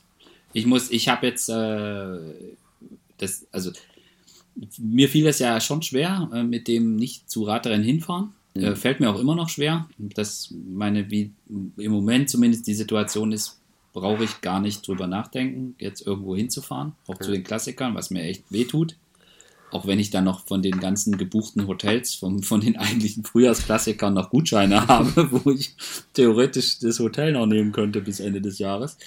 ich 0.53 0.65
muss, 0.65 0.89
ich 0.91 1.09
habe 1.09 1.27
jetzt 1.27 1.49
äh, 1.49 2.17
das, 3.17 3.45
also 3.51 3.71
mir 4.77 5.09
fiel 5.09 5.27
es 5.27 5.39
ja 5.39 5.59
schon 5.59 5.81
schwer 5.81 6.29
äh, 6.33 6.43
mit 6.43 6.67
dem 6.67 6.95
nicht 6.95 7.29
zu 7.29 7.43
Radrennen 7.43 7.83
hinfahren. 7.83 8.33
Mhm. 8.57 8.63
Äh, 8.63 8.75
fällt 8.75 8.99
mir 8.99 9.09
auch 9.09 9.19
immer 9.19 9.35
noch 9.35 9.49
schwer. 9.49 9.87
Das 9.97 10.53
meine, 10.67 11.09
wie 11.11 11.31
im 11.49 11.91
Moment 11.91 12.29
zumindest 12.29 12.67
die 12.67 12.73
Situation 12.73 13.31
ist, 13.31 13.59
brauche 13.93 14.23
ich 14.23 14.41
gar 14.41 14.59
nicht 14.59 14.87
drüber 14.87 15.07
nachdenken, 15.07 15.75
jetzt 15.79 16.05
irgendwo 16.05 16.35
hinzufahren, 16.35 16.93
auch 17.07 17.19
mhm. 17.19 17.23
zu 17.23 17.31
den 17.31 17.43
Klassikern, 17.43 17.95
was 17.95 18.11
mir 18.11 18.23
echt 18.23 18.43
wehtut. 18.51 18.95
Auch 19.69 19.85
wenn 19.85 19.99
ich 19.99 20.11
dann 20.11 20.23
noch 20.23 20.47
von 20.47 20.61
den 20.61 20.79
ganzen 20.79 21.17
gebuchten 21.17 21.67
Hotels, 21.67 22.15
von, 22.15 22.41
von 22.41 22.61
den 22.61 22.77
eigentlichen 22.77 23.25
Frühjahrsklassikern 23.25 24.13
noch 24.13 24.29
Gutscheine 24.29 24.87
habe, 24.87 25.29
wo 25.31 25.51
ich 25.51 25.75
theoretisch 26.13 26.79
das 26.79 26.99
Hotel 26.99 27.33
noch 27.33 27.47
nehmen 27.47 27.73
könnte 27.73 27.99
bis 27.99 28.21
Ende 28.21 28.39
des 28.39 28.59
Jahres. 28.59 28.97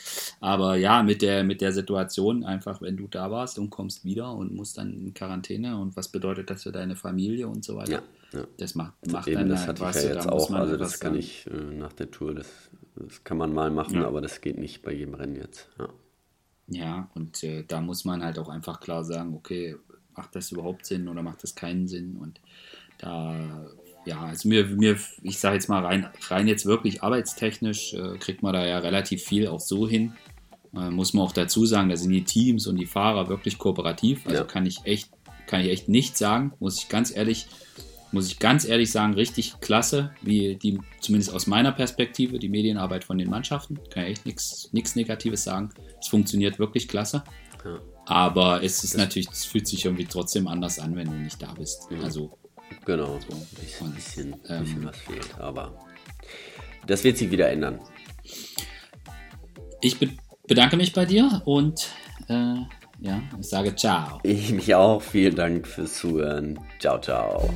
Aber 0.40 0.76
ja, 0.76 1.02
mit 1.02 1.22
der, 1.22 1.44
mit 1.44 1.62
der 1.62 1.72
Situation 1.72 2.44
einfach, 2.44 2.82
wenn 2.82 2.98
du 2.98 3.06
da 3.08 3.30
warst 3.30 3.58
und 3.58 3.70
kommst 3.70 4.04
wieder 4.04 4.34
und 4.34 4.54
musst 4.54 4.76
dann 4.76 4.92
in 4.92 5.14
Quarantäne 5.14 5.78
und 5.78 5.96
was 5.96 6.08
bedeutet 6.08 6.50
das 6.50 6.64
für 6.64 6.72
deine 6.72 6.94
Familie 6.94 7.48
und 7.48 7.64
so 7.64 7.76
weiter. 7.76 7.92
Ja, 7.92 8.02
ja. 8.32 8.46
Das 8.58 8.74
macht, 8.74 8.94
macht 9.10 9.28
Eben, 9.28 9.40
dann 9.40 9.48
das 9.48 9.66
hatte 9.66 9.84
ich 9.88 10.02
ja 10.02 10.14
jetzt 10.14 10.28
auch, 10.28 10.50
also 10.50 10.76
das 10.76 11.00
kann 11.00 11.16
ich 11.16 11.46
äh, 11.46 11.74
nach 11.74 11.92
der 11.92 12.10
Tour, 12.10 12.34
das, 12.34 12.48
das 12.94 13.24
kann 13.24 13.38
man 13.38 13.52
mal 13.52 13.70
machen, 13.70 13.96
ja. 13.96 14.06
aber 14.06 14.20
das 14.20 14.40
geht 14.40 14.58
nicht 14.58 14.82
bei 14.82 14.92
jedem 14.92 15.14
Rennen 15.14 15.36
jetzt. 15.36 15.68
Ja. 15.78 15.88
Ja, 16.72 17.10
und 17.14 17.42
äh, 17.42 17.64
da 17.66 17.80
muss 17.80 18.04
man 18.04 18.22
halt 18.22 18.38
auch 18.38 18.48
einfach 18.48 18.78
klar 18.78 19.04
sagen, 19.04 19.34
okay, 19.34 19.76
macht 20.16 20.36
das 20.36 20.52
überhaupt 20.52 20.86
Sinn 20.86 21.08
oder 21.08 21.22
macht 21.22 21.42
das 21.42 21.56
keinen 21.56 21.88
Sinn? 21.88 22.16
Und 22.16 22.40
da, 22.98 23.66
ja, 24.06 24.20
also 24.20 24.48
mir, 24.48 24.66
mir 24.66 24.96
ich 25.22 25.40
sage 25.40 25.56
jetzt 25.56 25.68
mal 25.68 25.84
rein, 25.84 26.08
rein 26.28 26.46
jetzt 26.46 26.66
wirklich 26.66 27.02
arbeitstechnisch, 27.02 27.94
äh, 27.94 28.18
kriegt 28.18 28.42
man 28.42 28.52
da 28.52 28.64
ja 28.64 28.78
relativ 28.78 29.24
viel 29.24 29.48
auch 29.48 29.60
so 29.60 29.88
hin. 29.88 30.12
Äh, 30.72 30.90
muss 30.90 31.12
man 31.12 31.24
auch 31.24 31.32
dazu 31.32 31.66
sagen, 31.66 31.88
da 31.88 31.96
sind 31.96 32.12
die 32.12 32.24
Teams 32.24 32.68
und 32.68 32.76
die 32.76 32.86
Fahrer 32.86 33.28
wirklich 33.28 33.58
kooperativ. 33.58 34.26
Also 34.28 34.44
kann 34.44 34.64
ich 34.64 34.84
echt, 34.84 35.10
kann 35.48 35.62
ich 35.62 35.70
echt 35.70 35.88
nicht 35.88 36.16
sagen, 36.16 36.52
muss 36.60 36.78
ich 36.78 36.88
ganz 36.88 37.14
ehrlich, 37.14 37.48
muss 38.12 38.26
ich 38.26 38.38
ganz 38.38 38.64
ehrlich 38.64 38.90
sagen, 38.90 39.14
richtig 39.14 39.60
klasse, 39.60 40.12
wie 40.22 40.56
die, 40.56 40.80
zumindest 41.00 41.32
aus 41.32 41.46
meiner 41.46 41.72
Perspektive, 41.72 42.38
die 42.38 42.48
Medienarbeit 42.48 43.04
von 43.04 43.18
den 43.18 43.30
Mannschaften. 43.30 43.78
Kann 43.90 44.04
ich 44.04 44.26
echt 44.26 44.72
nichts 44.74 44.94
Negatives 44.96 45.44
sagen. 45.44 45.70
Es 46.00 46.08
funktioniert 46.08 46.58
wirklich 46.58 46.88
klasse. 46.88 47.22
Ja. 47.64 47.80
Aber 48.06 48.62
es 48.62 48.82
ist 48.82 48.94
das 48.94 49.00
natürlich, 49.00 49.28
es 49.30 49.44
fühlt 49.44 49.68
sich 49.68 49.84
irgendwie 49.84 50.06
trotzdem 50.06 50.48
anders 50.48 50.78
an, 50.78 50.96
wenn 50.96 51.06
du 51.06 51.14
nicht 51.14 51.40
da 51.40 51.52
bist. 51.52 51.90
Mhm. 51.90 52.00
Also 52.02 52.38
genau, 52.84 53.18
so. 53.28 53.84
ein 53.84 53.92
bisschen, 53.92 54.34
ähm, 54.48 54.64
bisschen 54.64 54.84
was 54.84 54.96
fehlt, 54.96 55.38
aber 55.38 55.86
das 56.86 57.04
wird 57.04 57.18
sich 57.18 57.30
wieder 57.30 57.50
ändern. 57.50 57.78
Ich 59.80 59.98
be 59.98 60.10
bedanke 60.46 60.76
mich 60.76 60.92
bei 60.92 61.04
dir 61.04 61.42
und 61.44 61.86
äh, 62.26 62.56
ja, 63.00 63.22
ich 63.38 63.48
sage 63.48 63.74
ciao. 63.74 64.18
Ich 64.22 64.52
mich 64.52 64.74
auch. 64.74 65.02
Vielen 65.02 65.34
Dank 65.34 65.66
fürs 65.66 65.98
Zuhören. 65.98 66.58
Ciao, 66.78 67.00
ciao. 67.00 67.48